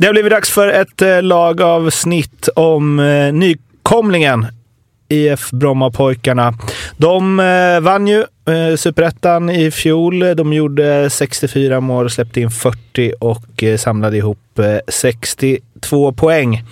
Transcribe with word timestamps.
Det 0.00 0.06
har 0.06 0.12
blivit 0.12 0.32
dags 0.32 0.50
för 0.50 0.68
ett 0.68 1.02
eh, 1.02 1.22
lagavsnitt 1.22 2.48
om 2.56 3.00
eh, 3.00 3.32
nykomlingen 3.32 4.46
IF 5.08 5.50
Brommapojkarna. 5.50 6.54
De 6.96 7.40
eh, 7.40 7.80
vann 7.80 8.06
ju 8.06 8.18
eh, 8.18 8.76
superettan 8.76 9.50
i 9.50 9.70
fjol. 9.70 10.18
De 10.36 10.52
gjorde 10.52 11.10
64 11.10 11.80
mål, 11.80 12.10
släppte 12.10 12.40
in 12.40 12.50
40 12.50 13.12
och 13.20 13.64
samlade 13.78 14.16
ihop 14.16 14.60
60 14.88 15.58
två 15.78 16.12
poäng. 16.12 16.64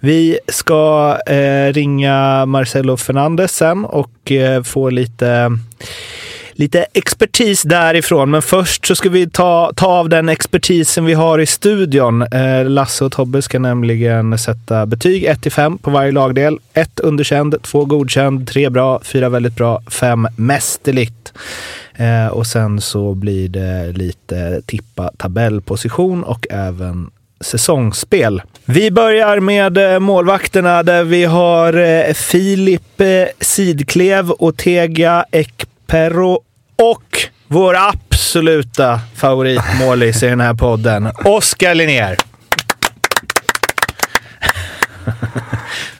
Vi 0.00 0.38
ska 0.48 1.18
eh, 1.26 1.72
ringa 1.72 2.46
Marcelo 2.46 2.96
Fernandes 2.96 3.56
sen 3.56 3.84
och 3.84 4.32
eh, 4.32 4.62
få 4.62 4.90
lite, 4.90 5.58
lite 6.52 6.86
expertis 6.94 7.62
därifrån. 7.62 8.30
Men 8.30 8.42
först 8.42 8.86
så 8.86 8.94
ska 8.94 9.08
vi 9.08 9.30
ta, 9.30 9.72
ta 9.76 9.86
av 9.86 10.08
den 10.08 10.28
expertisen 10.28 11.04
vi 11.04 11.14
har 11.14 11.38
i 11.38 11.46
studion. 11.46 12.22
Eh, 12.22 12.64
Lasse 12.64 13.04
och 13.04 13.12
Tobbe 13.12 13.42
ska 13.42 13.58
nämligen 13.58 14.38
sätta 14.38 14.86
betyg 14.86 15.24
1-5 15.24 15.78
på 15.78 15.90
varje 15.90 16.12
lagdel. 16.12 16.58
1 16.72 17.00
underkänd, 17.00 17.62
2 17.62 17.84
godkänd, 17.84 18.48
3 18.48 18.70
bra, 18.70 19.00
4 19.04 19.28
väldigt 19.28 19.56
bra, 19.56 19.82
5 19.90 20.28
mästerligt. 20.36 21.32
Eh, 21.94 22.26
och 22.26 22.46
sen 22.46 22.80
så 22.80 23.14
blir 23.14 23.48
det 23.48 23.92
lite 23.92 24.62
tippa 24.66 25.10
tabellposition 25.16 26.24
och 26.24 26.46
även 26.50 27.10
säsongsspel. 27.40 28.42
Vi 28.64 28.90
börjar 28.90 29.40
med 29.40 29.78
eh, 29.78 29.98
målvakterna 29.98 30.82
där 30.82 31.04
vi 31.04 31.24
har 31.24 31.72
eh, 31.76 32.14
Filip 32.14 33.00
eh, 33.00 33.06
Sidklev, 33.40 34.32
Otega 34.38 35.24
Ekperro 35.32 36.40
och 36.76 37.18
vår 37.46 37.76
absoluta 37.76 39.00
favoritmålis 39.16 40.22
i 40.22 40.26
den 40.26 40.40
här 40.40 40.54
podden, 40.54 41.10
Oskar 41.24 41.74
Linnér. 41.74 42.16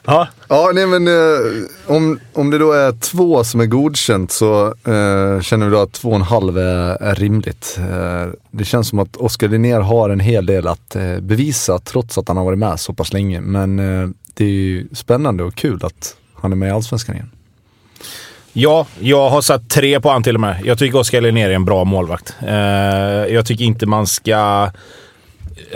Ja. 0.09 0.27
Ja, 0.47 0.71
nej 0.73 0.87
men 0.87 1.07
eh, 1.07 1.95
om, 1.95 2.19
om 2.33 2.49
det 2.49 2.57
då 2.57 2.71
är 2.71 2.91
två 2.91 3.43
som 3.43 3.59
är 3.59 3.65
godkänt 3.65 4.31
så 4.31 4.65
eh, 4.67 5.41
känner 5.41 5.65
vi 5.65 5.71
då 5.71 5.81
att 5.81 5.93
två 5.93 6.09
och 6.09 6.15
en 6.15 6.21
halv 6.21 6.57
är, 6.57 7.03
är 7.03 7.15
rimligt. 7.15 7.79
Eh, 7.79 8.31
det 8.51 8.65
känns 8.65 8.87
som 8.87 8.99
att 8.99 9.17
Oskar 9.17 9.47
Linnér 9.47 9.79
har 9.79 10.09
en 10.09 10.19
hel 10.19 10.45
del 10.45 10.67
att 10.67 10.95
eh, 10.95 11.19
bevisa 11.19 11.79
trots 11.79 12.17
att 12.17 12.27
han 12.27 12.37
har 12.37 12.45
varit 12.45 12.59
med 12.59 12.79
så 12.79 12.93
pass 12.93 13.13
länge. 13.13 13.41
Men 13.41 13.79
eh, 13.79 14.09
det 14.33 14.45
är 14.45 14.49
ju 14.49 14.87
spännande 14.93 15.43
och 15.43 15.55
kul 15.55 15.79
att 15.85 16.15
han 16.35 16.51
är 16.51 16.55
med 16.55 16.69
i 16.69 16.71
Allsvenskan 16.71 17.15
igen. 17.15 17.31
Ja, 18.53 18.87
jag 18.99 19.29
har 19.29 19.41
satt 19.41 19.69
tre 19.69 19.99
på 19.99 20.09
han 20.09 20.23
till 20.23 20.35
och 20.35 20.41
med. 20.41 20.61
Jag 20.63 20.79
tycker 20.79 20.97
Oskar 20.97 21.21
Linnér 21.21 21.49
är 21.49 21.53
en 21.53 21.65
bra 21.65 21.83
målvakt. 21.83 22.35
Eh, 22.41 22.53
jag 23.33 23.45
tycker 23.45 23.65
inte 23.65 23.85
man 23.85 24.07
ska 24.07 24.71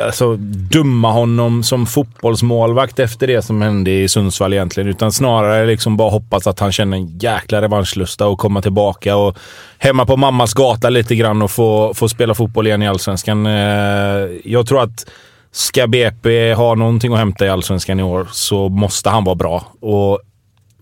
alltså, 0.02 0.36
dumma 0.72 1.12
honom 1.12 1.64
som 1.64 1.86
fotbollsmålvakt 1.86 3.00
efter 3.00 3.28
det 3.28 3.42
som 3.42 3.62
hände 3.62 3.92
i 3.92 4.10
Sundsvall 4.10 4.54
egentligen. 4.54 4.90
Utan 4.90 5.12
snarare 5.12 5.66
liksom 5.66 5.98
bara 5.98 6.10
hoppas 6.10 6.48
att 6.48 6.60
han 6.60 6.72
känner 6.72 6.98
en 6.98 7.18
jäkla 7.18 7.62
revanschlusta 7.62 8.28
och 8.28 8.40
komma 8.40 8.62
tillbaka 8.62 9.16
och 9.16 9.38
hemma 9.78 10.06
på 10.06 10.18
mammas 10.18 10.54
gata 10.54 10.90
lite 10.90 11.16
grann 11.16 11.42
och 11.42 11.52
få, 11.52 11.94
få 11.94 12.10
spela 12.10 12.34
fotboll 12.34 12.68
igen 12.68 12.84
i 12.84 12.88
Allsvenskan. 12.88 13.46
Eh, 13.46 14.30
jag 14.44 14.68
tror 14.68 14.84
att 14.84 15.06
ska 15.52 15.88
BP 15.88 16.54
ha 16.54 16.76
någonting 16.76 17.14
att 17.14 17.20
hämta 17.20 17.46
i 17.46 17.50
Allsvenskan 17.50 18.00
i 18.00 18.04
år 18.04 18.28
så 18.32 18.70
måste 18.70 19.10
han 19.10 19.24
vara 19.24 19.36
bra. 19.36 19.66
Och 19.80 20.20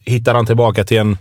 hittar 0.06 0.34
han 0.34 0.46
tillbaka 0.46 0.84
till 0.84 0.98
en 0.98 1.18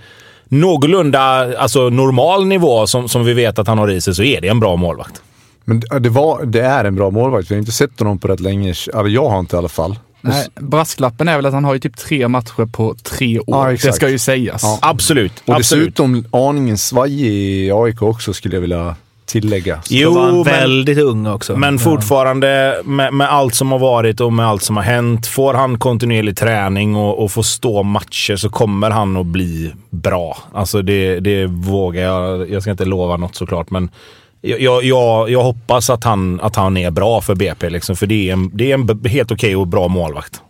någorlunda 0.48 1.20
alltså 1.58 1.88
normal 1.88 2.46
nivå 2.46 2.86
som, 2.86 3.08
som 3.08 3.24
vi 3.24 3.34
vet 3.34 3.58
att 3.58 3.68
han 3.68 3.78
har 3.78 3.90
i 3.90 4.00
sig 4.00 4.14
så 4.14 4.22
är 4.22 4.40
det 4.40 4.48
en 4.48 4.60
bra 4.60 4.76
målvakt. 4.76 5.22
Men 5.70 6.02
det, 6.02 6.08
var, 6.08 6.44
det 6.44 6.60
är 6.60 6.84
en 6.84 6.94
bra 6.94 7.10
målvakt. 7.10 7.50
Vi 7.50 7.54
har 7.54 7.60
inte 7.60 7.72
sett 7.72 7.98
honom 7.98 8.18
på 8.18 8.28
rätt 8.28 8.40
länge. 8.40 8.68
Alltså 8.68 9.08
jag 9.08 9.28
har 9.28 9.38
inte 9.38 9.56
i 9.56 9.58
alla 9.58 9.68
fall. 9.68 9.98
Nej, 10.20 10.46
brasklappen 10.54 11.28
är 11.28 11.36
väl 11.36 11.46
att 11.46 11.52
han 11.52 11.64
har 11.64 11.74
ju 11.74 11.80
typ 11.80 11.96
tre 11.96 12.28
matcher 12.28 12.66
på 12.72 12.94
tre 13.02 13.38
år. 13.38 13.70
Ja, 13.70 13.76
det 13.82 13.92
ska 13.92 14.08
ju 14.08 14.18
sägas. 14.18 14.62
Ja. 14.62 14.78
Absolut. 14.82 15.32
Och 15.46 15.54
absolut. 15.54 15.84
dessutom 15.84 16.24
aningen 16.30 16.78
svajig 16.78 17.32
i 17.32 17.72
AIK 17.72 18.02
också 18.02 18.32
skulle 18.32 18.56
jag 18.56 18.60
vilja 18.60 18.96
tillägga. 19.26 19.82
Så 19.82 19.94
jo, 19.94 20.14
var 20.14 20.44
väldigt 20.44 20.98
ung 20.98 21.26
också. 21.26 21.56
Men 21.56 21.78
fortfarande 21.78 22.80
med, 22.84 23.14
med, 23.14 23.30
allt 23.30 23.54
som 23.54 23.72
har 23.72 23.78
varit 23.78 24.20
och 24.20 24.32
med 24.32 24.46
allt 24.46 24.62
som 24.62 24.76
har 24.76 24.84
hänt. 24.84 25.26
Får 25.26 25.54
han 25.54 25.78
kontinuerlig 25.78 26.36
träning 26.36 26.96
och, 26.96 27.24
och 27.24 27.32
får 27.32 27.42
stå 27.42 27.82
matcher 27.82 28.36
så 28.36 28.50
kommer 28.50 28.90
han 28.90 29.16
att 29.16 29.26
bli 29.26 29.72
bra. 29.90 30.38
Alltså 30.52 30.82
det, 30.82 31.20
det 31.20 31.46
vågar 31.46 32.02
jag. 32.02 32.50
Jag 32.50 32.62
ska 32.62 32.70
inte 32.70 32.84
lova 32.84 33.16
något 33.16 33.36
såklart, 33.36 33.70
men 33.70 33.90
jag, 34.40 34.84
jag, 34.84 35.30
jag 35.30 35.42
hoppas 35.42 35.90
att 35.90 36.04
han, 36.04 36.40
att 36.40 36.56
han 36.56 36.76
är 36.76 36.90
bra 36.90 37.20
för 37.20 37.34
BP, 37.34 37.70
liksom, 37.70 37.96
för 37.96 38.06
det 38.06 38.28
är 38.28 38.32
en, 38.32 38.50
det 38.54 38.70
är 38.70 38.74
en 38.74 39.04
helt 39.04 39.32
okej 39.32 39.48
okay 39.48 39.54
och 39.56 39.66
bra 39.66 39.88
målvakt. 39.88 40.40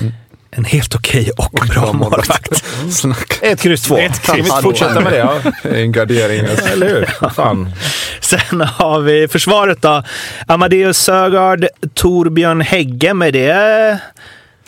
Mm 0.00 0.12
en 0.50 0.64
helt 0.64 0.94
okej 0.94 1.30
okay 1.36 1.46
och 1.46 1.68
bra 1.68 1.92
målvakt. 1.92 2.64
Ett 3.42 3.60
kryss 3.60 3.82
två. 3.82 3.96
Ett 3.96 4.22
kryss 4.22 4.46
vi 4.46 4.62
fortsätta 4.62 5.00
med 5.00 5.12
det? 5.12 5.18
Ja. 5.18 5.40
En 5.62 5.92
gardering. 5.92 6.40
Eller 6.72 6.88
hur? 6.88 7.30
Fan. 7.30 7.70
Sen 8.20 8.60
har 8.60 9.00
vi 9.00 9.28
försvaret 9.28 9.82
då. 9.82 10.02
Amadeus 10.46 10.98
Sögaard, 10.98 11.66
Torbjörn 11.94 12.60
Hägge 12.60 13.14
med 13.14 13.32
det 13.32 13.98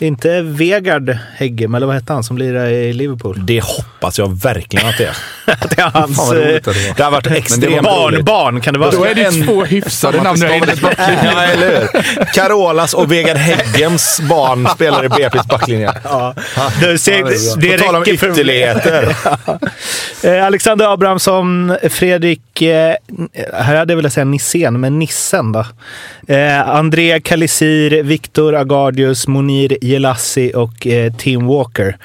det 0.01 0.05
är 0.05 0.07
inte 0.07 0.41
Vegard 0.41 1.17
Heggem, 1.35 1.75
eller 1.75 1.87
vad 1.87 1.95
hette 1.95 2.13
han 2.13 2.23
som 2.23 2.37
lirar 2.37 2.67
i 2.67 2.93
Liverpool? 2.93 3.45
Det 3.45 3.63
hoppas 3.63 4.19
jag 4.19 4.41
verkligen 4.41 4.87
att 4.87 4.97
det 4.97 5.05
är. 5.05 5.15
det 5.69 5.81
är 5.81 5.89
hans... 5.89 6.17
Fan, 6.17 6.35
det, 6.35 6.59
det 6.97 7.03
har 7.03 7.11
varit 7.11 7.27
extremt 7.27 7.83
barn, 7.83 8.23
barn, 8.23 8.61
kan 8.61 8.73
det 8.73 8.79
vara? 8.79 8.91
Då 8.91 9.03
är 9.03 9.15
det 9.15 9.23
en... 9.23 9.45
två 9.45 9.63
hyfsade 9.63 10.23
namn 10.23 10.41
ja, 10.41 11.43
eller 11.43 11.79
hur? 11.81 12.25
Carolas 12.33 12.93
och 12.93 13.11
Vegard 13.11 13.37
Heggems 13.37 14.21
barn 14.29 14.67
spelar 14.75 15.05
i 15.05 15.07
BP's 15.07 15.47
backlinje. 15.47 15.93
Ja. 16.03 16.33
Det, 16.79 16.97
ser, 16.97 17.23
det, 17.23 17.67
det 17.67 17.77
På 17.77 17.83
tal 17.83 17.95
om 17.95 18.03
ytterligheter. 18.07 19.15
Eh, 20.23 20.45
Alexander 20.45 20.93
Abrahamsson, 20.93 21.77
Fredrik, 21.89 22.61
eh, 22.61 22.95
här 23.53 23.75
hade 23.75 23.93
jag 23.93 23.97
velat 23.97 24.13
säga 24.13 24.25
Nissen, 24.25 24.79
men 24.79 24.99
Nissen 24.99 25.51
då. 25.51 25.65
Eh, 26.27 26.69
André 26.69 27.19
Kalisir, 27.19 28.03
Viktor 28.03 28.55
Agardius, 28.55 29.27
Monir 29.27 29.77
Jelassi 29.91 30.51
och 30.55 30.87
eh, 30.87 31.13
Tim 31.13 31.47
Walker. 31.47 31.97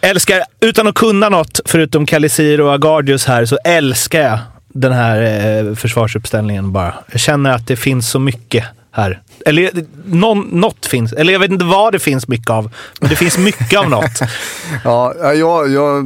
Älskar, 0.00 0.42
utan 0.60 0.86
att 0.86 0.94
kunna 0.94 1.28
något 1.28 1.60
förutom 1.64 2.06
Calisir 2.06 2.60
och 2.60 2.72
Agardius 2.72 3.26
här, 3.26 3.44
så 3.44 3.58
älskar 3.64 4.20
jag 4.20 4.38
den 4.68 4.92
här 4.92 5.22
eh, 5.66 5.74
försvarsuppställningen 5.74 6.72
bara. 6.72 6.94
Jag 7.10 7.20
känner 7.20 7.50
att 7.50 7.66
det 7.66 7.76
finns 7.76 8.10
så 8.10 8.18
mycket 8.18 8.64
här. 8.90 9.22
Eller 9.46 9.70
någon, 10.04 10.40
något 10.40 10.86
finns. 10.86 11.12
Eller 11.12 11.32
jag 11.32 11.40
vet 11.40 11.50
inte 11.50 11.64
vad 11.64 11.92
det 11.92 11.98
finns 11.98 12.28
mycket 12.28 12.50
av. 12.50 12.70
Men 13.00 13.10
det 13.10 13.16
finns 13.16 13.38
mycket 13.38 13.78
av 13.78 13.90
något. 13.90 14.20
ja, 14.84 15.14
jag, 15.34 15.70
jag 15.70 15.98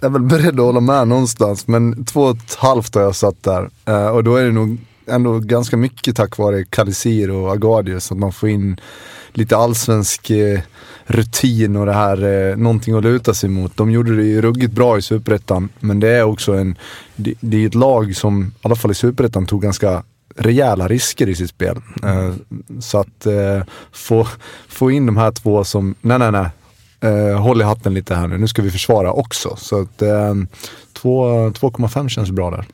är 0.00 0.08
väl 0.08 0.22
beredd 0.22 0.60
att 0.60 0.66
hålla 0.66 0.80
med 0.80 1.08
någonstans. 1.08 1.66
Men 1.66 2.04
två 2.04 2.22
och 2.22 2.36
ett 2.36 2.54
halvt 2.54 2.94
har 2.94 3.02
jag 3.02 3.16
satt 3.16 3.42
där. 3.42 3.70
Eh, 3.86 4.08
och 4.08 4.24
då 4.24 4.36
är 4.36 4.44
det 4.44 4.52
nog 4.52 4.78
ändå 5.10 5.38
ganska 5.38 5.76
mycket 5.76 6.16
tack 6.16 6.38
vare 6.38 6.64
Calisir 6.64 7.30
och 7.30 7.50
Agardius. 7.50 8.12
Att 8.12 8.18
man 8.18 8.32
får 8.32 8.48
in 8.48 8.80
lite 9.38 9.56
allsvensk 9.56 10.30
eh, 10.30 10.60
rutin 11.06 11.76
och 11.76 11.86
det 11.86 11.92
här, 11.92 12.24
eh, 12.24 12.56
någonting 12.56 12.94
att 12.94 13.02
luta 13.02 13.34
sig 13.34 13.48
mot. 13.48 13.76
De 13.76 13.90
gjorde 13.90 14.16
det 14.16 14.24
ju 14.24 14.42
ruggigt 14.42 14.72
bra 14.72 14.98
i 14.98 15.02
Superettan, 15.02 15.68
men 15.80 16.00
det 16.00 16.08
är 16.08 16.22
också 16.22 16.52
en, 16.52 16.78
det, 17.16 17.34
det 17.40 17.62
är 17.62 17.66
ett 17.66 17.74
lag 17.74 18.16
som, 18.16 18.42
i 18.42 18.50
alla 18.62 18.76
fall 18.76 18.90
i 18.90 18.94
Superettan, 18.94 19.46
tog 19.46 19.62
ganska 19.62 20.02
rejäla 20.36 20.88
risker 20.88 21.28
i 21.28 21.34
sitt 21.34 21.50
spel. 21.50 21.76
Eh, 22.02 22.32
så 22.80 22.98
att 22.98 23.26
eh, 23.26 23.62
få, 23.92 24.26
få 24.68 24.90
in 24.90 25.06
de 25.06 25.16
här 25.16 25.32
två 25.32 25.64
som, 25.64 25.94
nej 26.00 26.18
nej 26.18 26.32
nej, 26.32 26.48
eh, 27.00 27.40
håll 27.40 27.60
i 27.60 27.64
hatten 27.64 27.94
lite 27.94 28.14
här 28.14 28.28
nu, 28.28 28.38
nu 28.38 28.48
ska 28.48 28.62
vi 28.62 28.70
försvara 28.70 29.12
också. 29.12 29.56
Så 29.56 29.80
att 29.80 30.02
eh, 30.02 30.34
2,5 31.02 32.08
känns 32.08 32.30
bra 32.30 32.50
där. 32.50 32.64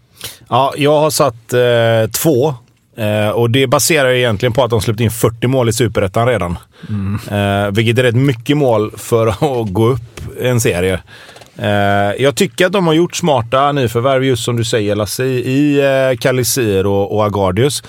Ja, 0.48 0.74
jag 0.76 1.00
har 1.00 1.10
satt 1.10 1.52
eh, 1.52 2.10
två 2.22 2.54
Eh, 2.96 3.28
och 3.28 3.50
det 3.50 3.66
baserar 3.66 4.10
ju 4.10 4.18
egentligen 4.18 4.52
på 4.52 4.64
att 4.64 4.70
de 4.70 4.80
släppte 4.80 5.04
in 5.04 5.10
40 5.10 5.46
mål 5.46 5.68
i 5.68 5.72
Superettan 5.72 6.26
redan. 6.28 6.58
Mm. 6.88 7.14
Eh, 7.14 7.70
vilket 7.70 7.98
är 7.98 8.02
rätt 8.02 8.14
mycket 8.14 8.56
mål 8.56 8.92
för 8.96 9.26
att 9.62 9.72
gå 9.72 9.86
upp 9.86 10.20
en 10.40 10.60
serie. 10.60 11.00
Eh, 11.56 12.22
jag 12.22 12.34
tycker 12.34 12.66
att 12.66 12.72
de 12.72 12.86
har 12.86 12.94
gjort 12.94 13.16
smarta 13.16 13.72
nyförvärv, 13.72 14.24
just 14.24 14.44
som 14.44 14.56
du 14.56 14.64
säger 14.64 14.94
Lasse, 14.94 15.24
i 15.24 15.80
eh, 15.80 16.18
Calisir 16.18 16.86
och, 16.86 17.16
och 17.16 17.24
Agardius. 17.24 17.82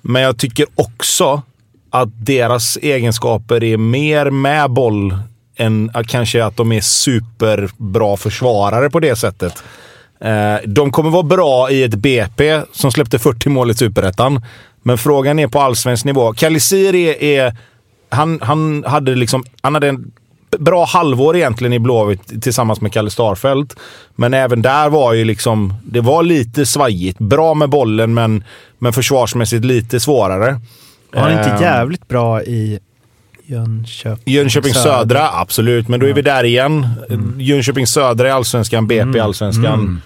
Men 0.00 0.22
jag 0.22 0.38
tycker 0.38 0.66
också 0.74 1.42
att 1.90 2.08
deras 2.26 2.78
egenskaper 2.82 3.64
är 3.64 3.76
mer 3.76 4.30
med 4.30 4.70
boll 4.70 5.16
än 5.56 5.90
kanske 6.06 6.44
att 6.44 6.56
de 6.56 6.72
är 6.72 6.80
superbra 6.80 8.16
försvarare 8.16 8.90
på 8.90 9.00
det 9.00 9.16
sättet. 9.16 9.62
Eh, 10.24 10.56
de 10.66 10.90
kommer 10.92 11.10
vara 11.10 11.22
bra 11.22 11.70
i 11.70 11.82
ett 11.82 11.94
BP 11.94 12.62
som 12.72 12.92
släppte 12.92 13.18
40 13.18 13.48
mål 13.48 13.70
i 13.70 13.74
Superettan. 13.74 14.42
Men 14.82 14.98
frågan 14.98 15.38
är 15.38 15.48
på 15.48 15.60
allsvensk 15.60 16.04
nivå. 16.04 16.32
Kalisir 16.32 16.94
är, 16.94 17.22
är 17.22 17.56
han, 18.08 18.38
han, 18.42 18.84
hade 18.86 19.14
liksom, 19.14 19.44
han 19.60 19.74
hade 19.74 19.88
en 19.88 20.12
bra 20.58 20.84
halvår 20.84 21.36
egentligen 21.36 21.72
i 21.72 21.78
Blåvitt 21.78 22.42
tillsammans 22.42 22.80
med 22.80 22.92
Kalle 22.92 23.10
Starfelt. 23.10 23.76
Men 24.14 24.34
även 24.34 24.62
där 24.62 24.88
var 24.88 25.12
ju 25.12 25.24
liksom, 25.24 25.74
det 25.84 26.00
var 26.00 26.22
lite 26.22 26.66
svajigt. 26.66 27.18
Bra 27.18 27.54
med 27.54 27.68
bollen, 27.68 28.14
men, 28.14 28.44
men 28.78 28.92
försvarsmässigt 28.92 29.64
lite 29.64 30.00
svårare. 30.00 30.60
Var 31.12 31.22
han 31.22 31.32
inte 31.32 31.50
ehm. 31.50 31.62
jävligt 31.62 32.08
bra 32.08 32.42
i 32.42 32.78
Jönköping, 33.46 34.34
Jönköping 34.34 34.74
södra. 34.74 34.98
södra, 34.98 35.30
absolut. 35.32 35.88
Men 35.88 36.00
då 36.00 36.06
är 36.06 36.12
vi 36.12 36.22
där 36.22 36.44
igen. 36.44 36.88
Mm. 37.10 37.40
Jönköping 37.40 37.86
södra 37.86 38.28
i 38.28 38.30
allsvenskan, 38.30 38.86
BP 38.86 38.98
i 38.98 39.02
mm. 39.02 39.20
allsvenskan. 39.20 39.80
Mm. 39.80 40.00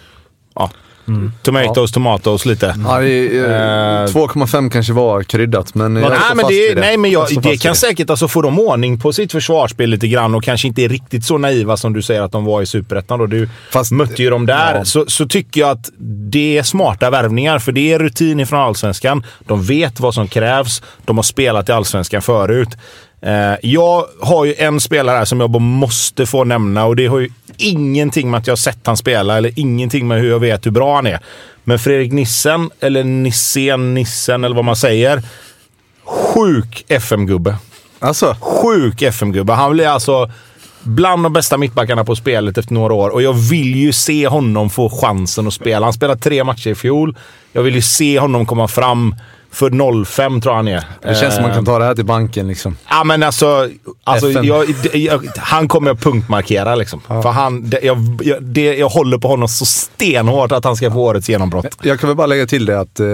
Ja. 0.57 0.71
Mm. 1.09 1.33
Tomatoes, 1.43 1.91
ja. 1.91 1.95
tomatoes 1.95 2.47
lite. 2.47 2.67
Ja, 2.85 3.01
uh, 3.01 3.07
2,5 3.07 4.71
kanske 4.71 4.93
var 4.93 5.23
kryddat, 5.23 5.75
men 5.75 5.97
jag 5.97 6.11
nej, 6.11 6.21
men 6.35 6.47
det, 6.49 6.75
det. 6.75 6.81
Nej, 6.81 6.97
men 6.97 7.11
jag, 7.11 7.27
jag 7.31 7.43
det 7.43 7.57
kan 7.57 7.73
det. 7.73 7.79
säkert 7.79 8.11
alltså, 8.11 8.29
få 8.29 8.43
dem 8.43 8.59
ordning 8.59 9.01
på 9.01 9.13
sitt 9.13 9.33
försvarsspel 9.33 9.91
lite 9.91 10.09
grann 10.09 10.35
och 10.35 10.45
kanske 10.45 10.69
inte 10.69 10.83
är 10.83 10.89
riktigt 10.89 11.25
så 11.25 11.39
naiva 11.39 11.77
som 11.77 11.93
du 11.93 12.03
säger 12.03 12.23
att 12.23 12.33
de 12.33 12.45
var 12.45 12.63
i 12.63 12.67
Superettan. 12.67 13.31
Du 13.31 13.49
Fast, 13.73 13.93
mötte 13.93 14.23
ju 14.23 14.31
dem 14.31 14.47
där. 14.47 14.75
Ja. 14.75 14.85
Så, 14.85 15.05
så 15.09 15.29
tycker 15.29 15.61
jag 15.61 15.71
att 15.71 15.91
det 16.31 16.59
är 16.59 16.63
smarta 16.63 17.11
värvningar, 17.11 17.59
för 17.59 17.73
det 17.73 17.93
är 17.93 17.99
rutin 17.99 18.41
ifrån 18.41 18.61
Allsvenskan. 18.61 19.25
De 19.47 19.63
vet 19.63 20.01
vad 20.01 20.15
som 20.15 20.29
krävs. 20.29 20.83
De 21.05 21.19
har 21.19 21.23
spelat 21.23 21.69
i 21.69 21.73
Allsvenskan 21.73 22.23
förut. 22.23 22.69
Eh, 23.27 23.55
jag 23.63 24.07
har 24.21 24.45
ju 24.45 24.55
en 24.59 24.81
spelare 24.81 25.17
här 25.19 25.25
som 25.25 25.41
jag 25.41 25.51
bara 25.51 25.59
måste 25.59 26.27
få 26.27 26.45
nämna 26.45 26.85
och 26.85 26.97
det 26.97 27.07
har 27.07 27.19
ju 27.19 27.31
ingenting 27.57 28.31
med 28.31 28.39
att 28.39 28.47
jag 28.47 28.53
har 28.53 28.57
sett 28.57 28.87
han 28.87 28.97
spela 28.97 29.37
eller 29.37 29.53
ingenting 29.57 30.09
med 30.09 30.21
hur 30.21 30.31
jag 30.31 30.41
vet 30.41 30.67
hur 30.67 30.71
bra 30.71 30.95
han 30.95 31.07
är. 31.07 31.21
Men 31.65 31.79
Fredrik 31.79 32.13
Nissen, 32.13 32.71
eller 32.81 33.05
Nissen, 33.05 33.95
Nissen 33.95 34.45
eller 34.45 34.57
vad 34.57 34.65
man 34.65 34.77
säger. 34.77 35.23
Sjuk 36.05 36.85
FM-gubbe. 36.89 37.57
Alltså? 37.99 38.37
Sjuk 38.41 39.03
FM-gubbe. 39.03 39.53
Han 39.53 39.73
blir 39.73 39.89
alltså 39.89 40.31
bland 40.83 41.23
de 41.23 41.33
bästa 41.33 41.59
mittbackarna 41.59 42.05
på 42.05 42.17
spelet 42.17 42.59
efter 42.59 42.75
några 42.75 42.95
år 42.95 43.11
och 43.11 43.23
jag 43.23 43.33
vill 43.33 43.77
ju 43.77 43.93
se 43.93 44.29
honom 44.29 44.71
få 44.71 44.91
chansen 44.91 45.47
att 45.47 45.55
spela. 45.55 45.87
Han 45.87 45.93
spelade 45.93 46.21
tre 46.21 46.45
matcher 46.45 46.71
i 46.71 46.75
fjol. 46.75 47.17
Jag 47.53 47.63
vill 47.63 47.75
ju 47.75 47.83
se 47.83 48.19
honom 48.19 48.47
komma 48.47 48.69
fram 48.69 49.15
för 49.57 50.05
05 50.05 50.41
tror 50.41 50.53
jag 50.53 50.57
han 50.57 50.69
är. 50.69 50.85
Det 51.03 51.15
känns 51.15 51.35
som 51.35 51.43
man 51.43 51.55
kan 51.55 51.65
ta 51.65 51.79
det 51.79 51.85
här 51.85 51.95
till 51.95 52.05
banken 52.05 52.49
liksom. 52.49 52.77
Ja, 52.89 53.05
men 53.05 53.23
alltså. 53.23 53.71
alltså 54.05 54.31
jag, 54.31 54.67
jag, 54.95 55.29
han 55.37 55.69
kommer 55.69 55.91
att 55.91 56.01
punktmarkera 56.01 56.75
liksom. 56.75 57.01
Ja. 57.09 57.23
För 57.23 57.31
han, 57.31 57.71
det, 57.71 57.81
jag, 57.83 57.99
det, 58.41 58.77
jag 58.77 58.89
håller 58.89 59.19
på 59.19 59.29
honom 59.29 59.49
så 59.49 59.65
stenhårt 59.65 60.53
att 60.53 60.65
han 60.65 60.77
ska 60.77 60.91
få 60.91 61.01
årets 61.01 61.29
genombrott. 61.29 61.67
Jag 61.83 62.01
kan 62.01 62.09
väl 62.09 62.17
bara 62.17 62.27
lägga 62.27 62.47
till 62.47 62.67
det 62.67 62.81
att 62.81 63.01
eh, 63.01 63.07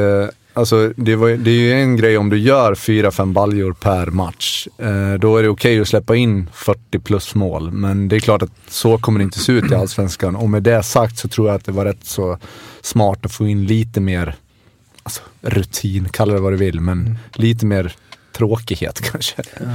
Alltså, 0.54 0.92
det, 0.96 1.16
var, 1.16 1.28
det 1.28 1.50
är 1.50 1.54
ju 1.54 1.72
en 1.72 1.96
grej 1.96 2.18
om 2.18 2.28
du 2.28 2.38
gör 2.38 2.74
4-5 2.74 3.32
baljor 3.32 3.72
per 3.72 4.06
match. 4.06 4.68
Eh, 4.78 5.18
då 5.20 5.36
är 5.36 5.42
det 5.42 5.48
okej 5.48 5.48
okay 5.48 5.80
att 5.80 5.88
släppa 5.88 6.16
in 6.16 6.50
40 6.54 6.98
plus 6.98 7.34
mål. 7.34 7.70
Men 7.70 8.08
det 8.08 8.16
är 8.16 8.20
klart 8.20 8.42
att 8.42 8.50
så 8.68 8.98
kommer 8.98 9.18
det 9.18 9.24
inte 9.24 9.38
se 9.38 9.52
ut 9.52 9.72
i 9.72 9.74
Allsvenskan. 9.74 10.36
Och 10.36 10.50
med 10.50 10.62
det 10.62 10.82
sagt 10.82 11.18
så 11.18 11.28
tror 11.28 11.48
jag 11.48 11.56
att 11.56 11.64
det 11.64 11.72
var 11.72 11.84
rätt 11.84 12.04
så 12.04 12.38
smart 12.82 13.26
att 13.26 13.32
få 13.32 13.46
in 13.46 13.66
lite 13.66 14.00
mer 14.00 14.34
alltså, 15.02 15.22
rutin, 15.40 16.08
kalla 16.08 16.34
det 16.34 16.40
vad 16.40 16.52
du 16.52 16.56
vill, 16.56 16.80
men 16.80 17.00
mm. 17.00 17.18
lite 17.34 17.66
mer 17.66 17.92
tråkighet 18.32 19.00
kanske. 19.12 19.42
Ja. 19.60 19.66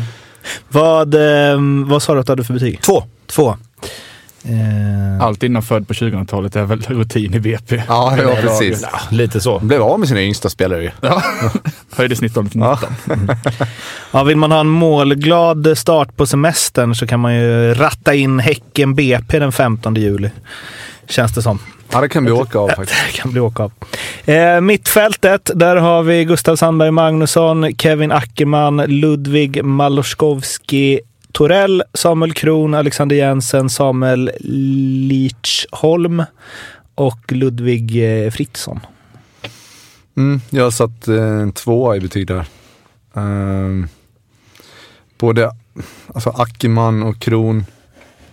Vad, 0.70 1.14
eh, 1.14 1.60
vad 1.86 2.04
sa 2.04 2.14
du 2.14 2.20
att 2.20 2.26
du 2.26 2.32
hade 2.32 2.44
för 2.44 2.54
betyg? 2.54 2.82
Två. 2.82 3.04
Två. 3.28 3.58
Eh. 4.44 5.22
Allt 5.22 5.44
innan 5.44 5.62
född 5.62 5.88
på 5.88 5.94
2000-talet 5.94 6.56
är 6.56 6.64
väl 6.64 6.82
rutin 6.82 7.34
i 7.34 7.40
BP. 7.40 7.84
Ja, 7.88 8.18
ja 8.18 8.36
precis. 8.42 8.82
Ja, 8.92 9.00
lite 9.12 9.42
så. 9.42 9.60
Blev 9.60 9.82
av 9.82 10.00
med 10.00 10.08
sina 10.08 10.22
yngsta 10.22 10.50
spelare 10.50 10.84
ju. 10.84 10.92
Ja. 11.02 11.24
Höjde 11.96 12.16
snittåldern 12.16 12.52
till 12.52 12.60
19. 12.60 13.30
Ja. 13.30 13.40
ja, 14.12 14.24
vill 14.24 14.38
man 14.38 14.52
ha 14.52 14.60
en 14.60 14.68
målglad 14.68 15.78
start 15.78 16.18
på 16.18 16.26
semestern 16.26 16.96
så 16.96 17.08
kan 17.08 17.20
man 17.20 17.36
ju 17.36 17.74
ratta 17.74 18.14
in 18.14 18.40
Häcken 18.40 18.96
BP 18.96 19.40
den 19.40 19.52
15 19.52 19.96
juli. 19.96 20.30
Känns 21.08 21.34
det 21.34 21.42
som. 21.42 21.60
Ja, 21.92 22.02
det 22.02 22.10
kan 22.10 22.24
bli 22.24 22.34
åka 22.34 22.60
av 22.60 22.70
faktiskt. 22.70 23.00
Det 23.08 23.18
kan 23.18 23.32
bli 23.32 23.40
åka 23.40 23.64
av. 23.64 23.72
Eh, 24.26 24.62
mittfältet, 24.62 25.52
där 25.56 25.76
har 25.76 26.04
vi 26.04 26.26
Gustav 26.26 26.56
Sandberg 26.56 26.92
Magnusson, 26.92 27.76
Kevin 27.78 28.12
Ackerman, 28.12 28.78
Ludvig 28.78 29.64
Maloskovski, 29.64 31.00
Torell, 31.32 31.84
Samuel 31.94 32.34
Kron, 32.34 32.74
Alexander 32.74 33.16
Jensen, 33.16 33.70
Samuel 33.70 34.32
Lichholm 35.10 36.24
och 36.96 37.32
Ludvig 37.32 38.24
eh, 38.26 38.32
Fritzson. 38.32 38.80
Mm, 40.18 40.42
jag 40.50 40.64
har 40.64 40.72
satt 40.72 41.08
eh, 41.08 41.24
en 41.24 41.52
tvåa 41.52 41.96
i 41.96 42.00
betyg 42.00 42.28
där. 42.28 42.46
Uh, 43.18 43.86
både 45.18 45.52
alltså 46.14 46.30
Ackerman 46.30 47.04
och 47.04 47.20
Kron, 47.20 47.66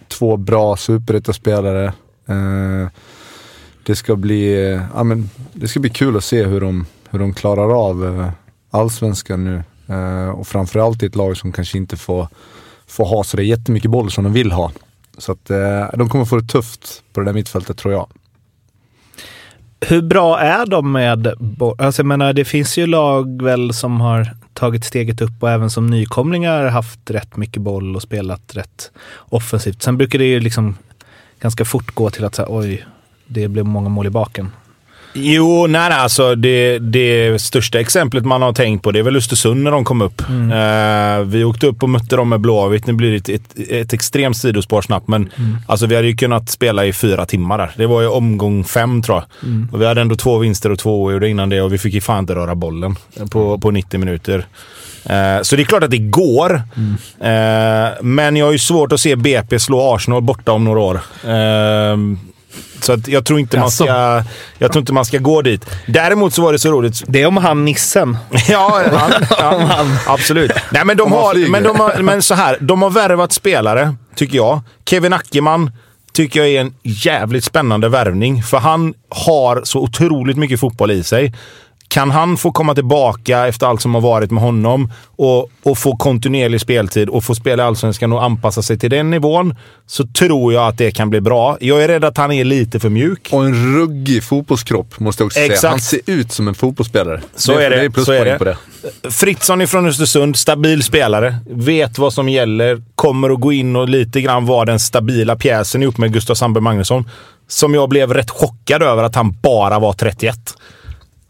två 0.09 0.37
bra 0.37 0.77
superettaspelare. 0.77 1.93
Uh, 2.31 2.89
det 3.87 3.97
ska 3.97 4.17
bli, 4.17 4.73
eh, 4.73 4.83
ja, 4.95 5.05
men, 5.05 5.31
det 5.53 5.69
ska 5.69 5.81
bli 5.81 5.91
kul 5.91 6.17
att 6.17 6.25
se 6.25 6.45
hur 6.45 6.61
de, 6.61 6.87
hur 7.11 7.19
de 7.19 7.35
klarar 7.35 7.89
av 7.89 8.05
eh, 8.07 8.31
allsvenskan 8.71 9.45
nu. 9.45 9.63
Eh, 9.95 10.29
och 10.29 10.47
framförallt 10.47 11.03
i 11.03 11.07
ett 11.07 11.17
lag 11.17 11.37
som 11.37 11.53
kanske 11.53 11.79
inte 11.79 11.97
får, 11.97 12.29
får 12.87 13.05
ha 13.05 13.25
så 13.25 13.41
jättemycket 13.41 13.91
boll 13.91 14.11
som 14.11 14.25
de 14.25 14.33
vill 14.33 14.53
ha. 14.53 14.73
Så 15.19 15.33
att 15.33 15.45
de 15.95 16.09
kommer 16.09 16.25
få 16.25 16.37
det 16.37 16.49
tufft 16.49 17.03
på 17.13 17.21
det 17.21 17.27
där 17.27 17.33
mittfältet 17.33 17.79
tror 17.79 17.95
jag. 17.95 18.09
Hur 19.81 20.03
bra 20.03 20.41
är 20.41 20.67
de 20.67 20.93
med 20.93 21.35
boll? 21.39 21.77
Alltså 21.79 22.03
jag 22.03 22.07
menar, 22.07 22.33
det 22.33 22.45
finns 22.45 22.79
ju 22.79 22.87
lag 22.87 23.43
väl 23.43 23.75
som 23.75 24.01
har 24.01 24.37
tagit 24.53 24.85
steget 24.85 25.21
upp 25.21 25.43
och 25.43 25.51
även 25.51 25.71
som 25.71 25.87
nykomlingar 25.87 26.67
haft 26.67 27.11
rätt 27.11 27.37
mycket 27.37 27.63
boll 27.63 27.97
och 27.97 28.03
spelat 28.03 28.57
rätt 28.57 28.91
offensivt. 29.17 29.83
Sen 29.83 29.97
brukar 29.97 30.19
det 30.19 30.25
ju 30.25 30.41
liksom 30.41 30.77
ganska 31.41 31.65
fort 31.65 31.95
gå 31.95 32.11
till 32.11 32.25
att 32.25 32.35
säga 32.35 32.49
oj, 32.51 32.87
det 33.27 33.49
blev 33.49 33.65
många 33.65 33.89
mål 33.89 34.07
i 34.07 34.11
baken. 34.11 34.51
Jo, 35.17 35.67
nej, 35.67 35.89
nej 35.89 35.99
alltså 35.99 36.35
det, 36.35 36.79
det 36.79 37.39
största 37.43 37.81
exemplet 37.81 38.25
man 38.25 38.43
har 38.43 38.53
tänkt 38.53 38.83
på 38.83 38.93
det 38.93 38.99
är 38.99 39.03
väl 39.03 39.17
Östersund 39.17 39.63
när 39.63 39.71
de 39.71 39.85
kom 39.85 40.03
upp. 40.03 40.23
Mm. 40.29 40.51
Uh, 40.51 41.27
vi 41.27 41.45
åkte 41.45 41.67
upp 41.67 41.83
och 41.83 41.89
mötte 41.89 42.17
dem 42.17 42.29
med 42.29 42.41
Blåvitt. 42.41 42.87
Nu 42.87 42.93
blir 42.93 43.11
det 43.11 43.17
ett, 43.17 43.29
ett, 43.29 43.71
ett 43.71 43.93
extremt 43.93 44.37
sidospår 44.37 44.83
snabbt, 44.83 45.09
men 45.09 45.31
mm. 45.37 45.57
alltså, 45.67 45.87
vi 45.87 45.97
hade 45.97 46.09
ju 46.09 46.17
kunnat 46.17 46.51
spela 46.51 46.85
i 46.85 46.93
fyra 46.93 47.27
timmar 47.27 47.59
där. 47.59 47.71
Det 47.77 47.87
var 47.87 48.01
ju 48.01 48.09
omgång 48.09 48.65
fem 48.65 49.03
tror 49.03 49.19
jag. 49.19 49.51
Mm. 49.51 49.69
Och 49.73 49.81
vi 49.81 49.87
hade 49.87 50.01
ändå 50.01 50.17
två 50.17 50.39
vinster 50.39 50.73
och 50.73 50.79
två 50.79 51.03
oavgjorda 51.03 51.27
innan 51.27 51.49
det 51.49 51.61
och 51.61 51.73
vi 51.73 51.79
fick 51.79 51.95
ju 51.95 52.01
fan 52.01 52.19
inte 52.19 52.35
röra 52.35 52.55
bollen 52.55 52.97
på, 53.31 53.59
på 53.59 53.71
90 53.71 54.01
minuter. 54.01 54.39
Uh, 54.39 55.43
så 55.43 55.57
det 55.57 55.63
är 55.63 55.65
klart 55.65 55.83
att 55.83 55.91
det 55.91 55.99
går. 55.99 56.63
Mm. 56.77 56.91
Uh, 56.91 58.03
men 58.03 58.37
jag 58.37 58.47
har 58.47 58.53
ju 58.53 58.59
svårt 58.59 58.93
att 58.93 59.01
se 59.01 59.17
BP 59.17 59.59
slå 59.59 59.95
Arsenal 59.95 60.23
borta 60.23 60.53
om 60.53 60.65
några 60.65 60.81
år. 60.81 61.01
Så 62.81 62.93
att 62.93 63.09
jag, 63.09 63.25
tror 63.25 63.41
inte 63.41 63.59
man 63.59 63.71
ska, 63.71 64.23
jag 64.59 64.73
tror 64.73 64.81
inte 64.81 64.93
man 64.93 65.05
ska 65.05 65.19
gå 65.19 65.43
dit. 65.43 65.67
Däremot 65.87 66.35
så 66.35 66.43
var 66.43 66.53
det 66.53 66.59
så 66.59 66.71
roligt. 66.73 67.03
Det 67.07 67.23
är 67.23 67.27
om 67.27 67.37
han 67.37 67.65
nissen. 67.65 68.17
ja, 68.49 68.83
han, 68.93 69.27
ja 69.39 69.87
absolut. 70.07 70.53
Nej, 70.71 70.85
men, 70.85 70.97
de 70.97 71.13
har, 71.13 71.51
men, 71.51 71.63
de 71.63 71.81
har, 71.81 72.03
men 72.03 72.23
så 72.23 72.35
här, 72.35 72.57
de 72.61 72.83
har 72.83 72.91
värvat 72.91 73.33
spelare, 73.33 73.95
tycker 74.15 74.37
jag. 74.37 74.61
Kevin 74.87 75.13
Ackerman 75.13 75.71
tycker 76.13 76.41
jag 76.41 76.49
är 76.49 76.61
en 76.61 76.75
jävligt 76.83 77.45
spännande 77.45 77.89
värvning, 77.89 78.43
för 78.43 78.59
han 78.59 78.95
har 79.09 79.61
så 79.65 79.81
otroligt 79.81 80.37
mycket 80.37 80.61
fotboll 80.61 80.91
i 80.91 81.05
sig. 81.05 81.35
Kan 81.95 82.11
han 82.11 82.37
få 82.37 82.53
komma 82.53 82.75
tillbaka 82.75 83.47
efter 83.47 83.67
allt 83.67 83.83
som 83.83 83.95
har 83.95 84.01
varit 84.01 84.31
med 84.31 84.43
honom 84.43 84.93
och, 85.17 85.51
och 85.63 85.79
få 85.79 85.97
kontinuerlig 85.97 86.61
speltid 86.61 87.09
och 87.09 87.25
få 87.25 87.35
spela 87.35 87.63
i 87.63 87.67
Allsvenskan 87.67 88.13
och 88.13 88.25
anpassa 88.25 88.63
sig 88.63 88.79
till 88.79 88.91
den 88.91 89.11
nivån 89.11 89.55
så 89.87 90.07
tror 90.07 90.53
jag 90.53 90.69
att 90.69 90.79
det 90.79 90.91
kan 90.91 91.11
bli 91.11 91.21
bra. 91.21 91.57
Jag 91.61 91.85
är 91.85 91.89
rädd 91.89 92.05
att 92.05 92.17
han 92.17 92.33
är 92.33 92.45
lite 92.45 92.81
för 92.81 92.89
mjuk. 92.89 93.29
Och 93.33 93.45
en 93.45 93.77
ruggig 93.77 94.25
fotbollskropp 94.25 95.01
måste 95.01 95.23
jag 95.23 95.27
också 95.27 95.41
Exakt. 95.41 95.61
säga. 95.61 95.71
Han 95.71 95.81
ser 95.81 96.01
ut 96.07 96.33
som 96.33 96.49
en 96.49 96.55
fotbollsspelare. 96.55 97.21
Så 97.37 97.53
det, 97.53 97.67
är 97.67 97.71
det. 97.71 97.89
det 97.89 98.09
är 98.09 98.13
är 98.13 98.25
det. 98.25 98.39
På 98.39 98.45
det. 98.45 98.57
Fritzson 99.11 99.63
ifrån 99.63 99.87
Östersund, 99.87 100.37
stabil 100.37 100.83
spelare. 100.83 101.37
Vet 101.51 101.99
vad 101.99 102.13
som 102.13 102.29
gäller. 102.29 102.83
Kommer 102.95 103.31
att 103.31 103.41
gå 103.41 103.53
in 103.53 103.77
och 103.77 103.89
lite 103.89 104.21
grann 104.21 104.47
vara 104.47 104.65
den 104.65 104.81
stabila 104.81 105.37
pjäsen 105.37 105.83
ihop 105.83 105.99
med 105.99 106.13
Gustav 106.13 106.35
Sandberg 106.35 106.63
Magnusson. 106.63 107.09
Som 107.49 107.75
jag 107.75 107.89
blev 107.89 108.15
rätt 108.15 108.31
chockad 108.31 108.83
över 108.83 109.03
att 109.03 109.15
han 109.15 109.33
bara 109.43 109.79
var 109.79 109.93
31. 109.93 110.55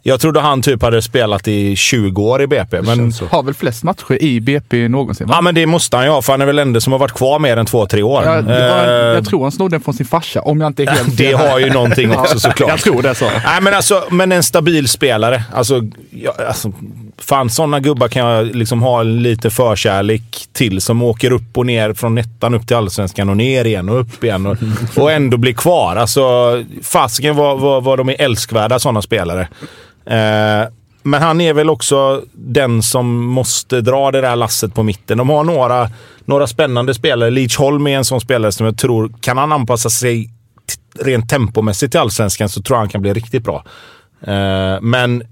Jag 0.06 0.20
trodde 0.20 0.40
han 0.40 0.62
typ 0.62 0.82
hade 0.82 1.02
spelat 1.02 1.49
i 1.49 1.76
20 1.76 2.23
år 2.23 2.42
i 2.42 2.46
BP. 2.46 2.82
Men, 2.82 3.12
Har 3.30 3.42
väl 3.42 3.54
flest 3.54 3.82
matcher 3.82 4.23
i 4.23 4.40
BP 4.40 4.88
någonsin? 4.88 5.26
Va? 5.26 5.34
ja, 5.34 5.40
men 5.40 5.54
det 5.54 5.66
måste 5.66 5.96
han 5.96 6.06
ju 6.06 6.12
ha, 6.12 6.23
för 6.23 6.32
han 6.32 6.40
är 6.40 6.46
väl 6.46 6.58
enda 6.58 6.80
som 6.80 6.92
har 6.92 7.00
varit 7.00 7.12
kvar 7.12 7.38
mer 7.38 7.56
än 7.56 7.66
två, 7.66 7.87
tre 7.87 8.02
år. 8.02 8.25
jag, 8.25 8.44
det 8.44 8.68
var, 8.68 8.84
Eh, 8.84 9.14
jag 9.14 9.25
tror 9.26 9.42
han 9.42 9.52
snodde 9.52 9.75
den 9.75 9.80
från 9.80 9.94
sin 9.94 10.06
farsa, 10.06 10.40
om 10.40 10.61
jag 10.61 10.66
inte 10.66 10.82
är 10.82 10.87
helt 10.87 11.16
det 11.16 11.32
har 11.32 11.58
ju 11.58 11.70
någonting 11.70 12.16
också 12.16 12.40
såklart. 12.40 12.70
Jag 12.70 12.80
tror 12.80 13.02
det 13.02 13.14
så. 13.14 13.25
Nej, 13.25 13.61
men 13.61 13.75
alltså, 13.75 14.04
men 14.11 14.32
en 14.32 14.42
stabil 14.42 14.88
spelare. 14.88 15.42
Alltså, 15.52 15.82
ja, 16.11 16.32
alltså, 16.49 16.73
fan, 17.18 17.50
sådana 17.50 17.80
gubbar 17.80 18.08
kan 18.08 18.26
jag 18.26 18.56
liksom 18.56 18.82
ha 18.82 19.02
lite 19.02 19.50
förkärlek 19.50 20.46
till 20.52 20.80
som 20.80 21.02
åker 21.02 21.30
upp 21.30 21.58
och 21.58 21.66
ner 21.66 21.92
från 21.92 22.18
ettan 22.18 22.54
upp 22.54 22.66
till 22.66 22.76
allsvenskan 22.76 23.28
och 23.28 23.37
ner 23.37 23.64
igen 23.64 23.88
och 23.88 24.00
upp 24.00 24.25
igen 24.25 24.46
och, 24.46 24.56
och 24.96 25.12
ändå 25.12 25.37
blir 25.37 25.52
kvar. 25.52 25.96
Alltså, 25.96 26.23
fasiken 26.82 27.37
vad, 27.37 27.61
vad, 27.61 27.84
vad 27.84 27.99
de 27.99 28.08
är 28.08 28.23
älskvärda, 28.23 28.78
sådana 28.78 29.02
spelare. 29.02 29.49
Eh, 30.06 30.68
men 31.02 31.23
han 31.23 31.40
är 31.40 31.54
väl 31.54 31.70
också 31.70 32.25
den 32.32 32.82
som 32.82 33.25
måste 33.25 33.80
dra 33.80 34.11
det 34.11 34.20
där 34.20 34.37
lasset 34.37 34.75
på 34.75 34.82
mitten. 34.82 35.18
De 35.18 35.28
har 35.28 35.44
några, 35.44 35.90
några 36.25 36.46
spännande 36.46 36.94
spelare. 36.94 37.30
Leach 37.30 37.56
Holm 37.58 37.87
är 37.87 37.96
en 37.96 38.04
sån 38.04 38.20
spelare 38.20 38.52
som 38.52 38.66
jag 38.66 38.78
tror, 38.78 39.12
kan 39.20 39.38
han 39.38 39.52
anpassa 39.52 39.90
sig 39.90 40.30
rent 41.00 41.28
tempomässigt 41.28 41.92
till 41.92 42.00
allsvenskan 42.00 42.49
så 42.49 42.62
tror 42.62 42.76
jag 42.76 42.80
han 42.80 42.88
kan 42.88 43.02
bli 43.02 43.12
riktigt 43.12 43.44
bra. 43.44 43.64
Eh, 44.20 44.80
men 44.80 45.23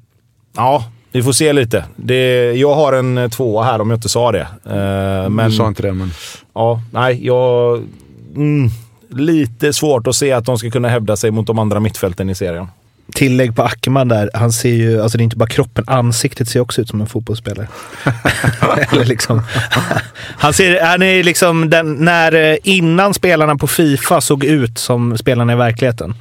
ja, 0.56 0.84
vi 1.12 1.22
får 1.22 1.32
se 1.32 1.52
lite. 1.52 1.84
Det, 1.96 2.52
jag 2.52 2.74
har 2.74 2.92
en 2.92 3.18
eh, 3.18 3.28
tvåa 3.28 3.64
här 3.64 3.80
om 3.80 3.90
jag 3.90 3.96
inte 3.96 4.08
sa 4.08 4.32
det. 4.32 4.46
Eh, 4.64 5.30
men, 5.30 5.50
Du 5.50 5.56
sa 5.56 5.68
inte 5.68 5.82
det, 5.82 5.92
men... 5.92 6.10
Ja, 6.54 6.82
nej, 6.90 7.26
jag... 7.26 7.82
Mm, 8.36 8.70
lite 9.08 9.72
svårt 9.72 10.06
att 10.06 10.14
se 10.14 10.32
att 10.32 10.44
de 10.44 10.58
ska 10.58 10.70
kunna 10.70 10.88
hävda 10.88 11.16
sig 11.16 11.30
mot 11.30 11.46
de 11.46 11.58
andra 11.58 11.80
mittfälten 11.80 12.30
i 12.30 12.34
serien. 12.34 12.66
Tillägg 13.14 13.56
på 13.56 13.62
Ackerman 13.62 14.08
där. 14.08 14.30
Han 14.34 14.52
ser 14.52 14.74
ju, 14.74 15.02
alltså 15.02 15.18
det 15.18 15.22
är 15.22 15.24
inte 15.24 15.36
bara 15.36 15.48
kroppen, 15.48 15.84
ansiktet 15.86 16.48
ser 16.48 16.60
också 16.60 16.80
ut 16.80 16.88
som 16.88 17.00
en 17.00 17.06
fotbollsspelare. 17.06 17.68
Eller 18.92 19.04
liksom. 19.04 19.42
Han, 20.38 20.52
ser, 20.52 20.80
han 20.82 21.02
är 21.02 21.22
liksom 21.22 21.70
den, 21.70 21.94
när 21.94 22.32
eh, 22.32 22.56
innan 22.62 23.14
spelarna 23.14 23.56
på 23.56 23.66
Fifa 23.66 24.20
såg 24.20 24.44
ut 24.44 24.78
som 24.78 25.18
spelarna 25.18 25.52
i 25.52 25.56
verkligheten. 25.56 26.14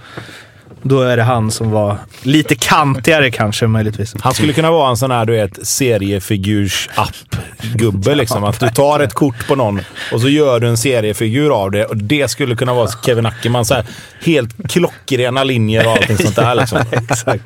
Då 0.84 1.02
är 1.02 1.18
det 1.18 1.24
han 1.24 1.52
som 1.52 1.72
var 1.72 1.98
lite 2.22 2.56
kantigare 2.56 3.32
kanske 3.32 3.68
möjligtvis. 3.68 4.16
Han 4.22 4.34
skulle 4.34 4.54
kunna 4.54 4.72
vara 4.72 4.90
en 4.90 4.98
sån 4.98 5.12
här, 5.12 5.26
du 5.26 5.34
vet, 5.34 5.68
seriefigurs-app-gubbe. 5.68 8.16
Liksom. 8.16 8.44
Att 8.44 8.60
du 8.60 8.70
tar 8.70 9.00
ett 9.00 9.14
kort 9.14 9.48
på 9.48 9.56
någon 9.56 9.82
och 10.12 10.22
så 10.22 10.30
gör 10.30 10.60
du 10.60 10.68
en 10.68 10.78
seriefigur 10.78 11.62
av 11.64 11.72
det. 11.72 11.86
Och 11.86 11.98
det 11.98 12.32
skulle 12.32 12.56
kunna 12.56 12.74
vara 12.74 12.88
Kevin 13.06 13.26
Ackerman. 13.26 13.66
Så 13.66 13.74
här, 13.74 13.86
helt 14.26 14.72
klockrena 14.72 15.44
linjer 15.44 15.86
och 15.88 15.92
allting 15.92 16.18
sånt 16.18 16.36
där. 16.36 16.56
Liksom. 16.56 16.80
Exakt. 16.92 17.44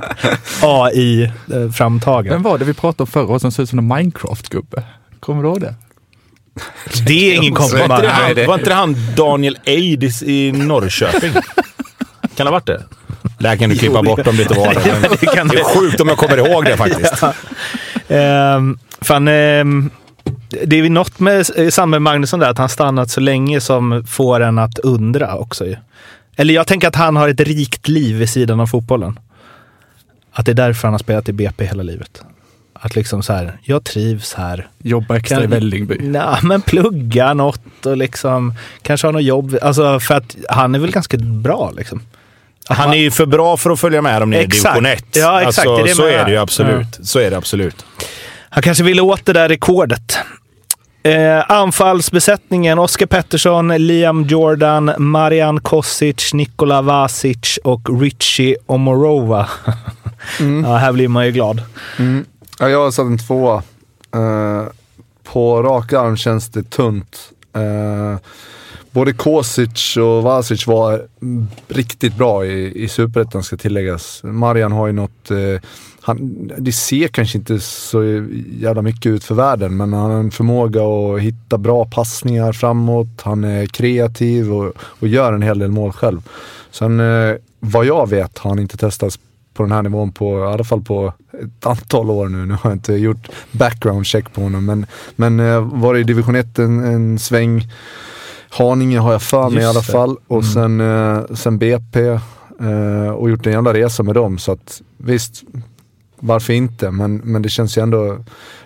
AI-framtagen. 0.62 2.30
Vem 2.34 2.44
var 2.44 2.58
det 2.58 2.66
vi 2.66 2.74
pratade 2.74 3.04
om 3.04 3.08
förra 3.08 3.26
året 3.28 3.42
som 3.42 3.52
såg 3.52 3.64
ut 3.64 3.70
som 3.70 3.80
en 3.80 3.94
Minecraft-gubbe? 3.94 4.84
Kommer 5.20 5.44
du 5.44 5.50
ihåg 5.50 5.62
det? 5.62 5.76
Det 7.08 7.32
är 7.32 7.36
ingen 7.36 7.54
Var 7.54 7.60
komplimang. 7.62 8.02
det 8.02 8.08
han, 8.10 8.46
var 8.48 8.54
inte 8.54 8.70
det 8.70 8.74
han 8.76 8.96
Daniel 9.16 9.58
Eid 9.66 10.04
i, 10.04 10.12
i 10.26 10.52
Norrköping? 10.52 11.34
Kan 11.34 11.42
det 12.36 12.44
ha 12.44 12.52
varit 12.52 12.66
det? 12.68 12.84
Det 13.38 13.48
här 13.48 13.56
kan 13.58 13.70
du 13.70 13.76
klippa 13.76 14.04
bort 14.04 14.28
om 14.28 14.36
det 14.36 14.42
inte 14.42 14.54
var 14.54 14.74
det. 14.74 15.18
det 15.22 15.26
kan 15.26 15.48
Det 15.48 15.60
är 15.60 15.64
sjukt 15.64 16.02
om 16.02 16.08
jag 16.08 16.18
kommer 16.18 16.38
ihåg 16.38 16.66
det 16.66 16.78
faktiskt. 16.86 17.24
Um, 18.08 18.80
fan, 19.02 19.28
ehm, 19.28 19.90
det 20.66 20.76
är 20.76 20.84
ju 20.84 20.90
något 20.90 21.20
med 21.20 21.46
eh, 21.56 21.70
Samuel 21.70 22.02
Magnusson 22.02 22.40
där, 22.40 22.50
att 22.50 22.58
han 22.58 22.70
stannat 22.70 23.10
så 23.10 23.22
länge 23.22 23.62
som 23.62 24.04
får 24.08 24.40
en 24.40 24.58
att 24.58 24.80
undra 24.80 25.36
också 25.36 25.66
ju. 25.66 25.76
Eller 26.36 26.54
jag 26.54 26.68
tänker 26.68 26.88
att 26.88 26.96
han 26.96 27.16
har 27.16 27.30
ett 27.30 27.40
rikt 27.40 27.88
liv 27.88 28.16
vid 28.16 28.30
sidan 28.30 28.60
av 28.60 28.68
fotbollen. 28.68 29.20
Att 30.32 30.46
det 30.46 30.52
är 30.52 30.54
därför 30.54 30.88
han 30.88 30.94
har 30.94 31.00
spelat 31.00 31.30
i 31.30 31.34
BP 31.34 31.66
hela 31.66 31.84
livet. 31.84 32.24
Att 32.74 32.96
liksom 32.96 33.24
så 33.24 33.34
här, 33.34 33.58
jag 33.62 33.84
trivs 33.84 34.34
här. 34.34 34.68
Jobba 34.78 35.18
extra 35.18 35.44
i 35.44 35.48
Vällingby. 35.48 35.98
Nej, 36.02 36.40
men 36.44 36.62
plugga 36.62 37.34
något 37.34 37.86
och 37.86 37.98
liksom 37.98 38.54
kanske 38.82 39.08
ha 39.08 39.12
något 39.12 39.24
jobb. 39.24 39.58
Alltså 39.62 40.00
för 40.00 40.16
att 40.16 40.36
han 40.50 40.76
är 40.76 40.80
väl 40.80 40.92
ganska 40.92 41.18
bra 41.18 41.74
liksom. 41.78 42.02
Han 42.70 42.94
är 42.94 42.98
ju 42.98 43.12
för 43.12 43.26
bra 43.26 43.58
för 43.58 43.70
att 43.70 43.80
följa 43.80 44.02
med 44.02 44.22
dem 44.22 44.30
ner 44.30 44.42
i 44.42 44.46
division 44.46 44.86
1. 44.86 45.06
Ja, 45.16 45.42
exakt. 45.42 45.68
Alltså, 45.68 45.76
Det 45.76 45.82
är 45.82 45.88
det 45.88 45.96
så 45.96 46.06
är 46.06 46.26
det 46.26 46.32
ju 46.32 46.38
absolut. 46.38 47.00
Så 47.04 47.20
är 47.20 47.32
det 47.32 47.38
absolut. 47.38 47.86
Han 48.50 48.64
kanske 48.64 48.84
ville 48.84 49.02
åt 49.02 49.26
det 49.26 49.34
där 49.34 49.50
rekordet. 49.50 50.18
Eh, 51.04 51.52
anfallsbesättningen 51.52 52.80
Oskar 52.80 53.06
Pettersson, 53.06 53.68
Liam 53.68 54.24
Jordan, 54.24 54.92
Marian 54.98 55.60
Kosic, 55.60 56.34
Nikola 56.34 56.82
Vasic 56.82 57.60
och 57.64 58.02
Richie 58.02 58.56
Omorova. 58.66 59.50
ja, 60.64 60.76
här 60.76 60.92
blir 60.92 61.08
man 61.08 61.26
ju 61.26 61.32
glad. 61.32 61.62
Mm. 62.00 62.26
Ja, 62.60 62.70
jag 62.70 62.84
har 62.84 62.92
satt 62.92 63.06
en 63.06 63.18
tvåa. 63.18 63.64
Eh, 64.16 64.64
på 65.24 65.64
rak 65.64 65.94
arm 65.94 66.18
känns 66.18 66.50
det 66.50 66.64
tunt. 66.64 67.18
Eh, 67.56 68.20
både 68.96 69.14
Kosic 69.14 69.98
och 69.98 70.24
Vasic 70.24 70.68
var 70.68 71.02
riktigt 71.68 72.18
bra 72.18 72.46
i, 72.46 72.84
i 72.84 72.88
Superettan 72.88 73.44
ska 73.44 73.58
tilläggas. 73.58 74.22
Marian 74.24 74.72
har 74.72 74.88
ju 74.88 74.94
något, 74.94 75.32
eh, 75.32 75.62
han, 76.02 76.48
det 76.58 76.72
ser 76.72 77.08
kanske 77.08 77.38
inte 77.38 77.60
så 77.60 78.04
jävla 78.60 78.82
mycket 78.82 79.10
ut 79.10 79.24
för 79.24 79.36
världen 79.36 79.78
men 79.78 79.94
han 79.94 80.12
har 80.12 80.20
en 80.20 80.32
förmåga 80.32 80.84
att 80.84 81.22
hitta 81.22 81.58
bra 81.58 81.86
passningar 81.86 82.54
framåt. 82.54 83.22
Han 83.22 83.44
är 83.44 83.66
kreativ 83.66 84.54
och, 84.54 84.74
och 84.78 85.08
gör 85.08 85.34
en 85.34 85.42
hel 85.42 85.60
del 85.60 85.72
mål 85.72 85.92
själv. 85.92 86.22
Sen 86.72 87.00
eh, 87.00 87.36
vad 87.60 87.86
jag 87.86 88.10
vet 88.10 88.38
har 88.38 88.50
han 88.50 88.60
inte 88.60 88.78
testats 88.78 89.20
på 89.54 89.64
den 89.64 89.72
här 89.72 89.84
nivån 89.84 90.12
på, 90.12 90.40
i 90.40 90.44
alla 90.44 90.64
fall 90.64 90.82
på 90.82 91.14
ett 91.44 91.66
antal 91.66 92.10
år 92.10 92.30
nu. 92.30 92.46
Nu 92.46 92.54
har 92.54 92.70
jag 92.70 92.76
inte 92.76 92.94
gjort 92.94 93.30
background 93.52 94.06
check 94.06 94.34
på 94.34 94.42
honom 94.42 94.66
men, 94.66 94.86
men 95.16 95.40
eh, 95.40 95.60
var 95.60 95.96
i 95.96 96.04
division 96.04 96.36
1 96.36 96.60
en, 96.60 96.80
en 96.80 97.20
sväng. 97.20 97.68
Haninge 98.58 99.00
har 99.00 99.12
jag 99.12 99.22
för 99.22 99.50
mig 99.50 99.64
i 99.64 99.66
alla 99.66 99.82
fall 99.82 100.18
och 100.28 100.46
sen, 100.46 100.82
eh, 100.82 101.26
sen 101.34 101.58
BP 101.58 102.00
eh, 102.60 103.10
och 103.10 103.30
gjort 103.30 103.46
en 103.46 103.54
jävla 103.54 103.74
resa 103.74 104.04
med 104.04 104.16
dem 104.16 104.38
så 104.38 104.52
att 104.52 104.82
visst, 104.98 105.44
varför 106.20 106.54
inte? 106.54 106.92
Men, 106.92 107.18
men 107.18 107.42
det 107.42 107.50
känns 107.50 107.78
ju 107.78 107.82
ändå, 107.82 108.18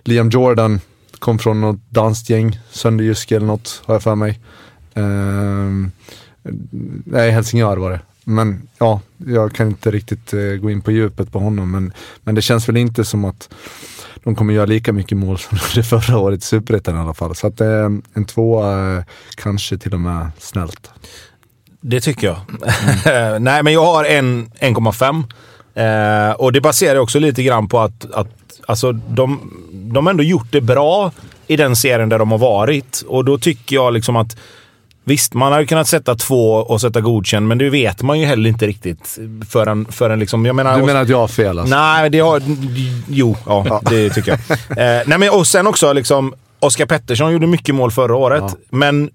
Liam 0.03 0.29
Jordan 0.29 0.79
kom 1.19 1.39
från 1.39 1.61
något 1.61 1.79
danskt 1.89 2.29
gäng, 2.29 2.59
Sönderjyske 2.71 3.35
eller 3.35 3.47
något 3.47 3.81
har 3.85 3.95
jag 3.95 4.03
för 4.03 4.15
mig. 4.15 4.39
Eh, 4.93 5.03
nej, 7.03 7.31
Helsingör 7.31 7.77
var 7.77 7.91
det. 7.91 7.99
Men 8.23 8.61
ja, 8.77 9.01
jag 9.17 9.53
kan 9.53 9.67
inte 9.67 9.91
riktigt 9.91 10.33
eh, 10.33 10.39
gå 10.39 10.71
in 10.71 10.81
på 10.81 10.91
djupet 10.91 11.31
på 11.31 11.39
honom. 11.39 11.71
Men, 11.71 11.93
men 12.23 12.35
det 12.35 12.41
känns 12.41 12.69
väl 12.69 12.77
inte 12.77 13.05
som 13.05 13.25
att 13.25 13.49
de 14.23 14.35
kommer 14.35 14.53
göra 14.53 14.65
lika 14.65 14.93
mycket 14.93 15.17
mål 15.17 15.37
som 15.37 15.57
de 15.73 15.75
gjorde 15.75 15.87
förra 15.87 16.17
året 16.17 16.39
i 16.39 16.45
Superettan 16.45 16.95
i 16.95 16.99
alla 16.99 17.13
fall. 17.13 17.35
Så 17.35 17.47
att 17.47 17.61
eh, 17.61 17.89
en 18.13 18.25
tvåa 18.25 18.97
eh, 18.97 19.03
kanske 19.35 19.77
till 19.77 19.93
och 19.93 19.99
med 19.99 20.31
snällt. 20.37 20.89
Det 21.81 22.01
tycker 22.01 22.27
jag. 22.27 22.37
Nej, 23.41 23.63
men 23.63 23.73
jag 23.73 23.85
har 23.85 24.05
en 24.05 24.51
1,5. 24.51 25.23
Eh, 25.79 26.33
och 26.33 26.53
det 26.53 26.61
baserar 26.61 26.95
jag 26.95 27.03
också 27.03 27.19
lite 27.19 27.43
grann 27.43 27.67
på 27.67 27.79
att, 27.79 28.11
att 28.11 28.27
alltså, 28.65 28.91
de, 28.91 29.51
de 29.71 30.05
har 30.05 30.11
ändå 30.11 30.23
gjort 30.23 30.51
det 30.51 30.61
bra 30.61 31.11
i 31.47 31.55
den 31.55 31.75
serien 31.75 32.09
där 32.09 32.19
de 32.19 32.31
har 32.31 32.37
varit. 32.37 33.03
Och 33.07 33.25
då 33.25 33.37
tycker 33.37 33.75
jag 33.75 33.93
liksom 33.93 34.15
att 34.15 34.37
Visst, 35.03 35.33
man 35.33 35.51
hade 35.51 35.65
kunnat 35.65 35.87
sätta 35.87 36.15
två 36.15 36.51
och 36.53 36.81
sätta 36.81 37.01
godkänd, 37.01 37.47
men 37.47 37.57
det 37.57 37.69
vet 37.69 38.01
man 38.01 38.19
ju 38.19 38.25
heller 38.25 38.49
inte 38.49 38.67
riktigt 38.67 39.19
förrän, 39.49 39.85
förrän 39.89 40.19
liksom... 40.19 40.45
Jag 40.45 40.55
menar, 40.55 40.77
Du 40.79 40.85
menar 40.85 41.01
att 41.01 41.09
jag 41.09 41.17
har 41.19 41.27
fel 41.27 41.59
alltså? 41.59 41.75
Nej, 41.75 42.09
det 42.09 42.19
har... 42.19 42.41
Jo, 43.09 43.37
ja, 43.45 43.81
det 43.89 44.09
tycker 44.09 44.31
jag. 44.31 44.39
Eh, 44.69 45.03
nej, 45.07 45.17
men, 45.17 45.29
och 45.29 45.47
sen 45.47 45.67
också 45.67 45.93
liksom... 45.93 46.33
Oskar 46.59 46.85
Pettersson 46.85 47.31
gjorde 47.31 47.47
mycket 47.47 47.75
mål 47.75 47.91
förra 47.91 48.15
året, 48.15 48.43
Ja. 48.47 48.55
men 48.69 49.09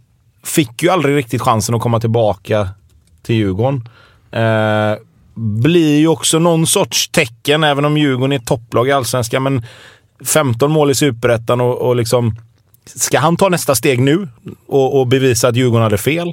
fick 0.44 0.82
ju 0.82 0.88
aldrig 0.88 1.16
riktigt 1.16 1.42
chansen 1.42 1.74
att 1.74 1.80
komma 1.80 2.00
tillbaka 2.00 2.68
till 3.22 3.34
Djurgården. 3.36 3.88
Eh, 4.32 4.98
blir 5.34 5.98
ju 5.98 6.08
också 6.08 6.38
någon 6.38 6.66
sorts 6.66 7.08
tecken, 7.08 7.64
även 7.64 7.84
om 7.84 7.96
Djurgården 7.98 8.32
är 8.32 8.36
ett 8.36 8.46
topplag 8.46 8.88
i 8.88 8.92
Allsvenskan, 8.92 9.42
men 9.42 9.64
15 10.24 10.70
mål 10.70 10.90
i 10.90 10.94
Superettan 10.94 11.60
och, 11.60 11.78
och 11.78 11.96
liksom... 11.96 12.36
Ska 12.86 13.18
han 13.18 13.36
ta 13.36 13.48
nästa 13.48 13.74
steg 13.74 14.00
nu 14.00 14.28
och, 14.66 15.00
och 15.00 15.06
bevisa 15.06 15.48
att 15.48 15.56
Djurgården 15.56 15.82
hade 15.82 15.98
fel? 15.98 16.32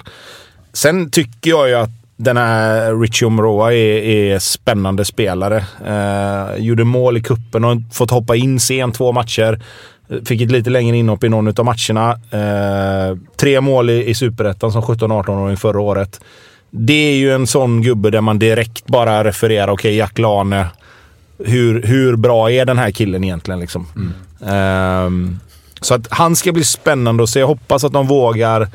Sen 0.74 1.12
tycker 1.12 1.50
jag 1.50 1.70
ju 1.70 1.76
att 1.76 1.90
den 2.18 2.38
här 2.38 2.96
Richie 3.02 3.28
Omroa 3.28 3.74
är, 3.74 3.98
är 3.98 4.40
spännande 4.40 5.06
spelare. 5.06 5.66
Eh, 5.86 6.64
gjorde 6.64 6.84
mål 6.84 7.18
i 7.18 7.22
kuppen 7.22 7.64
och 7.64 7.78
fått 7.94 8.12
hoppa 8.12 8.36
in 8.36 8.60
sent 8.60 8.96
två 8.96 9.12
matcher. 9.12 9.62
Fick 10.26 10.42
ett 10.42 10.52
lite 10.52 10.70
längre 10.70 10.98
inhopp 10.98 11.24
i 11.24 11.30
någon 11.30 11.60
av 11.60 11.66
matcherna. 11.66 12.12
Eh, 12.32 13.18
tre 13.38 13.62
mål 13.62 13.90
i, 13.90 14.10
i 14.10 14.14
Superettan 14.14 14.72
som 14.72 14.82
17-18-åring 14.82 15.58
förra 15.58 15.80
året. 15.80 16.20
Det 16.70 16.94
är 16.94 17.16
ju 17.16 17.34
en 17.34 17.48
sån 17.48 17.82
gubbe 17.82 18.10
där 18.10 18.22
man 18.22 18.40
direkt 18.40 18.86
bara 18.86 19.24
refererar, 19.24 19.68
okej 19.68 19.74
okay, 19.74 19.96
Jack 19.96 20.20
Lane. 20.20 20.66
Hur, 21.46 21.82
hur 21.84 22.16
bra 22.16 22.52
är 22.52 22.66
den 22.66 22.78
här 22.78 22.92
killen 22.92 23.24
egentligen? 23.24 23.60
Liksom? 23.60 23.88
Ehm, 24.46 25.40
så 25.82 25.94
att 25.94 26.08
han 26.10 26.36
ska 26.36 26.52
bli 26.52 26.64
spännande 26.64 27.24
att 27.24 27.30
se. 27.30 27.40
Jag 27.40 27.48
hoppas 27.48 27.84
att 27.84 27.94
de 27.94 28.08
vågar, 28.08 28.68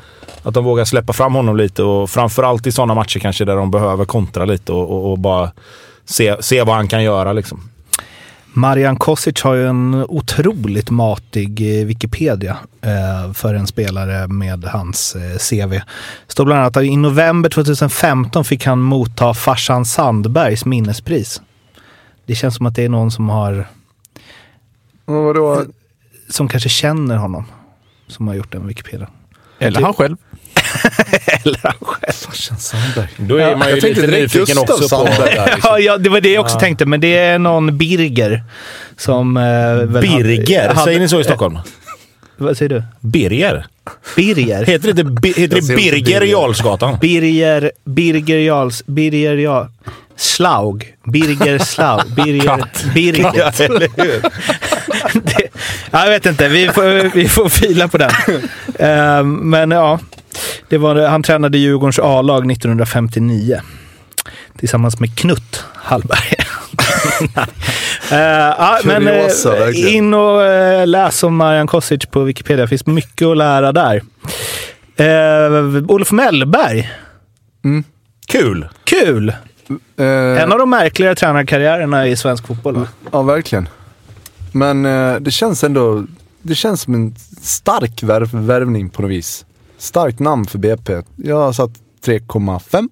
att 0.43 0.53
de 0.53 0.63
vågar 0.63 0.85
släppa 0.85 1.13
fram 1.13 1.35
honom 1.35 1.57
lite 1.57 1.83
och 1.83 2.09
framförallt 2.09 2.67
i 2.67 2.71
sådana 2.71 2.95
matcher 2.95 3.19
kanske 3.19 3.45
där 3.45 3.55
de 3.55 3.71
behöver 3.71 4.05
kontra 4.05 4.45
lite 4.45 4.71
och, 4.71 4.91
och, 4.91 5.11
och 5.11 5.19
bara 5.19 5.51
se, 6.05 6.35
se 6.39 6.63
vad 6.63 6.75
han 6.75 6.87
kan 6.87 7.03
göra. 7.03 7.33
Liksom. 7.33 7.69
Marian 8.53 8.95
Kosic 8.97 9.41
har 9.41 9.53
ju 9.53 9.67
en 9.67 9.93
otroligt 9.93 10.89
matig 10.89 11.79
eh, 11.79 11.85
Wikipedia 11.85 12.57
eh, 12.81 13.33
för 13.33 13.53
en 13.53 13.67
spelare 13.67 14.27
med 14.27 14.65
hans 14.65 15.15
eh, 15.15 15.37
CV. 15.37 15.79
Står 16.27 16.45
bland 16.45 16.61
annat 16.61 16.77
att 16.77 16.83
i 16.83 16.97
november 16.97 17.49
2015 17.49 18.45
fick 18.45 18.65
han 18.65 18.79
motta 18.79 19.33
farsan 19.33 19.85
Sandbergs 19.85 20.65
minnespris. 20.65 21.41
Det 22.25 22.35
känns 22.35 22.55
som 22.55 22.65
att 22.65 22.75
det 22.75 22.85
är 22.85 22.89
någon 22.89 23.11
som 23.11 23.29
har, 23.29 23.67
vadå? 25.05 25.63
Som 26.29 26.47
kanske 26.47 26.69
känner 26.69 27.15
honom, 27.17 27.45
som 28.07 28.27
har 28.27 28.35
gjort 28.35 28.51
den 28.51 28.67
Wikipedia. 28.67 29.07
Eller 29.59 29.81
han 29.81 29.93
själv. 29.93 30.17
Eller 31.43 31.59
han 31.63 31.73
själv. 31.81 32.13
Farsan 32.13 32.57
Sandberg. 32.57 33.07
Då 33.17 33.35
är 33.37 33.55
man 33.55 33.67
ju 33.67 33.73
Jag 33.73 33.81
tänkte 33.81 34.01
lite 34.07 34.21
nyfiken 34.21 34.57
också 34.57 34.77
på... 34.81 34.87
Sandberg 34.87 35.35
där, 35.35 35.45
liksom. 35.45 35.61
Ja, 35.63 35.79
ja, 35.79 35.97
det 35.97 36.09
var 36.09 36.21
det 36.21 36.31
jag 36.33 36.45
också 36.45 36.59
tänkte, 36.59 36.85
men 36.85 36.99
det 37.01 37.17
är 37.17 37.39
någon 37.39 37.77
Birger 37.77 38.43
som... 38.97 39.37
Eh, 39.37 39.43
Birger? 40.01 40.67
hade- 40.69 40.83
Säger 40.83 40.99
ni 40.99 41.07
så 41.09 41.19
i 41.19 41.23
Stockholm? 41.23 41.59
Vad 42.37 42.57
säger 42.57 42.69
du? 42.69 42.83
Birger? 42.99 43.65
Birger? 44.15 44.65
Heter 44.65 44.93
det, 44.93 45.03
Bi- 45.03 45.33
heter 45.37 45.55
det 45.61 45.75
Birger 45.75 45.91
Birger. 46.03 46.21
Jarlsgatan? 46.21 46.97
Birger, 47.01 47.71
Birger 47.85 48.37
Jarls, 48.37 48.83
Birger 48.85 49.37
Jarl, 49.37 49.65
Slaug, 50.15 50.93
Birger 51.03 51.59
Slaug, 51.59 52.07
Birger, 52.15 52.65
Birger. 52.93 53.31
Ja, 53.35 53.51
eller 53.59 53.89
hur? 54.03 54.21
Jag 55.91 56.09
vet 56.09 56.25
inte, 56.25 56.47
vi 56.47 56.67
får, 56.69 57.13
vi 57.15 57.29
får 57.29 57.49
fila 57.49 57.87
på 57.87 57.97
den. 57.97 58.11
Eh, 58.79 59.23
men 59.23 59.71
ja, 59.71 59.99
det 60.69 60.77
var, 60.77 61.07
han 61.07 61.23
tränade 61.23 61.57
Djurgårdens 61.57 61.99
A-lag 61.99 62.51
1959 62.51 63.61
tillsammans 64.57 64.99
med 64.99 65.17
Knutt 65.17 65.63
Hallberg. 65.75 66.33
Eh, 68.11 68.17
ja, 68.57 68.79
men 68.83 69.07
eh, 69.07 69.95
in 69.95 70.13
och 70.13 70.43
eh, 70.43 70.87
läs 70.87 71.23
om 71.23 71.35
Marian 71.35 71.67
Kosic 71.67 72.05
på 72.05 72.23
Wikipedia. 72.23 72.65
Det 72.65 72.69
finns 72.69 72.85
mycket 72.85 73.27
att 73.27 73.37
lära 73.37 73.71
där. 73.71 74.01
Uh, 74.99 75.83
Olof 75.87 76.11
Mellberg. 76.11 76.91
Kul! 78.27 78.67
Kul! 78.83 79.29
Eh, 79.99 80.05
En 80.43 80.51
av 80.51 80.59
de 80.59 80.69
märkligare 80.69 81.15
tränarkarriärerna 81.15 82.07
i 82.07 82.15
svensk 82.15 82.47
fotboll. 82.47 82.75
Va? 82.75 82.87
Ja, 83.11 83.21
verkligen. 83.21 83.69
Men 84.57 84.85
eh, 84.85 85.15
det 85.15 85.31
känns 85.31 85.63
ändå, 85.63 86.05
det 86.41 86.55
känns 86.55 86.81
som 86.81 86.93
en 86.93 87.15
stark 87.41 88.03
värv, 88.03 88.29
värvning 88.33 88.89
på 88.89 89.01
något 89.01 89.11
vis. 89.11 89.45
Starkt 89.77 90.19
namn 90.19 90.45
för 90.45 90.59
BP. 90.59 91.01
Jag 91.15 91.35
har 91.35 91.53
satt 91.53 91.71
3,5. 92.05 92.89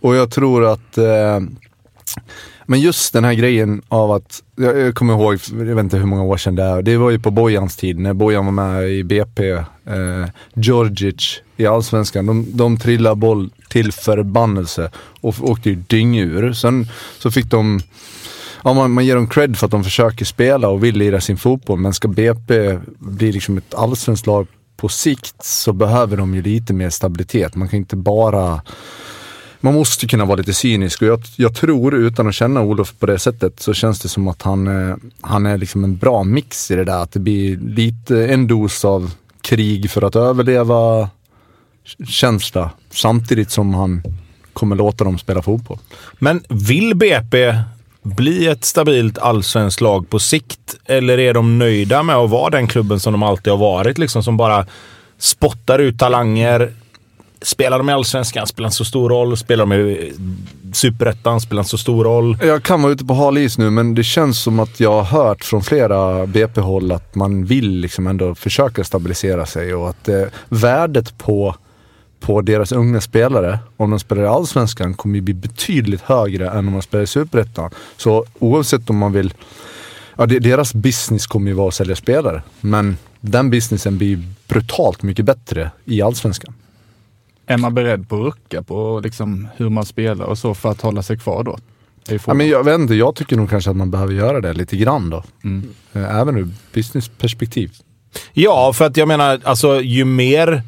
Och 0.00 0.14
jag 0.14 0.30
tror 0.30 0.72
att, 0.72 0.98
eh, 0.98 1.40
men 2.66 2.80
just 2.80 3.12
den 3.12 3.24
här 3.24 3.34
grejen 3.34 3.82
av 3.88 4.12
att, 4.12 4.42
jag, 4.56 4.78
jag 4.78 4.94
kommer 4.94 5.14
ihåg, 5.14 5.38
jag 5.50 5.74
vet 5.74 5.84
inte 5.84 5.96
hur 5.96 6.06
många 6.06 6.22
år 6.22 6.36
sedan 6.36 6.54
det 6.54 6.62
är, 6.62 6.82
det 6.82 6.96
var 6.96 7.10
ju 7.10 7.18
på 7.18 7.30
Bojans 7.30 7.76
tid 7.76 7.98
när 7.98 8.12
Bojan 8.12 8.44
var 8.44 8.52
med 8.52 8.90
i 8.90 9.04
BP. 9.04 9.50
Eh, 9.50 9.64
Georgic 10.54 11.40
i 11.56 11.66
Allsvenskan, 11.66 12.26
de, 12.26 12.46
de 12.48 12.78
trillade 12.78 13.16
boll 13.16 13.50
till 13.68 13.92
förbannelse 13.92 14.90
och 15.20 15.34
åkte 15.40 15.70
ju 15.70 15.74
dyngur. 15.74 16.52
Sen 16.52 16.88
så 17.18 17.30
fick 17.30 17.46
de 17.46 17.80
Ja, 18.64 18.74
man, 18.74 18.90
man 18.90 19.06
ger 19.06 19.14
dem 19.14 19.26
cred 19.26 19.56
för 19.56 19.66
att 19.66 19.70
de 19.70 19.84
försöker 19.84 20.24
spela 20.24 20.68
och 20.68 20.84
vill 20.84 20.96
lira 20.96 21.20
sin 21.20 21.36
fotboll. 21.36 21.78
Men 21.78 21.94
ska 21.94 22.08
BP 22.08 22.78
bli 22.98 23.32
liksom 23.32 23.58
ett 23.58 23.74
allsvenskt 23.74 24.26
lag 24.26 24.46
på 24.76 24.88
sikt 24.88 25.44
så 25.44 25.72
behöver 25.72 26.16
de 26.16 26.34
ju 26.34 26.42
lite 26.42 26.72
mer 26.72 26.90
stabilitet. 26.90 27.54
Man 27.54 27.68
kan 27.68 27.76
inte 27.76 27.96
bara... 27.96 28.62
Man 29.62 29.74
måste 29.74 30.06
kunna 30.06 30.24
vara 30.24 30.36
lite 30.36 30.54
cynisk 30.54 31.02
och 31.02 31.08
jag, 31.08 31.22
jag 31.36 31.54
tror, 31.54 31.94
utan 31.94 32.28
att 32.28 32.34
känna 32.34 32.62
Olof 32.62 32.94
på 32.98 33.06
det 33.06 33.18
sättet, 33.18 33.60
så 33.60 33.74
känns 33.74 34.00
det 34.00 34.08
som 34.08 34.28
att 34.28 34.42
han, 34.42 34.88
eh, 34.88 34.96
han 35.20 35.46
är 35.46 35.58
liksom 35.58 35.84
en 35.84 35.96
bra 35.96 36.24
mix 36.24 36.70
i 36.70 36.76
det 36.76 36.84
där. 36.84 37.02
Att 37.02 37.12
det 37.12 37.20
blir 37.20 37.56
lite 37.56 38.26
en 38.26 38.46
dos 38.46 38.84
av 38.84 39.14
krig 39.40 39.90
för 39.90 40.02
att 40.02 40.16
överleva 40.16 41.10
känsla 42.08 42.70
samtidigt 42.90 43.50
som 43.50 43.74
han 43.74 44.02
kommer 44.52 44.76
låta 44.76 45.04
dem 45.04 45.18
spela 45.18 45.42
fotboll. 45.42 45.78
Men 46.18 46.42
vill 46.48 46.96
BP 46.96 47.54
bli 48.02 48.46
ett 48.46 48.64
stabilt 48.64 49.18
allsvenskt 49.18 49.80
lag 49.80 50.10
på 50.10 50.18
sikt? 50.18 50.76
Eller 50.84 51.18
är 51.18 51.34
de 51.34 51.58
nöjda 51.58 52.02
med 52.02 52.16
att 52.16 52.30
vara 52.30 52.50
den 52.50 52.66
klubben 52.66 53.00
som 53.00 53.12
de 53.12 53.22
alltid 53.22 53.52
har 53.52 53.58
varit? 53.58 53.98
Liksom, 53.98 54.22
som 54.22 54.36
bara 54.36 54.66
spottar 55.18 55.78
ut 55.78 55.98
talanger. 55.98 56.72
Spelar 57.42 57.78
de 57.78 57.88
i 57.88 57.92
allsvenskan 57.92 58.46
spelar 58.46 58.66
inte 58.66 58.76
så 58.76 58.84
stor 58.84 59.08
roll. 59.08 59.36
Spelar 59.36 59.66
de 59.66 59.72
i 59.72 60.12
superettan 60.72 61.40
spelar 61.40 61.60
inte 61.60 61.70
så 61.70 61.78
stor 61.78 62.04
roll. 62.04 62.38
Jag 62.42 62.62
kan 62.62 62.82
vara 62.82 62.92
ute 62.92 63.04
på 63.04 63.14
hal 63.14 63.38
is 63.38 63.58
nu, 63.58 63.70
men 63.70 63.94
det 63.94 64.04
känns 64.04 64.42
som 64.42 64.60
att 64.60 64.80
jag 64.80 65.02
har 65.02 65.22
hört 65.22 65.44
från 65.44 65.62
flera 65.62 66.26
BP-håll 66.26 66.92
att 66.92 67.14
man 67.14 67.44
vill 67.44 67.70
liksom 67.70 68.06
ändå 68.06 68.34
försöka 68.34 68.84
stabilisera 68.84 69.46
sig 69.46 69.74
och 69.74 69.88
att 69.88 70.08
eh, 70.08 70.22
värdet 70.48 71.18
på, 71.18 71.56
på 72.20 72.40
deras 72.40 72.72
unga 72.72 73.00
spelare, 73.00 73.58
om 73.76 73.90
de 73.90 74.00
spelar 74.00 74.22
i 74.22 74.26
Allsvenskan, 74.26 74.94
kommer 74.94 75.14
ju 75.14 75.20
bli 75.20 75.34
betydligt 75.34 76.00
högre 76.00 76.50
än 76.50 76.68
om 76.68 76.72
de 76.72 76.82
spelar 76.82 77.04
i 77.04 77.06
Superettan. 77.06 77.70
Så 77.96 78.24
oavsett 78.38 78.90
om 78.90 78.96
man 78.96 79.12
vill, 79.12 79.34
ja 80.16 80.26
deras 80.26 80.74
business 80.74 81.26
kommer 81.26 81.50
ju 81.50 81.54
vara 81.54 81.68
att 81.68 81.74
sälja 81.74 81.96
spelare, 81.96 82.42
men 82.60 82.96
den 83.20 83.50
businessen 83.50 83.98
blir 83.98 84.22
brutalt 84.48 85.02
mycket 85.02 85.24
bättre 85.24 85.70
i 85.84 86.02
Allsvenskan. 86.02 86.54
Är 87.46 87.58
man 87.58 87.74
beredd 87.74 88.08
på 88.08 88.16
att 88.16 88.22
rucka 88.22 88.62
på 88.62 89.00
liksom 89.04 89.48
hur 89.56 89.68
man 89.68 89.84
spelar 89.84 90.24
och 90.24 90.38
så 90.38 90.54
för 90.54 90.70
att 90.70 90.80
hålla 90.80 91.02
sig 91.02 91.18
kvar 91.18 91.44
då? 91.44 91.58
Ja, 92.26 92.34
men 92.34 92.48
jag 92.48 92.64
vet 92.64 92.80
inte, 92.80 92.94
jag 92.94 93.14
tycker 93.14 93.36
nog 93.36 93.50
kanske 93.50 93.70
att 93.70 93.76
man 93.76 93.90
behöver 93.90 94.12
göra 94.12 94.40
det 94.40 94.52
lite 94.52 94.76
grann 94.76 95.10
då. 95.10 95.22
Mm. 95.44 95.68
Eh, 95.92 96.16
Även 96.16 96.36
ur 96.36 96.48
businessperspektiv. 96.72 97.72
Ja, 98.32 98.72
för 98.72 98.86
att 98.86 98.96
jag 98.96 99.08
menar, 99.08 99.40
alltså 99.44 99.80
ju 99.80 100.04
mer 100.04 100.62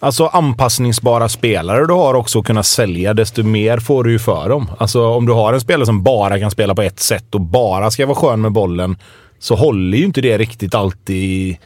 alltså, 0.00 0.26
anpassningsbara 0.26 1.28
spelare 1.28 1.86
du 1.86 1.92
har 1.92 2.14
också 2.14 2.38
att 2.38 2.46
kunna 2.46 2.62
sälja, 2.62 3.14
desto 3.14 3.42
mer 3.42 3.78
får 3.78 4.04
du 4.04 4.12
ju 4.12 4.18
för 4.18 4.48
dem. 4.48 4.70
Alltså 4.78 5.06
om 5.06 5.26
du 5.26 5.32
har 5.32 5.52
en 5.52 5.60
spelare 5.60 5.86
som 5.86 6.02
bara 6.02 6.38
kan 6.38 6.50
spela 6.50 6.74
på 6.74 6.82
ett 6.82 7.00
sätt 7.00 7.34
och 7.34 7.40
bara 7.40 7.90
ska 7.90 8.06
vara 8.06 8.16
skön 8.16 8.40
med 8.40 8.52
bollen, 8.52 8.96
så 9.38 9.54
håller 9.54 9.98
ju 9.98 10.04
inte 10.04 10.20
det 10.20 10.38
riktigt 10.38 10.74
alltid 10.74 11.16
i, 11.16 11.58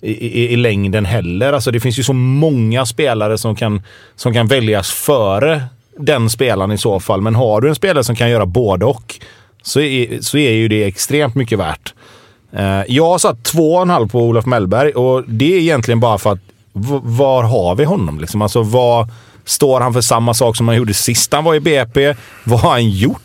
i, 0.00 0.12
i, 0.12 0.52
i 0.52 0.56
längden 0.56 1.04
heller. 1.04 1.52
Alltså 1.52 1.70
det 1.70 1.80
finns 1.80 1.98
ju 1.98 2.02
så 2.02 2.12
många 2.12 2.86
spelare 2.86 3.38
som 3.38 3.56
kan, 3.56 3.82
som 4.16 4.34
kan 4.34 4.46
väljas 4.46 4.90
före 4.90 5.62
den 5.98 6.30
spelaren 6.30 6.72
i 6.72 6.78
så 6.78 7.00
fall. 7.00 7.20
Men 7.20 7.34
har 7.34 7.60
du 7.60 7.68
en 7.68 7.74
spelare 7.74 8.04
som 8.04 8.16
kan 8.16 8.30
göra 8.30 8.46
både 8.46 8.84
och 8.84 9.14
så 9.62 9.80
är, 9.80 10.20
så 10.20 10.38
är 10.38 10.50
ju 10.50 10.68
det 10.68 10.84
extremt 10.84 11.34
mycket 11.34 11.58
värt. 11.58 11.94
Eh, 12.52 12.82
jag 12.88 13.04
har 13.04 13.18
satt 13.18 13.44
två 13.44 13.74
och 13.74 13.82
en 13.82 13.90
halv 13.90 14.08
på 14.08 14.20
Olof 14.22 14.46
Mellberg 14.46 14.92
och 14.92 15.24
det 15.26 15.54
är 15.54 15.58
egentligen 15.58 16.00
bara 16.00 16.18
för 16.18 16.32
att 16.32 16.40
var 17.02 17.42
har 17.42 17.74
vi 17.74 17.84
honom? 17.84 18.20
Liksom? 18.20 18.42
Alltså, 18.42 18.62
vad 18.62 19.10
står 19.44 19.80
han 19.80 19.92
för 19.92 20.00
samma 20.00 20.34
sak 20.34 20.56
som 20.56 20.68
han 20.68 20.76
gjorde 20.76 20.94
sist 20.94 21.32
han 21.32 21.44
var 21.44 21.54
i 21.54 21.60
BP? 21.60 22.14
Vad 22.44 22.60
har 22.60 22.70
han 22.70 22.90
gjort? 22.90 23.22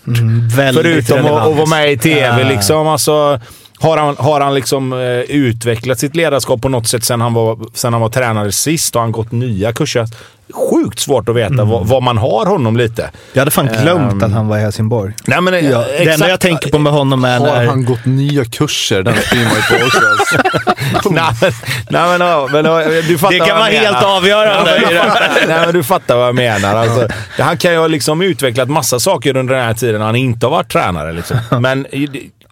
Väldigt 0.55 0.83
Förutom 0.83 1.17
att, 1.17 1.25
relevant. 1.25 1.51
att 1.51 1.55
vara 1.57 1.65
med 1.65 1.91
i 1.91 1.97
tv. 1.97 2.41
Ja. 2.41 2.49
Liksom. 2.49 2.87
Alltså, 2.87 3.39
har 3.79 3.97
han, 3.97 4.15
har 4.19 4.41
han 4.41 4.53
liksom, 4.53 4.93
eh, 4.93 5.19
utvecklat 5.19 5.99
sitt 5.99 6.15
ledarskap 6.15 6.61
på 6.61 6.69
något 6.69 6.87
sätt 6.87 7.03
sen 7.03 7.21
han, 7.21 7.33
var, 7.33 7.59
sen 7.73 7.93
han 7.93 8.01
var 8.01 8.09
tränare 8.09 8.51
sist? 8.51 8.95
Har 8.95 9.01
han 9.01 9.11
gått 9.11 9.31
nya 9.31 9.73
kurser? 9.73 10.07
Sjukt 10.53 10.99
svårt 10.99 11.29
att 11.29 11.35
veta 11.35 11.63
vad, 11.63 11.87
vad 11.87 12.03
man 12.03 12.17
har 12.17 12.45
honom 12.45 12.77
lite. 12.77 13.09
Jag 13.33 13.41
hade 13.41 13.51
fan 13.51 13.69
glömt 13.81 14.11
Ehm, 14.13 14.23
att 14.23 14.31
han 14.31 14.47
var 14.47 14.57
i 14.57 14.61
Helsingborg. 14.61 15.13
Nej, 15.25 15.41
men, 15.41 15.53
Ja, 15.53 15.59
det 15.59 15.97
enda 15.97 16.11
exakt. 16.11 16.29
jag 16.29 16.39
tänker 16.39 16.69
på 16.69 16.79
med 16.79 16.93
honom 16.93 17.25
är 17.25 17.39
Har 17.39 17.45
när... 17.47 17.65
han 17.65 17.85
gått 17.85 18.05
nya 18.05 18.45
kurser? 18.45 19.03
Den 19.03 19.15
skriver 19.15 19.45
man 19.45 19.55
ju 19.55 19.61
på 19.79 19.85
också. 19.85 19.99
alltså. 20.07 21.09
nej, 21.09 21.23
men, 21.41 21.51
nej, 21.89 22.17
men, 22.17 22.27
ja, 22.27 22.47
men 22.51 22.63
du 23.07 23.17
fattar 23.17 23.33
Det 23.33 23.39
kan 23.39 23.57
vara 23.57 23.69
menar. 23.69 23.83
helt 23.93 24.03
avgörande. 24.05 24.81
Nej, 25.47 25.65
men 25.65 25.73
du 25.73 25.83
fattar 25.83 26.15
vad 26.15 26.27
jag 26.27 26.35
menar. 26.35 26.75
Alltså, 26.75 27.07
han 27.39 27.57
kan 27.57 27.71
ju 27.71 27.77
ha 27.77 27.87
liksom 27.87 28.21
utvecklat 28.21 28.69
massa 28.69 28.99
saker 28.99 29.37
under 29.37 29.55
den 29.55 29.63
här 29.63 29.73
tiden 29.73 29.99
när 29.99 30.05
han 30.05 30.15
inte 30.15 30.45
har 30.45 30.51
varit 30.51 30.71
tränare. 30.71 31.13
Liksom. 31.13 31.37
Men 31.61 31.87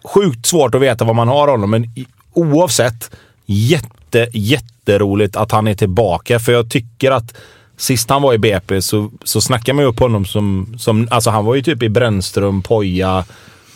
sjukt 0.04 0.46
svårt 0.46 0.74
att 0.74 0.80
veta 0.80 1.04
vad 1.04 1.16
man 1.16 1.28
har 1.28 1.48
honom. 1.48 1.70
Men 1.70 1.84
oavsett, 2.34 3.10
jätte, 3.46 4.28
jätteroligt 4.32 5.36
att 5.36 5.52
han 5.52 5.68
är 5.68 5.74
tillbaka. 5.74 6.38
För 6.38 6.52
jag 6.52 6.70
tycker 6.70 7.10
att 7.10 7.34
sist 7.82 8.10
han 8.10 8.22
var 8.22 8.34
i 8.34 8.38
BP 8.38 8.82
så, 8.82 9.10
så 9.24 9.40
snackar 9.40 9.72
man 9.72 9.84
ju 9.84 9.88
upp 9.88 10.00
honom 10.00 10.24
som, 10.24 10.74
som... 10.78 11.08
Alltså 11.10 11.30
han 11.30 11.44
var 11.44 11.54
ju 11.54 11.62
typ 11.62 11.82
i 11.82 11.88
Brännström, 11.88 12.62
Poja, 12.62 13.24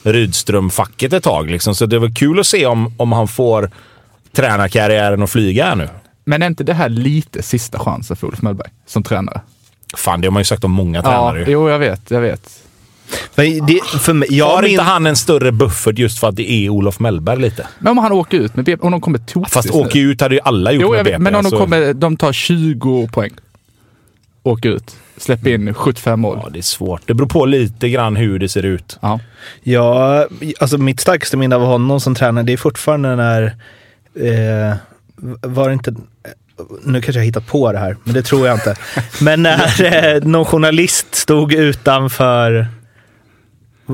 Rydström-facket 0.03 1.13
ett 1.13 1.23
tag. 1.25 1.51
Liksom. 1.51 1.75
Så 1.75 1.87
det 1.87 1.99
var 1.99 2.15
kul 2.15 2.41
att 2.41 2.47
se 2.47 2.67
om, 2.67 2.95
om 2.97 3.13
han 3.13 3.29
får 3.29 3.71
tränarkarriären 4.33 5.23
att 5.23 5.31
flyga 5.31 5.65
här 5.65 5.77
nu. 5.77 5.89
Men 6.25 6.43
är 6.43 6.47
inte 6.47 6.65
det 6.65 6.75
här 6.75 6.89
lite 6.89 7.43
sista 7.43 7.79
chansen 7.79 8.17
för 8.17 8.27
Olof 8.27 8.43
Mellberg 8.43 8.69
som 8.87 9.03
tränare? 9.03 9.41
Fan, 9.97 10.21
det 10.21 10.27
har 10.27 10.33
man 10.33 10.41
ju 10.41 10.45
sagt 10.45 10.65
om 10.65 10.71
många 10.71 10.99
Ja, 10.99 11.03
tränare. 11.03 11.39
ju. 11.39 11.53
jo 11.53 11.69
jag 11.69 11.79
vet, 11.79 12.11
jag 12.11 12.21
vet. 12.21 12.63
Men 13.35 13.67
det, 13.67 13.81
för 14.01 14.13
mig, 14.13 14.29
jag 14.31 14.47
har 14.49 14.63
min, 14.63 14.71
inte 14.71 14.83
han 14.83 15.07
en 15.07 15.17
större 15.17 15.53
buffert 15.53 15.99
just 15.99 16.19
för 16.19 16.29
att 16.29 16.37
det 16.37 16.51
är 16.51 16.69
Olof 16.69 17.01
Mellberg 17.01 17.41
lite? 17.41 17.67
Men 17.79 17.91
om 17.91 17.99
han 17.99 18.13
åker 18.13 18.39
ut 18.39 18.57
med 18.57 18.65
BP, 18.65 18.83
om 18.83 18.91
de 18.93 19.01
kommer 19.01 19.19
tokigt 19.19 19.53
Fast 19.53 19.71
åka 19.71 19.99
ut 19.99 20.21
hade 20.21 20.35
ju 20.35 20.41
alla 20.45 20.73
gjort 20.73 20.83
Jo, 20.83 20.93
med 20.93 21.05
BP. 21.05 21.19
men 21.19 21.35
om 21.35 21.43
de 21.43 21.47
alltså. 21.47 21.59
kommer, 21.59 21.95
de 21.95 22.17
tar 22.17 22.33
20 22.33 23.09
poäng. 23.13 23.31
Åka 24.47 24.69
ut. 24.69 24.97
Släppa 25.17 25.49
in 25.49 25.75
75 25.75 26.21
mål. 26.21 26.41
Ja, 26.43 26.49
det 26.51 26.59
är 26.59 26.63
svårt. 26.63 27.03
Det 27.07 27.15
beror 27.15 27.29
på 27.29 27.47
lite 27.47 27.89
grann 27.89 28.17
hur 28.17 28.39
det 28.39 28.49
ser 28.49 28.63
ut. 28.63 28.99
Ja. 29.03 29.21
Ja, 29.63 30.27
alltså 30.61 30.79
mitt 30.79 31.01
starkaste 31.01 31.37
minne 31.37 31.57
av 31.57 31.63
honom 31.63 32.01
som 32.01 32.15
tränare, 32.15 32.45
det 32.45 32.53
är 32.53 32.57
fortfarande 32.57 33.17
när, 33.17 33.43
eh, 34.15 34.77
var 35.41 35.69
det 35.69 35.73
inte, 35.73 35.95
nu 36.85 37.03
kanske 37.03 37.21
jag 37.21 37.27
hittat 37.27 37.47
på 37.47 37.73
det 37.73 37.79
här, 37.79 37.97
men 38.05 38.15
det 38.15 38.23
tror 38.23 38.47
jag 38.47 38.57
inte. 38.57 38.77
Men 39.21 39.43
när 39.43 40.15
eh, 40.15 40.23
någon 40.23 40.45
journalist 40.45 41.15
stod 41.15 41.53
utanför 41.53 42.67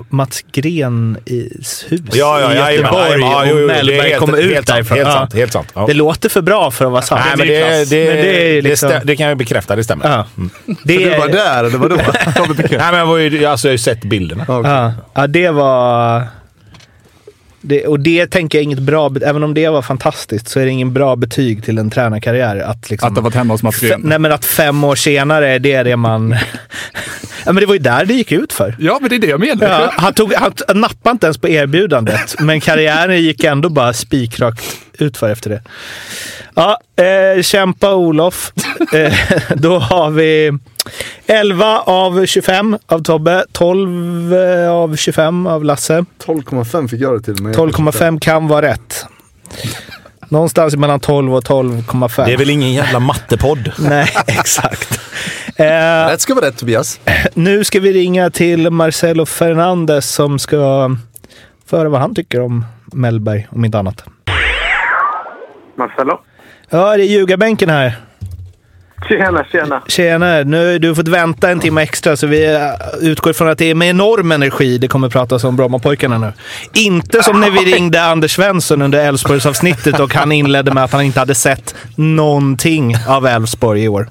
Mats 0.08 0.44
Grens 0.52 1.18
hus 1.26 1.86
Ja, 2.12 2.40
ja, 2.40 2.52
i 2.52 2.56
ja, 2.56 2.70
Göteborg 2.72 3.10
jajamän. 3.10 3.48
Ja, 3.48 3.52
och 3.62 3.66
Mellberg 3.66 4.14
kom 4.14 4.34
ut 4.34 4.54
helt 4.54 4.66
sant, 4.68 4.76
därifrån. 4.76 4.96
Helt 4.98 5.08
Ja. 5.08 5.14
sant. 5.14 5.34
Helt 5.34 5.52
sant. 5.52 5.68
Ja. 5.74 5.86
Det 5.86 5.94
låter 5.94 6.28
för 6.28 6.40
bra 6.42 6.70
för 6.70 6.84
att 6.84 6.92
vara 6.92 7.02
sant. 7.02 7.20
Nej, 7.26 7.34
men 7.38 7.46
det, 7.46 7.90
det, 7.90 8.06
Men 8.06 8.16
det 8.16 8.58
är 8.58 8.62
liksom- 8.62 8.88
det, 8.88 9.02
det 9.04 9.16
kan 9.16 9.26
jag 9.28 9.38
bekräfta. 9.38 9.76
Det 9.76 9.84
stämmer. 9.84 10.08
Ja. 10.10 10.26
Det, 10.84 10.98
Du 10.98 11.10
var 11.10 11.28
där, 11.28 11.64
eller 11.64 11.78
vadå? 11.78 11.96
Nej, 12.70 12.78
men 12.90 12.98
jag, 12.98 13.06
var 13.06 13.18
ju, 13.18 13.44
alltså, 13.46 13.66
jag 13.66 13.70
har 13.70 13.74
ju 13.74 13.78
sett 13.78 14.04
bilderna. 14.04 14.44
Ja, 14.48 14.58
okej. 14.58 14.70
Ja, 14.72 14.92
ja 15.14 15.26
det 15.26 15.50
var... 15.50 16.22
Det, 17.64 17.86
och 17.86 18.00
det 18.00 18.26
tänker 18.26 18.58
jag 18.58 18.62
inget 18.62 18.78
bra, 18.78 19.14
även 19.26 19.42
om 19.44 19.54
det 19.54 19.68
var 19.68 19.82
fantastiskt, 19.82 20.48
så 20.48 20.60
är 20.60 20.64
det 20.64 20.70
ingen 20.70 20.92
bra 20.92 21.16
betyg 21.16 21.64
till 21.64 21.78
en 21.78 21.90
tränarkarriär. 21.90 22.56
Att, 22.56 22.90
liksom, 22.90 23.08
Att 23.08 23.14
ha 23.16 23.22
varit 23.22 23.34
hemma 23.34 23.54
hos 23.54 23.62
Mats 23.62 23.80
fe, 23.80 23.86
Green. 23.88 24.00
nej, 24.04 24.18
men 24.18 24.32
att 24.32 24.44
fem 24.44 24.84
år 24.84 24.94
senare, 24.94 25.58
det 25.58 25.72
är 25.72 25.84
det 25.84 25.96
man... 25.96 26.36
ja, 27.46 27.52
men 27.52 27.60
det 27.60 27.66
var 27.66 27.74
ju 27.74 27.80
där 27.80 28.04
det 28.04 28.14
gick 28.14 28.32
ut 28.32 28.52
för. 28.52 28.76
Ja, 28.78 28.98
men 29.00 29.10
det 29.10 29.16
är 29.16 29.20
det 29.20 29.26
jag 29.26 29.40
menar. 29.40 29.66
Ja, 29.80 29.92
han, 29.96 30.14
tog, 30.14 30.34
han 30.34 30.52
nappade 30.74 31.10
inte 31.12 31.26
ens 31.26 31.38
på 31.38 31.48
erbjudandet, 31.48 32.34
men 32.40 32.60
karriären 32.60 33.22
gick 33.22 33.44
ändå 33.44 33.68
bara 33.68 33.92
spikrakt 33.92 34.64
utför 34.98 35.30
efter 35.30 35.50
det. 35.50 35.62
Ja, 36.54 36.78
eh, 37.36 37.42
kämpa 37.42 37.94
Olof. 37.94 38.52
Eh, 38.94 39.12
då 39.54 39.78
har 39.78 40.10
vi 40.10 40.52
11 41.26 41.80
av 41.80 42.26
25 42.26 42.78
av 42.86 43.02
Tobbe, 43.02 43.44
12 43.52 44.34
eh, 44.34 44.70
av 44.70 44.96
25 44.96 45.46
av 45.46 45.64
Lasse. 45.64 46.04
12,5 46.26 46.88
fick 46.88 47.00
jag 47.00 47.14
det 47.18 47.22
till. 47.24 47.42
men 47.42 47.52
jag- 47.52 47.68
12,5 47.70 48.18
kan 48.20 48.48
vara 48.48 48.66
rätt. 48.66 49.04
Någonstans 50.28 50.76
mellan 50.76 51.00
12 51.00 51.34
och 51.34 51.44
12,5. 51.44 52.26
Det 52.26 52.32
är 52.32 52.36
väl 52.36 52.50
ingen 52.50 52.72
jävla 52.72 53.00
mattepodd? 53.00 53.72
Nej, 53.78 54.08
exakt. 54.26 55.00
Eh, 55.56 56.08
Rätt 56.08 56.20
ska 56.20 56.34
vara 56.34 56.46
rätt 56.46 56.58
Tobias. 56.58 57.00
nu 57.34 57.64
ska 57.64 57.80
vi 57.80 57.92
ringa 57.92 58.30
till 58.30 58.70
Marcelo 58.70 59.26
Fernandes 59.26 60.10
som 60.10 60.38
ska 60.38 60.90
få 61.66 61.76
höra 61.76 61.88
vad 61.88 62.00
han 62.00 62.14
tycker 62.14 62.40
om 62.40 62.64
Mellberg, 62.92 63.48
om 63.50 63.64
inte 63.64 63.78
annat. 63.78 64.04
Marcelo? 65.78 66.20
Ja, 66.70 66.96
det 66.96 67.02
är 67.02 67.06
ljugarbänken 67.06 67.70
här. 67.70 67.96
Tjena, 69.08 69.44
tjena. 69.44 69.82
Tjena, 69.86 70.42
nu 70.42 70.72
har 70.72 70.78
du 70.78 70.94
fått 70.94 71.08
vänta 71.08 71.50
en 71.50 71.60
timme 71.60 71.82
extra 71.82 72.16
så 72.16 72.26
vi 72.26 72.54
eh, 72.54 72.60
utgår 73.00 73.32
från 73.32 73.48
att 73.48 73.58
det 73.58 73.70
är 73.70 73.74
med 73.74 73.90
enorm 73.90 74.32
energi 74.32 74.78
det 74.78 74.88
kommer 74.88 75.08
pratas 75.08 75.44
om 75.44 75.56
Brommapojkarna 75.56 76.18
nu. 76.18 76.32
Inte 76.74 77.22
som 77.22 77.40
när 77.40 77.50
vi 77.50 77.58
ringde 77.58 78.02
Anders 78.04 78.34
Svensson 78.34 78.82
under 78.82 79.04
Elfsborgsavsnittet 79.08 80.00
och 80.00 80.14
han 80.14 80.32
inledde 80.32 80.74
med 80.74 80.84
att 80.84 80.92
han 80.92 81.02
inte 81.02 81.18
hade 81.18 81.34
sett 81.34 81.74
någonting 81.96 82.94
av 83.08 83.26
Elfsborg 83.26 83.82
i 83.84 83.88
år. 83.88 84.08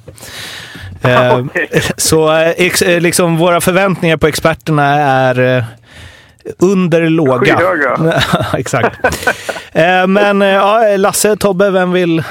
Eh. 1.01 1.39
Så 1.97 2.31
eh, 2.35 2.49
ex, 2.49 2.81
eh, 2.81 3.01
liksom 3.01 3.37
våra 3.37 3.61
förväntningar 3.61 4.17
på 4.17 4.27
experterna 4.27 4.85
är 4.95 5.65
under 6.59 7.09
låga. 7.09 7.57
Skyhöga. 7.57 8.21
Exakt. 8.57 8.97
Eh, 9.71 10.07
Men 10.07 10.41
ja, 10.41 10.97
Lasse, 10.97 11.35
Tobbe, 11.35 11.69
vem 11.69 11.91
vill 11.91 12.23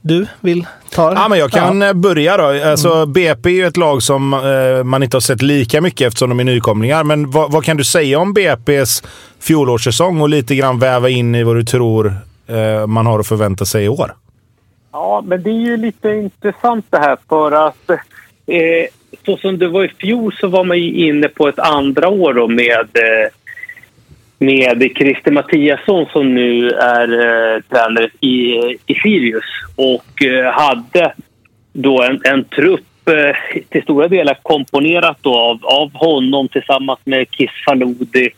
du 0.00 0.26
vill 0.40 0.66
ta 0.94 1.10
det? 1.10 1.16
Ja, 1.16 1.28
men 1.28 1.38
jag 1.38 1.50
kan 1.50 1.82
eh, 1.82 1.92
börja 1.92 2.36
då. 2.36 2.70
Alltså, 2.70 3.06
BP 3.06 3.48
är 3.48 3.52
ju 3.54 3.66
ett 3.66 3.76
lag 3.76 4.02
som 4.02 4.34
eh, 4.34 4.84
man 4.84 5.02
inte 5.02 5.16
har 5.16 5.20
sett 5.20 5.42
lika 5.42 5.80
mycket 5.80 6.06
eftersom 6.06 6.28
de 6.28 6.40
är 6.40 6.44
nykomlingar. 6.44 7.04
Men 7.04 7.30
vad, 7.30 7.52
vad 7.52 7.64
kan 7.64 7.76
du 7.76 7.84
säga 7.84 8.18
om 8.18 8.34
BP's 8.34 9.04
fjolårssäsong 9.40 10.20
och 10.20 10.28
lite 10.28 10.54
grann 10.54 10.78
väva 10.78 11.08
in 11.08 11.34
i 11.34 11.42
vad 11.42 11.56
du 11.56 11.64
tror 11.64 12.14
eh, 12.48 12.86
man 12.86 13.06
har 13.06 13.20
att 13.20 13.26
förvänta 13.26 13.64
sig 13.64 13.84
i 13.84 13.88
år? 13.88 14.14
Ja, 14.92 15.22
men 15.26 15.42
det 15.42 15.50
är 15.50 15.60
ju 15.60 15.76
lite 15.76 16.10
intressant 16.10 16.86
det 16.90 16.98
här 16.98 17.18
för 17.28 17.52
att 17.52 17.90
eh, 18.46 18.86
så 19.26 19.36
som 19.36 19.58
det 19.58 19.68
var 19.68 19.84
i 19.84 19.88
fjol 19.88 20.34
så 20.40 20.48
var 20.48 20.64
man 20.64 20.78
ju 20.78 21.08
inne 21.08 21.28
på 21.28 21.48
ett 21.48 21.58
andra 21.58 22.08
år 22.08 22.34
då 22.34 22.48
med 22.48 22.88
eh, 22.94 23.30
med 24.38 24.90
Christer 24.96 25.30
Mattiasson 25.30 26.06
som 26.12 26.34
nu 26.34 26.70
är 26.70 27.12
eh, 27.12 27.60
tränare 27.62 28.10
i, 28.20 28.54
i 28.86 28.94
Sirius 29.02 29.44
och 29.76 30.22
eh, 30.22 30.52
hade 30.52 31.12
då 31.72 32.02
en, 32.02 32.20
en 32.24 32.44
trupp 32.44 33.08
eh, 33.08 33.62
till 33.68 33.82
stora 33.82 34.08
delar 34.08 34.38
komponerat 34.42 35.18
då 35.20 35.38
av, 35.38 35.66
av 35.66 35.90
honom 35.92 36.48
tillsammans 36.48 37.00
med 37.04 37.30
Kiss 37.30 37.50
Faludi 37.66 38.30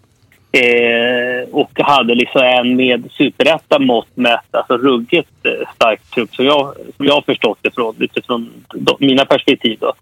eh, 0.52 1.48
och 1.52 1.70
hade 1.80 2.14
liksom 2.14 2.42
en 2.42 2.76
med 2.76 3.10
superetta 3.12 3.78
mått 3.78 4.16
mätt, 4.16 4.54
alltså 4.54 4.76
ruggigt 4.76 5.46
eh, 5.46 5.68
stark 5.74 6.00
trupp 6.14 6.34
som 6.34 6.44
jag, 6.44 6.74
som 6.96 7.06
jag 7.06 7.14
har 7.14 7.22
förstått 7.22 7.58
det 7.62 7.74
från, 7.74 7.94
utifrån 7.98 8.50
de, 8.74 8.96
mina 8.98 9.24
perspektiv. 9.24 9.78
Då. 9.80 9.92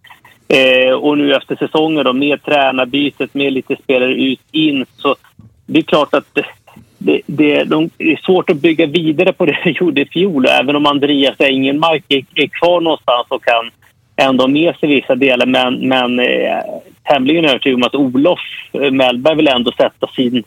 Eh, 0.56 0.92
och 0.92 1.18
nu 1.18 1.34
efter 1.34 1.56
säsongen 1.56 2.04
då, 2.04 2.12
med 2.12 2.42
tränarbytet, 2.42 3.34
med 3.34 3.52
lite 3.52 3.76
spelare 3.76 4.14
ut, 4.14 4.40
in, 4.52 4.86
så 4.96 5.16
det 5.66 5.78
är 5.78 5.82
klart 5.82 6.14
att 6.14 6.34
det, 6.34 6.44
det, 6.98 7.20
det, 7.26 7.64
de, 7.64 7.90
det 7.96 8.12
är 8.12 8.16
svårt 8.16 8.50
att 8.50 8.56
bygga 8.56 8.86
vidare 8.86 9.32
på 9.32 9.46
det 9.46 9.58
de 9.64 9.70
gjorde 9.70 10.00
i 10.00 10.06
fjol. 10.06 10.46
Även 10.46 10.76
om 10.76 10.86
Andreas 10.86 11.40
Engelmark 11.40 12.04
är, 12.08 12.24
är 12.34 12.46
kvar 12.46 12.80
någonstans 12.80 13.26
och 13.28 13.44
kan 13.44 13.70
ändå 14.16 14.42
ha 14.42 14.48
med 14.48 14.76
sig 14.76 14.88
vissa 14.88 15.14
delar. 15.14 15.46
Men, 15.46 15.88
men 15.88 16.20
eh, 16.20 16.58
tämligen 17.08 17.44
övertygad 17.44 17.76
om 17.76 17.82
att 17.82 17.94
Olof 17.94 18.40
eh, 18.72 18.90
Mellberg 18.90 19.36
vill 19.36 19.48
ändå 19.48 19.72
sätta 19.72 20.06
sin, 20.06 20.44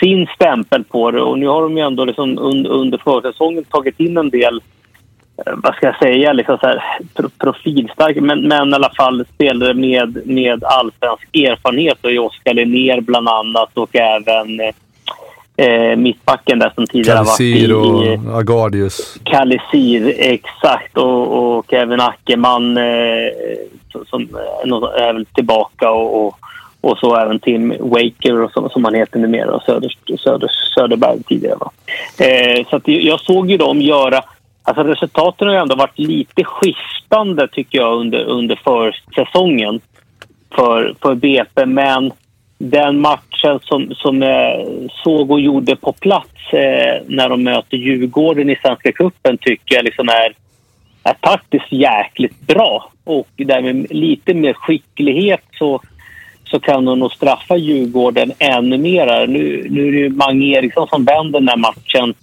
sin 0.00 0.26
stämpel 0.34 0.84
på 0.84 1.10
det. 1.10 1.22
Och 1.22 1.38
nu 1.38 1.46
har 1.46 1.62
de 1.62 1.76
ju 1.76 1.82
ändå 1.82 2.04
liksom 2.04 2.38
under, 2.38 2.70
under 2.70 2.98
försäsongen 2.98 3.64
tagit 3.64 4.00
in 4.00 4.16
en 4.16 4.30
del 4.30 4.60
eh, 5.46 5.52
vad 5.56 5.74
ska 5.74 5.86
jag 5.86 5.98
säga, 5.98 6.32
liksom 6.32 6.58
så 6.58 6.66
här, 6.66 6.82
pro, 7.14 7.28
profilstark, 7.38 8.16
men, 8.16 8.48
men 8.48 8.70
i 8.70 8.74
alla 8.74 8.90
fall 8.96 9.26
spelare 9.34 9.74
med, 9.74 10.26
med 10.26 10.64
allsvensk 10.64 11.36
erfarenhet. 11.36 12.04
Och 12.04 12.26
Oskar 12.26 12.54
Linnér 12.54 13.00
bland 13.00 13.28
annat 13.28 13.70
och 13.74 13.96
även 13.96 14.60
eh, 14.60 14.74
eh, 15.56 15.96
mittbacken 15.96 16.58
där 16.58 16.72
som 16.74 16.86
tidigare 16.86 17.18
har 17.18 17.24
varit 17.24 17.40
i, 17.40 17.52
Kalisir 17.52 17.74
och 17.74 18.38
Agardius. 18.38 19.18
Kalisir, 19.24 20.14
exakt. 20.18 20.96
Och, 20.98 21.56
och 21.58 21.72
även 21.72 22.00
Ackerman 22.00 22.76
eh, 22.76 22.84
som 24.06 24.22
är 24.98 25.12
väl 25.12 25.26
tillbaka 25.26 25.90
och, 25.90 26.26
och, 26.26 26.38
och 26.80 26.98
så 26.98 27.16
även 27.16 27.40
Tim 27.40 27.74
Waker 27.80 28.40
och 28.40 28.52
som, 28.52 28.70
som 28.70 28.84
han 28.84 28.94
heter 28.94 29.18
numera 29.18 29.50
och 29.50 29.62
Söder, 29.62 29.96
Söder, 30.18 30.50
Söderberg 30.74 31.22
tidigare. 31.22 31.56
Va? 31.56 31.70
Eh, 32.24 32.66
så 32.70 32.80
jag 32.84 33.20
såg 33.20 33.50
ju 33.50 33.56
dem 33.56 33.80
göra... 33.80 34.22
Alltså 34.62 34.82
resultaten 34.82 35.48
har 35.48 35.54
ju 35.54 35.60
ändå 35.60 35.74
varit 35.74 35.98
lite 35.98 36.44
skiftande 36.44 37.48
tycker 37.48 37.78
jag 37.78 37.98
under, 37.98 38.24
under 38.24 38.56
försäsongen 38.64 39.80
för, 40.54 40.94
för 41.02 41.14
BP. 41.14 41.66
Men 41.66 42.12
den 42.58 43.00
matchen 43.42 43.60
som, 43.62 43.94
som 43.94 44.22
jag 44.22 44.66
såg 45.04 45.30
och 45.30 45.40
gjorde 45.40 45.76
på 45.76 45.92
plats 45.92 46.52
eh, 46.52 47.02
när 47.06 47.28
de 47.28 47.42
möter 47.42 47.76
Djurgården 47.76 48.50
i 48.50 48.56
Svenska 48.62 48.92
cupen 48.92 49.38
tycker 49.38 49.74
jag 49.74 49.84
liksom 49.84 50.08
är, 50.08 50.34
är 51.02 51.14
taktiskt 51.20 51.72
jäkligt 51.72 52.40
bra. 52.40 52.90
Och 53.04 53.28
därmed 53.36 53.86
lite 53.90 54.34
mer 54.34 54.52
skicklighet 54.52 55.44
så, 55.58 55.80
så 56.44 56.60
kan 56.60 56.84
de 56.84 56.98
nog 56.98 57.12
straffa 57.12 57.56
Djurgården 57.56 58.32
ännu 58.38 58.78
mer. 58.78 59.26
Nu, 59.26 59.66
nu 59.70 59.88
är 59.88 59.92
det 59.92 59.98
ju 59.98 60.10
Mange 60.10 60.46
Eriksson 60.46 60.88
som 60.88 61.04
vänder 61.04 61.40
den 61.40 61.48
här 61.48 61.56
matchen 61.56 62.14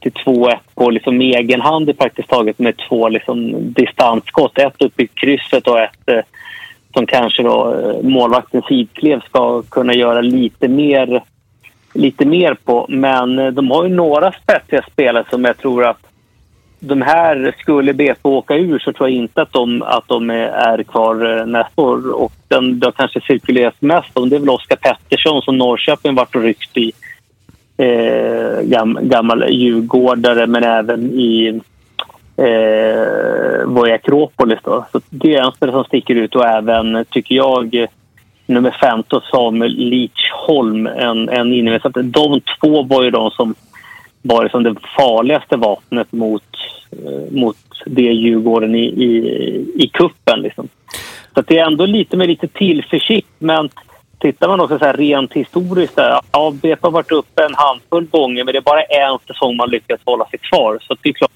till 0.00 0.12
2-1 0.12 0.56
på 0.74 0.90
liksom 0.90 1.20
egen 1.20 1.60
hand 1.60 1.90
i 1.90 1.94
praktiskt 1.94 2.28
taget 2.28 2.58
med 2.58 2.74
två 2.88 3.08
liksom 3.08 3.72
distansskott. 3.72 4.58
Ett 4.58 4.82
uppe 4.82 5.02
i 5.02 5.06
krysset 5.06 5.68
och 5.68 5.80
ett 5.80 6.08
eh, 6.08 6.20
som 6.92 7.06
kanske 7.06 7.42
då 7.42 7.74
eh, 7.74 8.02
målvakten 8.02 8.62
Sidklev 8.68 9.20
ska 9.20 9.62
kunna 9.62 9.94
göra 9.94 10.20
lite 10.20 10.68
mer, 10.68 11.22
lite 11.94 12.26
mer 12.26 12.54
på. 12.64 12.86
Men 12.88 13.38
eh, 13.38 13.46
de 13.46 13.70
har 13.70 13.84
ju 13.84 13.94
några 13.94 14.32
spetsiga 14.32 14.82
spelare 14.92 15.24
som 15.30 15.44
jag 15.44 15.58
tror 15.58 15.84
att 15.84 16.06
de 16.84 17.02
här, 17.02 17.54
skulle 17.58 17.94
BP 17.94 18.20
åka 18.22 18.54
ur 18.54 18.78
så 18.78 18.92
tror 18.92 19.08
jag 19.08 19.18
inte 19.18 19.42
att 19.42 19.52
de, 19.52 19.82
att 19.82 20.08
de 20.08 20.30
är, 20.30 20.82
kvar 20.82 21.38
eh, 21.38 21.46
nästa 21.46 21.82
år. 21.82 22.22
Och 22.22 22.32
den 22.48 22.80
det 22.80 22.86
har 22.86 22.92
kanske 22.92 23.20
cirkulerat 23.20 23.74
mest 23.82 24.16
om 24.16 24.28
det 24.28 24.36
är 24.36 24.40
väl 24.40 24.50
Oskar 24.50 24.76
Pettersson 24.76 25.42
som 25.42 25.58
Norrköping 25.58 26.14
varit 26.14 26.36
och 26.36 26.42
ryckt 26.42 26.76
i. 26.76 26.92
Eh, 27.76 28.62
gam, 28.62 28.98
gammal 29.02 29.44
djurgårdare 29.50 30.46
men 30.46 30.64
även 30.64 31.10
i 31.10 31.60
eh, 32.36 33.66
Voja 33.66 33.94
Akropolis. 33.94 34.58
Då. 34.64 34.86
Så 34.92 35.00
det 35.10 35.34
är 35.34 35.42
en 35.42 35.52
spelare 35.52 35.76
som 35.76 35.84
sticker 35.84 36.14
ut 36.14 36.36
och 36.36 36.46
även, 36.46 37.04
tycker 37.10 37.34
jag, 37.34 37.86
nummer 38.46 38.76
15 38.80 39.20
Samuel 39.30 39.74
Leachholm, 39.76 40.86
en, 40.86 41.28
en 41.28 41.52
inne. 41.52 41.80
De 41.94 42.40
två 42.60 42.82
var 42.82 43.02
ju 43.02 43.10
de 43.10 43.30
som, 43.30 43.54
var 44.22 44.42
liksom 44.42 44.62
det 44.62 44.74
farligaste 44.96 45.56
vapnet 45.56 46.12
mot, 46.12 46.44
eh, 46.92 47.32
mot 47.32 47.56
det 47.86 48.02
Djurgården 48.02 48.74
i, 48.74 48.84
i, 48.84 49.66
i 49.76 49.90
kuppen 49.92 50.40
liksom. 50.40 50.68
Så 51.34 51.42
det 51.42 51.58
är 51.58 51.66
ändå 51.66 51.86
lite 51.86 52.16
med 52.16 52.28
lite 52.28 52.48
tillförsikt. 52.48 53.28
Men 53.38 53.68
tittar 54.18 54.48
man 54.48 54.60
också 54.60 54.78
så 54.78 54.84
här 54.84 54.96
rent 54.96 55.32
historiskt 55.32 55.96
där. 55.96 56.20
Ja, 56.32 56.50
BP 56.62 56.78
har 56.82 56.90
varit 56.90 57.12
uppe 57.12 57.44
en 57.44 57.54
handfull 57.54 58.06
gånger 58.06 58.44
men 58.44 58.52
det 58.52 58.58
är 58.58 58.62
bara 58.62 58.82
en 58.82 59.18
säsong 59.26 59.56
man 59.56 59.70
lyckats 59.70 60.02
hålla 60.06 60.24
sig 60.24 60.38
kvar. 60.38 60.78
Så 60.80 60.96
det 61.02 61.08
är 61.08 61.12
klart, 61.12 61.30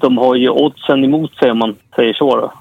de 0.00 0.18
har 0.18 0.34
ju 0.34 0.48
oddsen 0.48 1.04
emot 1.04 1.34
sig 1.34 1.50
om 1.50 1.58
man 1.58 1.76
säger 1.96 2.14
så. 2.14 2.36
Då. 2.36 2.52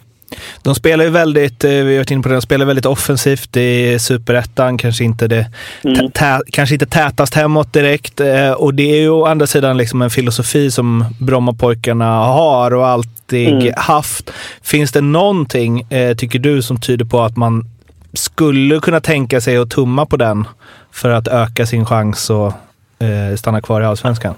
De 0.63 0.75
spelar 0.75 1.03
ju 1.03 1.09
väldigt, 1.09 1.63
eh, 1.63 1.69
vi 1.71 1.91
har 1.91 1.97
varit 1.97 2.11
inne 2.11 2.23
på 2.23 2.29
det, 2.29 2.35
de 2.35 2.41
spelar 2.41 2.65
väldigt 2.65 2.85
offensivt 2.85 3.57
i 3.57 3.99
superettan. 3.99 4.77
Kanske 4.77 5.03
inte 5.03 5.27
det, 5.27 5.45
Mm. 5.83 6.11
tä, 6.11 6.41
kanske 6.51 6.75
inte 6.75 6.85
tätast 6.85 7.35
hemåt 7.35 7.73
direkt. 7.73 8.19
eh, 8.19 8.51
Och 8.51 8.73
det 8.73 8.83
är 8.91 9.01
ju 9.01 9.09
å 9.09 9.25
andra 9.25 9.47
sidan 9.47 9.77
liksom 9.77 10.01
en 10.01 10.09
filosofi 10.09 10.71
som 10.71 11.05
Brommapojkarna 11.19 12.15
har 12.19 12.73
och 12.73 12.87
alltid 12.87 13.49
Mm. 13.53 13.73
haft. 13.77 14.31
Finns 14.61 14.91
det 14.91 15.01
någonting, 15.01 15.81
eh, 15.89 16.15
tycker 16.15 16.39
du, 16.39 16.61
som 16.61 16.79
tyder 16.79 17.05
på 17.05 17.21
att 17.21 17.37
man 17.37 17.65
skulle 18.13 18.79
kunna 18.79 18.99
tänka 19.01 19.41
sig 19.41 19.57
att 19.57 19.69
tumma 19.69 20.05
på 20.05 20.17
den 20.17 20.47
för 20.91 21.09
att 21.09 21.27
öka 21.27 21.65
sin 21.65 21.85
chans 21.85 22.29
eh, 22.29 23.35
stanna 23.37 23.61
kvar 23.61 23.81
i 23.81 23.85
Allsvenskan? 23.85 24.33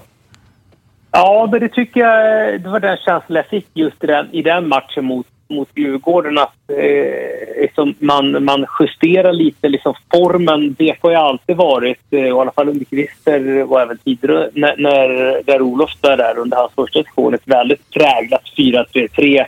Ja, 1.12 1.48
men 1.50 1.60
det 1.60 1.68
tycker 1.68 2.00
jag 2.00 2.60
det 2.60 2.68
var 2.68 2.80
den 2.80 2.96
känslan 2.96 3.36
jag 3.36 3.46
fick 3.46 3.66
just 3.74 4.04
i 4.04 4.06
den, 4.06 4.28
i 4.32 4.42
den 4.42 4.68
matchen 4.68 5.04
mot, 5.04 5.26
mot 5.48 5.68
Djurgården. 5.74 6.38
Att 6.38 6.54
eh, 6.68 7.60
liksom 7.62 7.94
man, 7.98 8.44
man 8.44 8.66
justerar 8.80 9.32
lite 9.32 9.68
liksom 9.68 9.94
formen. 10.14 10.74
Det 10.78 10.96
har 11.00 11.10
ju 11.10 11.16
alltid 11.16 11.56
varit, 11.56 12.00
eh, 12.10 12.26
i 12.26 12.30
alla 12.30 12.52
fall 12.52 12.68
under 12.68 12.84
Christer 12.84 13.72
och 13.72 13.80
även 13.80 13.98
tidigare 13.98 14.50
när, 14.54 14.76
när 14.76 15.42
när 15.46 15.62
Olof 15.62 15.90
var 16.00 16.16
där 16.16 16.38
under 16.38 16.56
hans 16.56 16.72
första 16.72 17.02
session, 17.02 17.34
ett 17.34 17.48
väldigt 17.48 17.90
präglat 17.90 18.44
4-3-3 18.56 19.44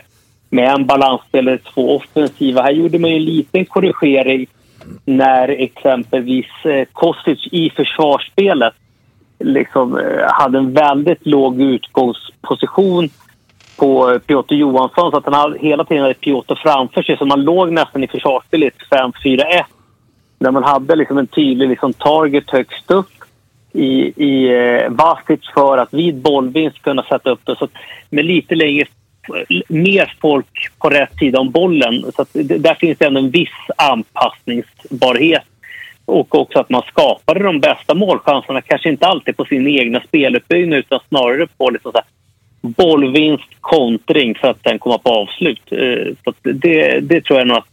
med 0.49 0.73
en 0.73 0.85
balansspelare, 0.85 1.57
två 1.57 1.95
offensiva. 1.95 2.61
Här 2.61 2.71
gjorde 2.71 2.99
man 2.99 3.09
ju 3.09 3.15
en 3.15 3.25
liten 3.25 3.65
korrigering 3.65 4.47
när 5.05 5.47
exempelvis 5.47 6.65
eh, 6.65 6.85
Kostic 6.93 7.47
i 7.51 7.69
försvarsspelet 7.69 8.73
liksom, 9.39 9.97
eh, 9.97 10.25
hade 10.27 10.57
en 10.57 10.73
väldigt 10.73 11.25
låg 11.25 11.61
utgångsposition 11.61 13.09
på 13.75 14.11
eh, 14.11 14.17
Piotr 14.19 14.53
Johansson 14.53 15.11
så 15.11 15.17
att 15.17 15.25
han 15.25 15.33
hade, 15.33 15.59
hela 15.59 15.83
tiden 15.85 16.03
hade 16.03 16.13
Piotr 16.13 16.55
framför 16.55 17.01
sig 17.01 17.17
så 17.17 17.25
man 17.25 17.43
låg 17.43 17.71
nästan 17.71 18.03
i 18.03 18.07
försvarsspelet 18.07 18.73
5-4-1 18.91 19.63
där 20.39 20.51
man 20.51 20.63
hade 20.63 20.95
liksom 20.95 21.17
en 21.17 21.27
tydlig 21.27 21.69
liksom, 21.69 21.93
target 21.93 22.49
högst 22.49 22.91
upp 22.91 23.09
i, 23.75 24.23
i 24.25 24.47
eh, 24.47 24.89
Vasic 24.89 25.39
för 25.53 25.77
att 25.77 25.93
vid 25.93 26.15
bollvinst 26.15 26.81
kunna 26.81 27.03
sätta 27.03 27.29
upp 27.29 27.39
det. 27.43 27.55
Så 27.55 27.65
att 27.65 27.71
med 28.09 28.25
lite 28.25 28.55
längre, 28.55 28.85
mer 29.67 30.17
folk 30.21 30.69
på 30.77 30.89
rätt 30.89 31.17
sida 31.19 31.39
om 31.39 31.51
bollen. 31.51 32.11
Så 32.15 32.21
att 32.21 32.29
där 32.33 32.75
finns 32.75 32.97
det 32.97 33.05
ändå 33.05 33.19
en 33.19 33.29
viss 33.29 33.49
anpassningsbarhet. 33.77 35.43
Och 36.05 36.35
också 36.35 36.59
att 36.59 36.69
man 36.69 36.81
skapade 36.81 37.43
de 37.43 37.59
bästa 37.59 37.93
målchanserna, 37.93 38.61
kanske 38.61 38.89
inte 38.89 39.07
alltid 39.07 39.37
på 39.37 39.45
sin 39.45 39.67
egna 39.67 40.01
speluppbyggnad 40.01 40.79
utan 40.79 40.99
snarare 41.09 41.47
på 41.57 41.69
liksom 41.69 41.91
så 41.91 41.97
här, 41.97 42.07
bollvinst, 42.61 43.49
kontring 43.61 44.35
för 44.35 44.47
att 44.47 44.63
den 44.63 44.79
kommer 44.79 44.97
på 44.97 45.09
avslut. 45.09 45.61
Eh, 45.71 46.13
så 46.23 46.33
det, 46.41 46.99
det 46.99 47.21
tror 47.21 47.39
jag 47.39 47.47
nog 47.47 47.57
att 47.57 47.67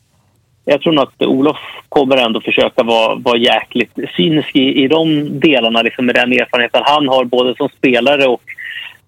jag 0.65 0.81
tror 0.81 0.93
nog 0.93 1.03
att 1.03 1.23
Olof 1.23 1.57
kommer 1.89 2.17
ändå 2.17 2.41
försöka 2.41 2.83
vara, 2.83 3.15
vara 3.15 3.37
jäkligt 3.37 3.99
cynisk 4.17 4.57
i, 4.57 4.85
i 4.85 4.89
de 4.89 5.29
delarna 5.41 5.83
liksom 5.83 6.07
med 6.07 6.15
den 6.15 6.33
erfarenheten 6.33 6.83
han 6.85 7.09
har 7.09 7.25
både 7.25 7.55
som 7.57 7.69
spelare 7.69 8.27
och 8.27 8.43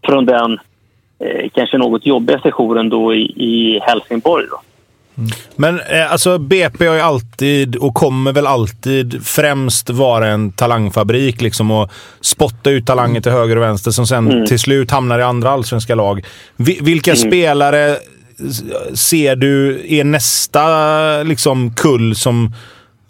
från 0.07 0.27
den 0.27 0.59
eh, 1.19 1.49
kanske 1.55 1.79
något 1.79 2.07
jobbiga 2.07 2.41
sessionen 2.41 2.89
då 2.89 3.15
i, 3.15 3.23
i 3.37 3.81
Helsingborg. 3.83 4.47
Då. 4.51 4.61
Men 5.57 5.81
eh, 5.81 6.13
alltså 6.13 6.39
BP 6.39 6.87
har 6.87 6.95
ju 6.95 7.01
alltid 7.01 7.77
och 7.77 7.95
kommer 7.95 8.33
väl 8.33 8.47
alltid 8.47 9.27
främst 9.27 9.91
vara 9.91 10.29
en 10.29 10.53
talangfabrik 10.53 11.41
liksom 11.41 11.71
och 11.71 11.91
spotta 12.21 12.71
ut 12.71 12.87
talanger 12.87 13.21
till 13.21 13.33
höger 13.33 13.57
och 13.57 13.63
vänster 13.63 13.91
som 13.91 14.07
sen 14.07 14.31
Mm. 14.31 14.47
till 14.47 14.59
slut 14.59 14.91
hamnar 14.91 15.19
i 15.19 15.23
andra 15.23 15.51
allsvenska 15.51 15.95
lag. 15.95 16.25
Vi, 16.57 16.79
vilka 16.83 17.11
Mm. 17.11 17.29
spelare 17.29 17.97
ser 18.95 19.37
du 19.37 19.83
är 19.89 20.05
nästa 20.05 21.23
liksom 21.23 21.75
kull 21.75 22.17
som 22.17 22.55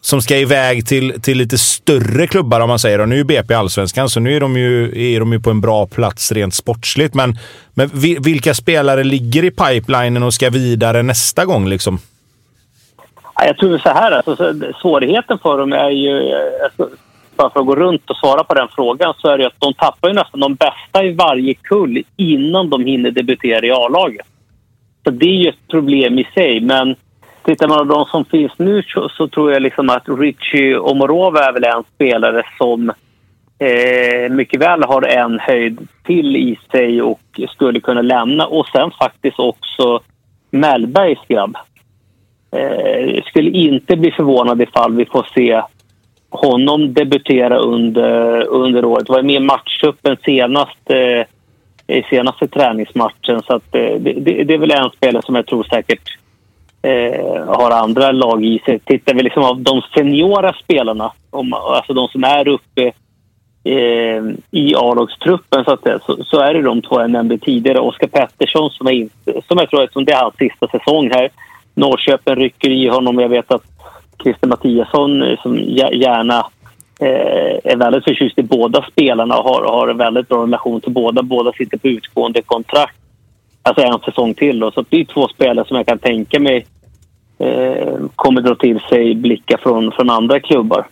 som 0.05 0.23
ska 0.23 0.37
iväg 0.37 0.87
till, 0.87 1.21
till 1.23 1.39
lite 1.39 1.59
större 1.59 2.27
klubbar 2.27 2.61
om 2.61 2.69
man 2.69 2.79
säger. 2.79 3.01
Och 3.01 3.09
nu 3.09 3.15
är 3.15 3.19
ju 3.19 3.25
BP 3.25 3.55
allsvenskan, 3.55 4.09
så 4.09 4.21
nu 4.21 4.37
är 4.37 4.41
de 4.41 4.57
ju, 4.57 4.85
är 5.15 5.21
de 5.21 5.33
ju 5.33 5.41
på 5.41 5.51
en 5.51 5.61
bra 5.61 5.87
plats 5.87 6.33
rent 6.33 6.55
sportsligt. 6.55 7.15
Men, 7.15 7.39
men 7.75 7.91
vilka 8.23 8.55
spelare 8.55 9.05
ligger 9.05 9.45
i 9.45 9.51
pipelinen 9.51 10.23
och 10.23 10.35
ska 10.35 10.51
vidare 10.51 11.03
nästa 11.03 11.45
gång? 11.45 11.69
Liksom? 11.69 11.99
Jag 13.35 13.59
tror 13.59 13.79
så 13.79 13.89
här, 13.89 14.13
alltså, 14.13 14.55
svårigheten 14.83 15.39
för 15.39 15.59
dem 15.59 15.73
är 15.73 15.91
ju... 15.91 16.35
Alltså, 16.65 16.89
bara 17.37 17.51
för 17.51 17.61
att 17.61 17.67
gå 17.67 17.77
runt 17.77 18.11
och 18.11 18.17
svara 18.17 18.45
på 18.45 18.55
den 18.55 18.69
frågan 18.69 19.15
så 19.19 19.29
är 19.29 19.39
det 19.39 19.43
ju 19.43 19.47
att 19.47 19.61
de 19.61 19.75
tappar 19.75 20.09
ju 20.09 20.15
nästan 20.15 20.41
de 20.41 20.55
bästa 20.55 21.05
i 21.05 21.13
varje 21.13 21.55
kull 21.55 22.03
innan 22.17 22.71
de 22.71 22.85
hinner 22.85 23.11
debutera 23.11 23.67
i 23.67 23.71
A-laget. 23.71 24.27
Så 25.05 25.11
det 25.11 25.27
är 25.27 25.43
ju 25.43 25.49
ett 25.49 25.69
problem 25.71 26.19
i 26.19 26.29
sig. 26.35 26.61
Men 26.61 26.97
tittar 27.45 27.69
man 27.69 27.89
på 27.89 27.95
de 27.95 28.05
som 28.05 28.25
finns 28.25 28.53
nu 28.57 28.83
så, 28.83 29.09
så 29.09 29.29
tror 29.29 29.53
jag 29.53 29.63
liksom 29.63 29.91
att 29.91 30.09
Richie 30.09 30.79
Omorova 30.79 31.45
är 31.45 31.53
väl 31.53 31.65
en 31.65 31.85
spelare 31.95 32.43
som 32.59 32.93
eh, 33.59 34.33
mycket 34.33 34.61
väl 34.61 34.83
har 34.83 35.03
en 35.03 35.39
höjd 35.39 35.89
till 36.05 36.37
i 36.37 36.59
sig 36.71 37.03
och 37.03 37.41
skulle 37.49 37.81
kunna 37.81 38.03
lämna. 38.03 38.47
Och 38.47 38.67
sen 38.67 38.91
faktiskt 38.91 39.39
också 39.39 40.01
Mellbergs 40.51 41.21
grabb. 41.29 41.57
Eh, 42.51 43.23
skulle 43.25 43.51
inte 43.51 43.97
bli 43.97 44.11
förvånad 44.11 44.63
ifall 44.63 44.97
vi 44.97 45.05
får 45.05 45.27
se 45.35 45.63
honom 46.31 46.95
debutera 46.95 47.59
under, 47.59 48.47
under 48.47 48.85
året. 48.85 49.09
var 49.09 49.23
med 49.23 49.35
i 49.35 49.41
matchtruppen 49.41 50.17
senast, 50.25 50.91
eh, 50.91 51.27
i 51.97 52.03
senaste 52.11 52.49
träningsmatchen. 52.49 53.43
Så 53.43 53.55
att, 53.55 53.75
eh, 53.75 53.95
det, 54.01 54.13
det, 54.13 54.45
det 54.45 54.55
är 54.55 54.59
väl 54.59 54.71
en 54.71 54.91
spelare 54.91 55.23
som 55.23 55.35
jag 55.35 55.47
tror 55.47 55.65
säkert 55.65 56.19
eh, 56.85 57.45
har 57.47 57.71
andra 57.71 58.13
lag 58.13 58.45
i 58.45 58.59
sig. 58.65 58.79
Tittar 58.79 59.15
vi 59.15 59.23
liksom 59.23 59.43
av 59.45 59.61
de 59.61 59.83
seniora 59.95 60.53
spelarna, 60.53 61.13
om, 61.31 61.53
alltså 61.53 61.93
de 61.93 62.09
som 62.09 62.25
är 62.25 62.49
uppe 62.49 62.93
eh, 63.65 64.23
i 64.51 64.75
A-lagstruppen 64.77 65.65
så, 65.65 65.73
att 65.73 65.83
säga, 65.83 65.99
så, 66.07 66.25
så 66.25 66.41
är 66.41 66.55
det 66.55 66.63
de 66.63 66.83
två 66.83 67.01
jag 67.01 67.11
nämnde 67.11 67.39
tidigare. 67.39 67.81
Oskar 67.81 68.07
Pettersson 68.07 68.71
som, 68.71 68.87
är 68.87 69.09
som 69.49 69.59
jag 69.59 69.71
tror 69.71 69.83
är, 69.83 69.89
som 69.93 70.05
det 70.05 70.13
är 70.13 70.23
hans 70.23 70.37
sista 70.37 70.69
säsong 70.69 71.11
här. 71.11 71.29
Norrköpen 71.75 72.37
rycker 72.37 72.71
i 72.71 72.89
honom. 72.89 73.19
Jag 73.19 73.29
vet 73.29 73.53
att 73.53 73.65
Christer 74.23 74.47
Mattiasson 74.47 75.23
eh, 75.23 75.43
som 75.43 75.59
gärna 75.93 76.39
eh, 77.01 77.73
är 77.73 77.77
väldigt 77.77 78.05
förtjust 78.05 78.39
i 78.39 78.43
båda 78.43 78.83
spelarna 78.83 79.39
och 79.39 79.45
har, 79.45 79.65
har 79.65 79.89
en 79.89 79.99
väldigt 79.99 80.29
bra 80.29 80.43
relation 80.43 80.81
till 80.81 80.93
båda. 80.93 81.23
Båda 81.23 81.53
sitter 81.53 81.79
på 81.79 81.89
utgående 81.89 82.43
kontrakt. 82.43 82.97
Alltså 83.67 83.83
en 83.85 83.99
säsong 83.99 84.35
till. 84.35 84.59
Då. 84.61 84.71
Så 84.71 84.85
det 84.89 85.01
är 85.01 85.05
två 85.05 85.29
spelare 85.29 85.67
som 85.69 85.77
jag 85.77 85.87
kan 85.87 85.99
tänka 85.99 86.41
mig 86.41 86.67
eh, 87.39 87.97
kommer 88.17 88.41
dra 88.41 88.55
till 88.55 88.81
sig 88.89 89.15
blickar 89.15 89.57
från, 89.63 89.93
från 89.93 90.11
andra 90.11 90.41
klubbar. 90.41 90.87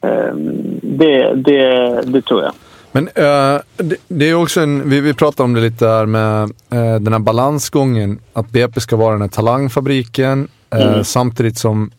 Eh, 0.00 0.34
det, 0.82 1.34
det, 1.34 2.02
det 2.06 2.22
tror 2.22 2.42
jag. 2.42 2.52
Men 2.92 3.08
eh, 3.14 3.60
det, 3.76 3.96
det 4.08 4.30
är 4.30 4.34
också 4.34 4.60
en, 4.60 4.90
vi, 4.90 5.00
vi 5.00 5.14
pratade 5.14 5.44
om 5.44 5.54
det 5.54 5.60
lite 5.60 5.86
här 5.86 6.06
med 6.06 6.42
eh, 6.70 7.00
den 7.00 7.12
här 7.12 7.18
balansgången. 7.20 8.18
Att 8.32 8.50
BP 8.50 8.80
ska 8.80 8.96
vara 8.96 9.12
den 9.12 9.22
här 9.22 9.28
talangfabriken 9.28 10.48
eh, 10.70 10.86
Mm. 10.88 11.04
samtidigt 11.04 11.58
som 11.58 11.90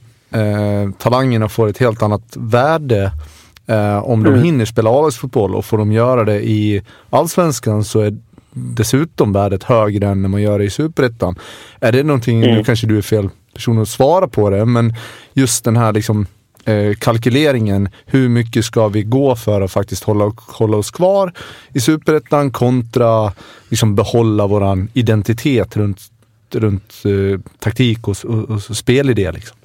talangerna 0.98 1.50
får 1.50 1.68
ett 1.70 1.78
helt 1.78 2.02
annat 2.04 2.22
värde 2.36 3.12
om 4.04 4.24
de 4.24 4.30
Mm. 4.30 4.44
hinner 4.44 4.66
spela 4.66 4.90
A-lagsfotboll 4.90 5.56
och 5.56 5.66
får 5.66 5.78
de 5.78 5.92
göra 5.92 6.24
det 6.24 6.42
i 6.48 6.82
Allsvenskan 7.10 7.84
så 7.84 8.00
är 8.00 8.18
dessutom 8.58 9.34
värdet 9.34 9.64
högre 9.64 10.08
än 10.08 10.22
när 10.22 10.30
man 10.30 10.42
gör 10.42 10.60
det 10.60 10.66
i 10.66 10.70
Superettan. 10.70 11.36
Är 11.80 11.92
det 11.92 12.04
någonting, 12.04 12.44
Mm. 12.44 12.56
nu 12.56 12.64
kanske 12.64 12.88
du 12.88 12.98
är 12.98 13.02
fel 13.02 13.30
person 13.54 13.82
att 13.82 13.88
svara 13.90 14.28
på 14.28 14.50
det, 14.50 14.66
men 14.66 14.94
just 15.34 15.64
den 15.66 15.78
här 15.78 15.94
liksom 15.94 16.26
eh, 16.66 16.94
kalkyleringen. 17.00 17.90
Hur 18.06 18.30
mycket 18.30 18.66
ska 18.66 18.88
vi 18.88 19.04
gå 19.04 19.36
för 19.36 19.62
att 19.62 19.72
faktiskt 19.72 20.04
hålla, 20.04 20.32
hålla 20.38 20.78
oss 20.78 20.92
kvar 20.92 21.34
i 21.74 21.80
Superettan 21.80 22.52
kontra 22.52 23.34
liksom 23.70 23.96
behålla 23.96 24.48
våran 24.48 24.88
identitet 24.94 25.78
runt, 25.78 26.02
runt 26.54 26.94
eh, 27.06 27.40
taktik 27.60 28.08
och, 28.08 28.18
och, 28.26 28.50
och 28.50 28.62
spelidé. 28.62 29.32
Liksom. 29.32 29.58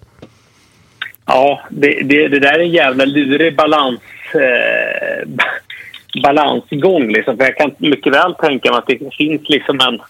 Ja, 1.27 1.61
det, 1.71 2.03
det, 2.05 2.29
det 2.29 2.39
där 2.41 2.55
är 2.55 2.59
en 2.59 2.71
jävla 2.71 3.05
lurig 3.05 3.57
balans, 3.57 4.01
eh, 4.35 5.29
balansgång. 6.23 7.13
Liksom. 7.13 7.37
För 7.37 7.45
jag 7.45 7.57
kan 7.57 7.75
mycket 7.79 8.13
väl 8.13 8.35
tänka 8.35 8.71
mig 8.71 8.79
att 8.79 8.87
det 8.87 9.15
finns 9.17 9.49
liksom 9.49 9.81
en, 9.81 10.01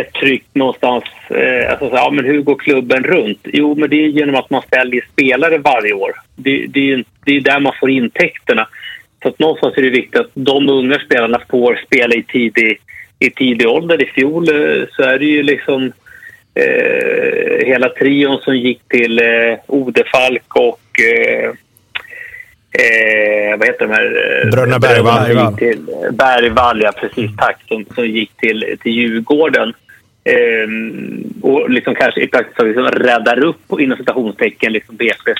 ett 0.00 0.12
tryck 0.12 0.44
någonstans. 0.52 1.04
Eh, 1.30 1.70
alltså, 1.70 1.88
så, 1.90 1.96
ja, 1.96 2.10
men 2.10 2.24
hur 2.24 2.42
går 2.42 2.56
klubben 2.56 3.04
runt? 3.04 3.40
Jo, 3.44 3.74
men 3.74 3.90
det 3.90 3.96
är 4.04 4.08
genom 4.08 4.34
att 4.34 4.50
man 4.50 4.62
säljer 4.70 5.04
spelare 5.12 5.58
varje 5.58 5.92
år. 5.92 6.12
Det, 6.36 6.66
det, 6.68 6.80
är 6.80 6.84
ju- 6.84 7.04
det 7.24 7.36
är 7.36 7.40
där 7.40 7.60
man 7.60 7.72
får 7.80 7.90
intäkterna. 7.90 8.68
Så 9.22 9.28
att 9.28 9.38
någonstans 9.38 9.76
är 9.76 9.82
det 9.82 9.90
viktigt 9.90 10.20
att 10.20 10.30
de 10.34 10.68
unga 10.68 10.98
spelarna 10.98 11.40
får 11.50 11.80
spela 11.86 12.14
i 12.14 12.22
tidig, 12.22 12.78
i 13.18 13.30
tidig 13.30 13.68
ålder. 13.68 14.02
I 14.02 14.06
fjol 14.06 14.48
eh, 14.48 14.86
så 14.92 15.02
är 15.02 15.18
det 15.18 15.24
ju 15.26 15.42
liksom 15.42 15.92
eh, 16.54 17.66
hela 17.66 17.88
trion 17.88 18.38
som 18.38 18.56
gick 18.56 18.88
till 18.88 19.18
eh, 19.18 19.58
Odefalk 19.66 20.56
och 20.56 21.00
eh, 21.00 21.52
eh, 22.78 23.58
vad 23.58 23.66
heter 23.66 23.86
de 23.86 23.92
här? 23.94 24.04
eh, 24.44 24.50
Bröderna 24.50 24.78
Bergvall. 24.78 25.56
Till, 25.56 25.86
Bergvall, 26.12 26.82
ja 26.82 26.92
precis. 27.00 27.30
Tack. 27.36 27.56
Som, 27.68 27.84
som 27.94 28.06
gick 28.06 28.36
till, 28.36 28.76
till 28.82 28.92
Djurgården. 28.92 29.72
Ehm, 30.24 31.32
och 31.42 31.70
liksom 31.70 31.94
kanske 31.94 32.20
i 32.20 32.28
praktiskt 32.28 32.56
taget 32.56 32.76
liksom 32.76 33.00
räddar 33.00 33.44
upp 33.44 33.80
inom 33.80 33.98
citationstecken 33.98 34.72
liksom 34.72 34.96
BP's 34.96 35.36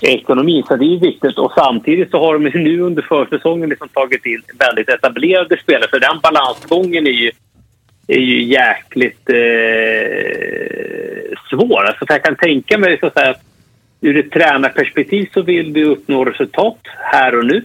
ekonomi. 0.00 0.62
Så 0.68 0.76
det 0.76 0.84
är 0.84 1.00
viktigt. 1.00 1.38
Och 1.38 1.52
samtidigt 1.52 2.10
så 2.10 2.18
har 2.18 2.38
de 2.38 2.44
nu 2.58 2.80
under 2.80 3.02
försäsongen 3.02 3.68
liksom 3.68 3.88
tagit 3.88 4.26
in 4.26 4.42
väldigt 4.58 4.88
etablerade 4.88 5.56
spelare. 5.62 5.90
Så 5.90 5.98
den 5.98 6.20
balansgången 6.22 7.06
är 7.06 7.10
ju, 7.10 7.30
är 8.06 8.18
ju 8.18 8.42
jäkligt 8.42 9.30
eh, 9.30 9.36
svår. 11.50 11.84
Alltså, 11.84 12.04
jag 12.08 12.24
kan 12.24 12.36
tänka 12.36 12.78
mig 12.78 12.98
så 13.00 13.06
att 13.06 13.42
ur 14.02 14.16
ett 14.16 14.30
tränarperspektiv 14.30 15.28
så 15.34 15.42
vill 15.42 15.72
du 15.72 15.84
uppnå 15.84 16.24
resultat 16.24 16.78
här 16.98 17.38
och 17.38 17.46
nu. 17.46 17.64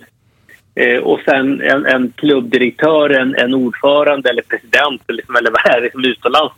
Eh, 0.76 0.98
och 0.98 1.20
sen 1.26 1.62
en, 1.62 1.86
en 1.86 2.14
klubbdirektör, 2.16 3.10
en, 3.10 3.36
en 3.36 3.54
ordförande 3.54 4.30
eller 4.30 4.42
president 4.42 5.02
liksom, 5.08 5.36
eller 5.36 5.52
vad 5.52 5.76
är 5.76 5.82
det 5.82 6.08
utomlands 6.08 6.54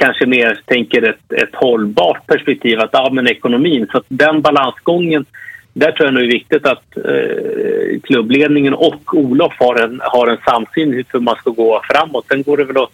kanske 0.00 0.26
mer 0.26 0.60
tänker 0.66 1.08
ett, 1.08 1.32
ett 1.32 1.54
hållbart 1.54 2.26
perspektiv, 2.26 2.80
att 2.80 2.90
ja, 2.92 3.10
men 3.12 3.28
ekonomin. 3.28 3.86
Så 3.92 3.98
att 3.98 4.04
den 4.08 4.42
balansgången, 4.42 5.24
där 5.72 5.92
tror 5.92 6.06
jag 6.06 6.14
nog 6.14 6.22
är 6.22 6.32
viktigt 6.32 6.66
att 6.66 6.96
eh, 6.96 8.00
klubbledningen 8.02 8.74
och 8.74 9.14
Olof 9.14 9.52
har 9.58 9.76
en, 9.76 10.00
har 10.04 10.26
en 10.26 10.38
samsyn 10.44 11.04
hur 11.12 11.20
man 11.20 11.36
ska 11.36 11.50
gå 11.50 11.82
framåt. 11.84 12.26
Sen 12.28 12.42
går 12.42 12.56
det 12.56 12.64
väl 12.64 12.82
att 12.82 12.92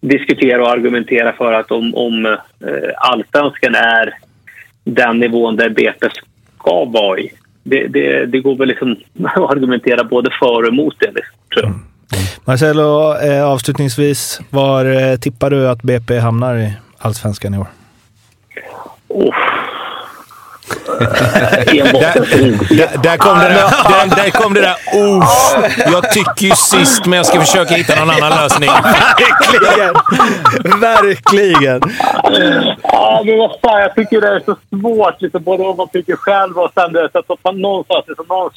diskutera 0.00 0.62
och 0.62 0.70
argumentera 0.70 1.32
för 1.32 1.52
att 1.52 1.70
om, 1.70 1.94
om 1.94 2.26
eh, 2.26 2.90
allsvenskan 2.96 3.74
är 3.74 4.14
den 4.84 5.20
nivån 5.20 5.56
där 5.56 5.70
BP 5.70 6.08
ska 6.58 6.84
vara 6.84 7.18
i. 7.18 7.32
Det, 7.62 7.86
det, 7.88 8.26
det 8.26 8.40
går 8.40 8.56
väl 8.56 8.68
liksom 8.68 8.96
att 9.24 9.50
argumentera 9.50 10.04
både 10.04 10.30
för 10.40 10.62
och 10.62 10.68
emot 10.68 10.94
det, 10.98 11.12
liksom, 11.14 11.36
tror 11.54 11.64
jag. 11.64 11.74
Marcelo, 12.44 13.16
eh, 13.16 13.44
avslutningsvis, 13.44 14.40
var 14.50 14.84
eh, 14.84 15.16
tippar 15.16 15.50
du 15.50 15.68
att 15.68 15.82
BP 15.82 16.18
hamnar 16.18 16.56
i 16.56 16.72
Allsvenskan 16.98 17.54
i 17.54 17.58
år? 17.58 17.66
Oh. 19.08 19.49
Där, 21.66 23.02
där, 23.02 23.16
kom 23.16 23.38
det 23.38 23.44
där, 23.48 23.54
där, 24.08 24.16
där 24.16 24.30
kom 24.30 24.54
det 24.54 24.60
där 24.60 24.76
oh, 24.94 25.24
Jag 25.92 26.10
tycker 26.12 26.46
ju 26.46 26.50
sist, 26.54 27.06
men 27.06 27.16
jag 27.16 27.26
ska 27.26 27.40
försöka 27.40 27.74
hitta 27.74 27.94
någon 27.94 28.10
annan 28.10 28.30
lösning. 28.42 28.70
Verkligen! 28.82 29.94
Verkligen! 30.80 31.80
Ja, 32.82 33.22
men 33.26 33.38
vad 33.38 33.50
fan, 33.62 33.80
jag 33.80 33.94
tycker 33.94 34.20
det 34.20 34.28
är 34.28 34.40
så 34.44 34.56
svårt. 34.80 35.22
Liksom, 35.22 35.42
både 35.42 35.62
vad 35.62 35.76
man 35.76 35.88
tycker 35.88 36.16
själv 36.16 36.58
och 36.58 36.70
sen 36.74 36.92
det, 36.92 37.08
så 37.12 37.18
att 37.18 37.44
man 37.44 37.60
någonstans 37.60 38.04
liksom, 38.08 38.26
någon 38.28 38.50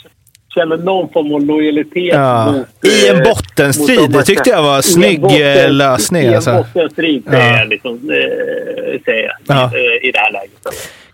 känner 0.56 0.78
någon 0.78 1.10
form 1.13 1.34
av 1.34 1.41
lojalitet 1.41 2.13
Ja. 2.13 2.52
mot... 2.52 2.67
I 2.86 3.08
en 3.10 3.15
eh, 3.17 3.23
bottenstrid. 3.23 4.12
Det 4.12 4.23
tyckte 4.23 4.49
jag 4.49 4.63
var 4.63 4.76
en 4.76 4.84
snygg 4.84 5.21
botten- 5.21 5.58
eh, 5.65 5.69
lösning. 5.71 6.23
I 6.23 6.28
en 6.28 6.36
Alltså. 6.36 6.54
bottenstrid, 6.54 7.23
säger 7.30 7.52
Ja. 7.54 7.60
jag, 7.60 7.67
liksom, 7.67 7.91
eh, 7.93 9.02
säger 9.06 9.23
jag 9.45 9.58
Ja. 9.58 9.71
i, 9.78 10.08
i 10.08 10.12
det 10.12 10.19
här 10.19 10.32
läget. 10.32 10.52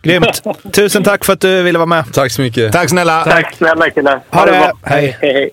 Grymt! 0.01 0.43
Tusen 0.73 1.03
tack 1.03 1.25
för 1.25 1.33
att 1.33 1.41
du 1.41 1.63
ville 1.63 1.77
vara 1.77 1.85
med. 1.85 2.13
Tack 2.13 2.31
så 2.31 2.41
mycket. 2.41 2.71
Tack 2.71 2.89
snälla! 2.89 3.23
Tack 3.23 3.55
snälla 3.55 3.89
killar. 3.89 4.21
Ha 4.29 4.45
det. 4.45 4.51
bra. 4.51 4.71
Hej. 4.83 5.17
hej, 5.21 5.33
hej. 5.33 5.49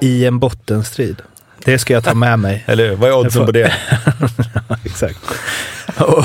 I 0.00 0.26
en 0.26 0.38
bottenstrid. 0.38 1.22
Det 1.64 1.78
ska 1.78 1.92
jag 1.92 2.04
ta 2.04 2.14
med 2.14 2.38
mig. 2.38 2.64
Eller 2.66 2.88
hur? 2.88 2.96
Vad 2.96 3.10
är 3.10 3.14
oddsen 3.14 3.46
på 3.46 3.52
det? 3.52 3.72
Exakt. 4.84 5.18
Och 5.98 6.24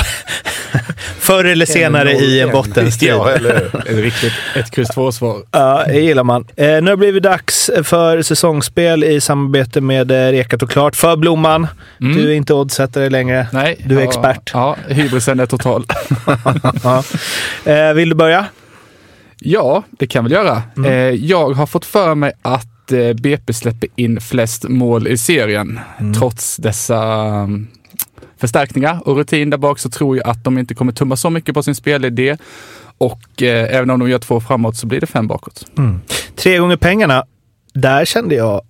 Förr 1.20 1.46
eller 1.46 1.66
senare 1.66 2.12
i 2.12 2.42
en 2.42 2.52
bottenstrid. 2.52 3.10
Ja, 3.10 3.30
eller 3.32 3.70
det 3.86 4.02
riktigt? 4.02 4.34
Ett 4.56 4.72
kryss 4.72 4.88
två 4.88 5.12
svar. 5.12 5.44
Ja, 5.52 5.84
det 5.88 6.00
gillar 6.00 6.24
man. 6.24 6.46
Eh, 6.56 6.66
nu 6.66 6.82
har 6.82 6.82
det 6.82 6.98
blivit 6.98 7.24
dags 7.24 7.72
för 7.84 8.22
säsongsspel 8.22 9.04
i 9.04 9.22
samarbete 9.22 9.82
med 9.82 10.12
eh, 10.12 10.32
Rekat 10.32 10.64
och 10.64 10.70
Klart 10.70 10.96
för 10.96 11.16
Blomman. 11.16 11.68
Du 11.98 12.32
är 12.32 12.34
inte 12.34 12.54
oddsättare 12.54 13.10
längre. 13.10 13.48
Nej. 13.54 13.78
Du 13.86 13.96
är 13.96 14.02
ja, 14.02 14.08
expert. 14.08 14.52
Ja, 14.54 14.76
hybrisen 14.88 15.40
är 15.40 15.46
total. 15.46 15.86
Ja. 16.84 17.04
Eh, 17.66 17.94
vill 17.94 18.10
du 18.10 18.16
börja? 18.16 18.46
Ja, 19.40 19.84
det 19.90 20.08
kan 20.08 20.20
jag 20.20 20.24
väl 20.24 20.46
göra. 20.46 20.64
Mm. 20.78 20.92
Eh, 20.92 21.26
jag 21.26 21.50
har 21.54 21.66
fått 21.66 21.86
för 21.86 22.16
mig 22.16 22.32
att 22.42 22.75
eh, 22.92 23.14
BP 23.14 23.54
släpper 23.54 23.90
in 23.96 24.22
flest 24.22 24.64
mål 24.64 25.08
i 25.08 25.18
serien. 25.18 25.80
Mm. 25.98 26.14
Trots 26.14 26.58
dessa 26.58 27.26
um, 27.44 27.68
förstärkningar 28.38 29.08
och 29.08 29.18
rutin 29.18 29.50
där 29.50 29.58
bak 29.58 29.80
så 29.80 29.90
tror 29.90 30.18
jag 30.18 30.28
att 30.28 30.44
de 30.44 30.58
inte 30.58 30.76
kommer 30.76 30.92
tumma 30.92 31.16
så 31.16 31.30
mycket 31.30 31.56
på 31.56 31.64
sin 31.64 31.76
spelidé. 31.76 32.38
Och 32.98 33.42
eh, 33.42 33.76
även 33.76 33.90
om 33.90 34.00
de 34.00 34.10
gör 34.10 34.20
två 34.20 34.42
framåt 34.42 34.78
så 34.78 34.88
blir 34.88 35.02
det 35.02 35.08
fem 35.08 35.28
bakåt. 35.28 35.66
Tre 36.36 36.58
gånger 36.58 36.78
pengarna. 36.78 37.26
Där 37.74 38.06
kände 38.06 38.36
jag 38.36 38.62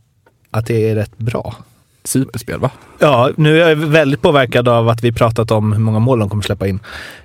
att 0.52 0.66
det 0.66 0.90
är 0.90 0.96
rätt 0.96 1.18
bra. 1.18 1.56
Superspel 2.04 2.60
va? 2.60 2.72
Ja, 3.00 3.30
nu 3.36 3.62
är 3.62 3.70
jag 3.70 3.76
väldigt 3.76 4.22
påverkad 4.22 4.68
av 4.68 4.90
att 4.90 5.04
vi 5.04 5.12
pratat 5.12 5.52
om 5.52 5.74
hur 5.74 5.80
många 5.80 6.00
mål 6.00 6.20
de 6.20 6.30
kommer 6.30 6.44
släppa 6.44 6.68
in 6.68 6.80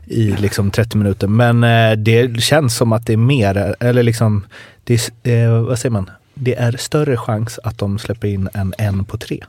i 0.06 0.34
liksom 0.38 0.70
30 0.70 0.96
minuter. 0.98 1.26
Men 1.26 1.64
eh, 1.64 1.96
det 1.96 2.42
känns 2.42 2.76
som 2.76 2.92
att 2.92 3.06
det 3.06 3.12
är 3.12 3.16
mer, 3.16 3.74
eller 3.80 4.02
liksom, 4.02 4.46
det 4.84 5.12
är, 5.22 5.46
eh, 5.46 5.62
vad 5.62 5.78
säger 5.78 5.92
man? 5.92 6.10
Det 6.42 6.54
är 6.54 6.72
större 6.72 7.16
chans 7.16 7.58
att 7.64 7.78
de 7.78 7.98
släpper 7.98 8.28
in 8.28 8.48
än 8.54 8.74
en 8.78 9.04
på 9.04 9.16
tre. 9.16 9.44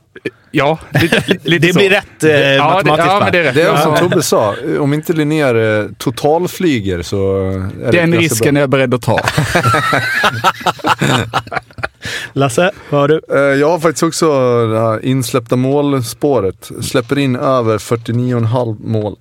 Ja, 0.50 0.78
lite, 1.02 1.24
lite 1.42 1.66
Det 1.66 1.72
så. 1.72 1.78
blir 1.78 1.90
rätt 1.90 2.24
eh, 2.24 2.30
ja, 2.30 2.36
det, 2.38 2.58
matematiskt 2.58 3.06
ja, 3.08 3.14
va? 3.18 3.20
men 3.24 3.32
det 3.32 3.38
är 3.38 3.42
rätt. 3.42 3.54
Det 3.54 3.62
är 3.62 3.76
som 3.76 3.92
Ja. 3.92 3.98
Tobbe 3.98 4.22
sa, 4.22 4.54
om 4.80 4.94
inte 4.94 5.12
Linnér 5.12 5.54
eh, 5.54 5.86
totalflyger 5.98 7.02
så 7.02 7.48
är 7.48 7.52
det 7.52 7.90
Den 7.90 8.10
ganska 8.10 8.20
risken 8.20 8.54
bra. 8.54 8.58
är 8.58 8.62
jag 8.62 8.70
beredd 8.70 8.94
att 8.94 9.02
ta. 9.02 9.18
Lasse, 12.32 12.70
vad 12.90 13.00
har 13.00 13.08
du? 13.08 13.20
Eh, 13.32 13.40
Jag 13.60 13.70
har 13.70 13.78
faktiskt 13.78 14.02
också 14.02 14.26
det 14.66 14.80
här 14.80 15.04
insläppta 15.04 15.56
målspåret. 15.56 16.70
Släpper 16.82 17.18
in 17.18 17.36
över 17.36 17.78
49,5 17.78 18.76
mål. 18.86 19.16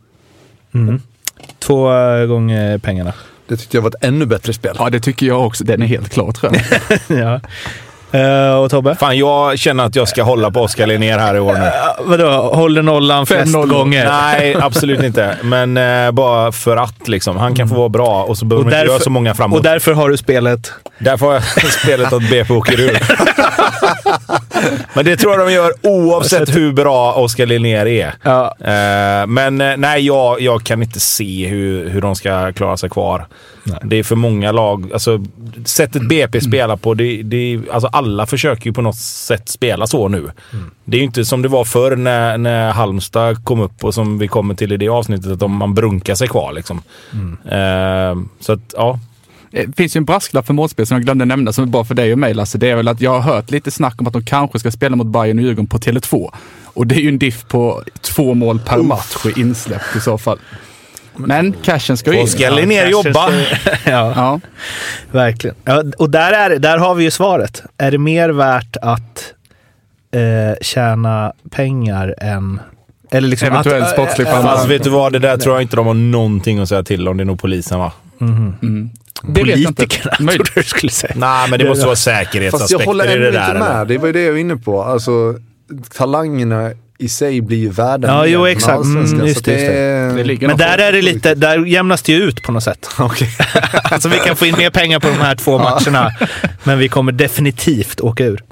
Två 1.60 1.94
eh, 1.94 2.26
gånger 2.26 2.78
pengarna. 2.78 3.14
Det 3.52 3.58
tyckte 3.58 3.78
jag 3.78 3.82
var 3.82 3.90
ett 3.90 4.04
ännu 4.04 4.26
bättre 4.26 4.54
spel. 4.54 4.76
Ja, 4.80 4.90
det 4.90 5.00
tycker 5.00 5.26
jag 5.26 5.46
också. 5.46 5.64
Den 5.64 5.82
är 5.82 5.86
helt 5.86 6.10
klar 6.10 6.32
tror 6.32 6.54
jag. 6.54 6.64
ja. 7.20 7.40
Eh, 8.12 8.56
och 8.56 8.69
Tobbe? 8.69 8.95
Fan, 8.95 9.17
jag 9.17 9.60
känner 9.60 9.86
att 9.86 9.95
jag 9.95 10.08
ska 10.08 10.24
hålla 10.24 10.52
på 10.52 10.62
Oskar 10.62 10.88
Linnér 10.88 11.17
här 11.17 11.36
i 11.36 11.39
år 11.39 11.54
nu. 11.54 11.60
Ja, 11.65 11.97
vadå, 12.00 12.30
håller 12.32 12.82
nollan 12.82 13.26
flest 13.26 13.56
5-0. 13.56 13.67
gånger? 13.67 14.06
Nej, 14.06 14.56
absolut 14.62 15.04
inte. 15.04 15.38
Men 15.43 15.78
eh, 15.78 16.12
bara 16.12 16.52
för 16.52 16.78
att 16.78 17.08
liksom. 17.08 17.38
Han 17.38 17.56
kan 17.56 17.69
få 17.69 17.76
vara 17.76 17.89
bra 17.89 18.24
och 18.24 18.38
så 18.38 18.45
behöver 18.45 18.63
man 18.63 18.74
inte 18.74 18.91
göra 18.91 19.00
så 19.00 19.10
många 19.10 19.36
framåt. 19.36 19.58
och 19.58 19.63
därför 19.63 19.93
har 19.93 20.10
du 20.10 20.17
spelet. 20.17 20.71
Därför 20.97 21.26
har 21.26 21.34
jag 21.34 21.43
spelet 21.84 22.13
att 22.13 22.30
BP 22.30 22.54
åker 22.54 22.80
ur. 22.80 23.00
Men 24.93 25.06
det 25.06 25.17
tror 25.17 25.34
jag 25.39 25.47
de 25.47 25.54
gör 25.54 25.74
oavsett 25.82 26.56
hur 26.56 26.74
bra 26.74 27.13
Oskar 27.13 27.45
Linnér 27.45 27.86
är. 27.86 28.13
Ja. 28.24 28.56
Men 29.28 29.58
nej, 29.58 30.06
jag, 30.06 30.41
jag 30.41 30.63
kan 30.63 30.84
inte 30.84 31.00
se 31.00 31.47
hur, 31.47 31.89
hur 31.89 32.02
de 32.02 32.15
ska 32.15 32.52
klara 32.54 32.78
sig 32.78 32.89
kvar. 32.89 33.26
Det 33.84 33.95
är 33.95 34.04
för 34.04 34.15
många 34.15 34.52
lag. 34.52 34.89
Alltså, 34.93 35.26
sättet 35.65 36.08
BP 36.10 36.41
spelar 36.41 36.78
på, 36.78 36.93
det, 36.93 37.24
det, 37.24 37.60
alltså 37.71 37.88
alla 37.88 38.26
försöker 38.26 38.65
ju 38.65 38.74
på 38.74 38.82
något 38.82 38.95
sätt 38.95 39.50
spela 39.50 39.88
så 39.88 40.08
nu. 40.08 40.32
Det 40.86 40.97
är 40.97 41.00
ju 41.00 41.06
inte 41.06 41.26
som 41.26 41.41
det 41.41 41.47
var 41.47 41.65
förr 41.65 41.95
när, 41.95 42.38
när 42.38 42.71
Halmstad 42.71 43.45
kom 43.45 43.60
upp 43.60 43.84
och 43.84 43.93
som 43.93 44.19
vi 44.19 44.28
kommer 44.28 44.54
till 44.54 44.71
i 44.71 44.78
det 44.78 44.89
avsnittet, 44.89 45.32
att 45.32 45.39
de, 45.39 45.56
man 45.56 45.74
brunkar 45.74 46.15
sig 46.15 46.28
kvar. 46.28 46.54
Liksom. 46.54 46.82
Eh, 47.45 48.24
så 48.39 48.54
att, 48.54 48.74
ja. 48.78 49.00
Det 49.52 49.78
finns 49.78 49.95
ju 49.95 49.97
en 49.97 50.06
brasklapp 50.06 50.45
för 50.45 50.54
målspel 50.54 50.88
som 50.88 50.95
jag 50.95 51.04
glömde 51.04 51.26
nämna 51.26 51.54
som 51.54 51.63
är 51.63 51.67
bra 51.67 51.84
för 51.84 51.95
dig 51.95 52.13
och 52.13 52.19
mig 52.19 52.34
Lasse. 52.34 52.58
Det 52.58 52.69
är 52.69 52.76
väl 52.76 52.88
att 52.88 53.02
jag 53.02 53.19
har 53.19 53.34
hört 53.34 53.52
lite 53.52 53.71
snack 53.71 54.02
om 54.02 54.08
att 54.08 54.13
de 54.13 54.26
kanske 54.26 54.60
ska 54.60 54.71
spela 54.71 54.95
mot 54.95 55.08
Bayern 55.08 55.39
och 55.39 55.43
Djurgården 55.43 55.67
på 55.67 55.78
Tele2. 55.78 56.32
Och 56.74 56.88
det 56.88 56.95
är 56.95 57.00
ju 57.00 57.08
en 57.08 57.19
diff 57.19 57.47
på 57.47 57.84
två 58.02 58.34
mål 58.34 58.60
per 58.60 58.78
match 58.78 59.26
i 59.26 59.39
insläpp 59.39 59.82
i 59.97 60.00
så 60.00 60.17
fall. 60.17 60.39
Men 61.15 61.54
cashen 61.63 61.97
ska 61.97 62.12
ju 62.13 62.17
in. 62.17 62.24
Oskar 62.24 62.52
Linnér 62.52 62.91
kanske 62.91 63.10
jobba. 63.10 63.30
ja, 63.86 64.13
Ja. 64.15 64.39
verkligen. 65.12 65.56
Ja, 65.65 65.84
och 65.97 66.10
där, 66.10 66.32
är, 66.32 66.50
det- 66.50 66.58
där 66.58 66.78
har 66.78 66.95
vi 66.95 67.04
ju 67.04 67.12
svaret. 67.12 67.63
Är 67.77 67.92
det 67.92 67.98
mer 67.98 68.29
värt 68.29 68.77
att 68.81 69.33
eh, 70.13 70.58
tjäna 70.62 71.33
pengar 71.52 72.15
än... 72.17 72.60
Eller 73.12 73.27
liksom 73.27 73.48
Eventuellt 73.48 73.83
att, 73.86 73.90
sportslig 73.92 74.27
eh, 74.27 74.33
framgång. 74.33 74.52
Fast 74.52 74.67
vet 74.69 74.83
du 74.83 74.90
vad, 74.90 75.13
det 75.13 75.19
där 75.19 75.38
tror 75.38 75.56
jag 75.56 75.62
inte 75.62 75.75
de 75.75 75.88
har 75.88 75.94
någonting 75.94 76.60
att 76.60 76.69
säga 76.69 76.83
till 76.83 77.08
om. 77.08 77.17
Det 77.17 77.23
är 77.23 77.25
nog 77.25 77.40
polisen 77.42 77.79
va? 77.79 77.92
Det 79.23 79.44
vet 79.44 79.50
jag 79.50 79.60
inte. 79.60 79.73
Politikerna, 79.73 80.15
Möjligt. 80.19 80.46
trodde 80.46 80.62
du 80.62 80.69
skulle 80.69 80.92
säga. 80.92 81.13
Nej, 81.17 81.50
men 81.50 81.60
det 81.60 81.65
måste 81.67 81.86
vara 81.86 81.96
Fast 81.96 82.08
jag 82.08 82.17
säkerhetsaspekter 82.25 82.86
håller 82.86 83.06
i 83.10 83.13
ändå 83.13 83.21
det 83.21 83.27
inte 83.27 83.40
där. 83.54 83.60
med. 83.60 83.67
eller? 83.71 83.86
Det 83.86 83.98
var 83.98 84.08
ju 84.08 84.13
det 84.13 84.21
jag 84.21 84.31
var 84.31 84.40
inne 84.40 84.58
på. 84.58 84.83
Alltså, 84.83 85.36
talangerna 85.98 86.71
i 87.02 87.10
sig 87.10 87.41
blir 87.41 87.58
ju 87.58 87.69
värda 87.69 88.08
Ja, 88.08 88.25
jo, 88.25 88.47
exakt. 88.47 88.83
Mm, 88.83 89.02
just 89.27 89.45
det, 89.45 89.52
just 89.52 90.15
Det 90.17 90.23
ligger 90.23 90.47
Men 90.47 90.58
där 90.58 90.77
är 90.77 90.91
det 90.91 91.02
lite, 91.02 91.35
där 91.35 91.65
jämnas 91.65 92.02
det 92.02 92.12
ju 92.12 92.23
ut 92.23 92.43
på 92.43 92.52
något 92.52 92.63
sätt. 92.63 92.89
Okej. 92.99 93.29
Alltså 93.83 94.10
vi 94.10 94.17
kan 94.17 94.35
få 94.35 94.45
in 94.45 94.56
mer 94.58 94.69
pengar 94.69 94.99
på 94.99 95.08
de 95.08 95.17
här 95.17 95.35
två 95.35 95.58
matcherna, 95.69 96.12
men 96.63 96.79
vi 96.79 96.89
kommer 96.89 97.12
definitivt 97.12 98.02
åka 98.02 98.25
ur. 98.25 98.43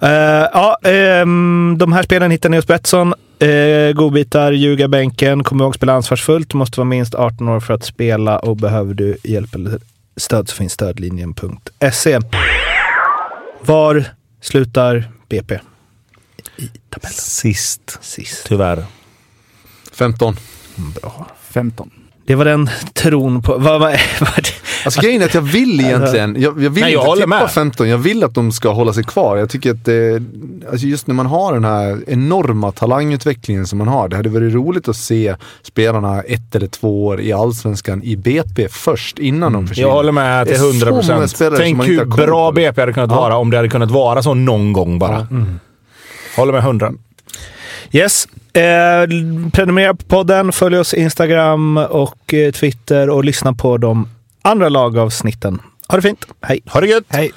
Eh, 0.00 0.10
ja, 0.52 0.78
ehm, 0.82 1.76
de 1.78 1.92
här 1.92 2.02
spelen 2.02 2.30
hittar 2.30 2.48
ni 2.48 2.56
hos 2.56 2.66
Betsson. 2.66 3.14
Uh, 3.42 3.92
godbitar, 3.92 4.52
ljuga 4.52 4.88
bänken, 4.88 5.44
kom 5.44 5.60
ihåg 5.60 5.74
spela 5.74 5.92
ansvarsfullt. 5.92 6.50
Du 6.50 6.58
måste 6.58 6.80
vara 6.80 6.88
minst 6.88 7.14
18 7.14 7.48
år 7.48 7.60
för 7.60 7.74
att 7.74 7.84
spela 7.84 8.38
och 8.38 8.56
behöver 8.56 8.94
du 8.94 9.16
hjälp 9.24 9.54
eller 9.54 9.78
stöd 10.16 10.48
så 10.48 10.56
finns 10.56 10.72
stödlinjen.se. 10.72 12.18
Var 13.60 14.04
slutar 14.40 15.04
BP 15.28 15.58
i 16.56 16.70
tabellen? 16.90 17.12
Sist, 17.14 17.98
Sist. 18.00 18.44
tyvärr. 18.48 18.84
15. 19.92 20.36
Bra. 20.76 21.26
15. 21.50 21.90
Det 22.26 22.34
var 22.34 22.44
den 22.44 22.70
tron 22.94 23.42
på... 23.42 23.52
Vad, 23.58 23.80
vad, 23.80 23.90
vad, 24.20 24.48
Alltså 24.84 25.00
grejen 25.00 25.22
är 25.22 25.26
att 25.26 25.34
jag 25.34 25.40
vill 25.42 25.80
egentligen, 25.80 26.36
jag, 26.40 26.62
jag 26.62 26.70
vill 26.70 26.82
Nej, 26.82 26.92
jag 26.92 27.00
inte 27.00 27.08
håller 27.10 27.22
tippa 27.26 27.40
med. 27.40 27.50
15, 27.50 27.88
jag 27.88 27.98
vill 27.98 28.24
att 28.24 28.34
de 28.34 28.52
ska 28.52 28.72
hålla 28.72 28.92
sig 28.92 29.04
kvar. 29.04 29.36
Jag 29.36 29.50
tycker 29.50 29.70
att 29.70 29.84
det, 29.84 30.22
alltså 30.70 30.86
just 30.86 31.06
när 31.06 31.14
man 31.14 31.26
har 31.26 31.52
den 31.54 31.64
här 31.64 31.98
enorma 32.06 32.72
talangutvecklingen 32.72 33.66
som 33.66 33.78
man 33.78 33.88
har, 33.88 34.08
det 34.08 34.16
hade 34.16 34.28
varit 34.28 34.54
roligt 34.54 34.88
att 34.88 34.96
se 34.96 35.34
spelarna 35.62 36.20
ett 36.22 36.54
eller 36.54 36.66
två 36.66 37.06
år 37.06 37.20
i 37.20 37.32
Allsvenskan 37.32 38.02
i 38.02 38.16
BP 38.16 38.68
först, 38.68 39.18
innan 39.18 39.52
de 39.52 39.66
försvinner. 39.68 39.88
Jag 39.88 39.94
håller 39.96 40.12
med 40.12 40.46
Det 40.46 40.50
är 40.50 40.54
till 40.54 40.62
så 40.62 40.68
100 40.70 40.90
många 40.90 41.00
procent. 41.02 41.30
spelare 41.30 41.56
som 41.56 41.62
Tänk 41.64 41.76
man 41.76 41.86
hur 41.86 42.04
bra. 42.04 42.52
BP 42.52 42.80
hade 42.82 42.92
kunnat 42.92 43.10
Ja. 43.10 43.16
vara 43.20 43.36
om 43.36 43.50
det 43.50 43.56
hade 43.56 43.68
kunnat 43.68 43.90
vara 43.90 44.22
så 44.22 44.34
någon 44.34 44.72
gång 44.72 44.98
bara. 44.98 45.26
Håller 46.38 46.52
med 46.52 46.62
100. 46.62 46.92
Yes. 47.92 48.28
Eh, 48.52 48.62
prenumerera 49.52 49.94
på 49.94 50.04
podden, 50.04 50.52
följ 50.52 50.78
oss 50.78 50.94
Instagram 50.94 51.76
och 51.76 52.34
eh, 52.34 52.52
Twitter 52.52 53.10
och 53.10 53.24
lyssna 53.24 53.52
på 53.52 53.76
de 53.78 54.08
andra 54.42 54.68
lagavsnitten. 54.68 55.60
Ha 55.88 55.96
det 55.96 56.02
fint. 56.02 56.26
Hej! 56.42 56.60
Ha 56.66 56.80
det 56.80 56.86
gött! 56.86 57.04
Hej! 57.08 57.32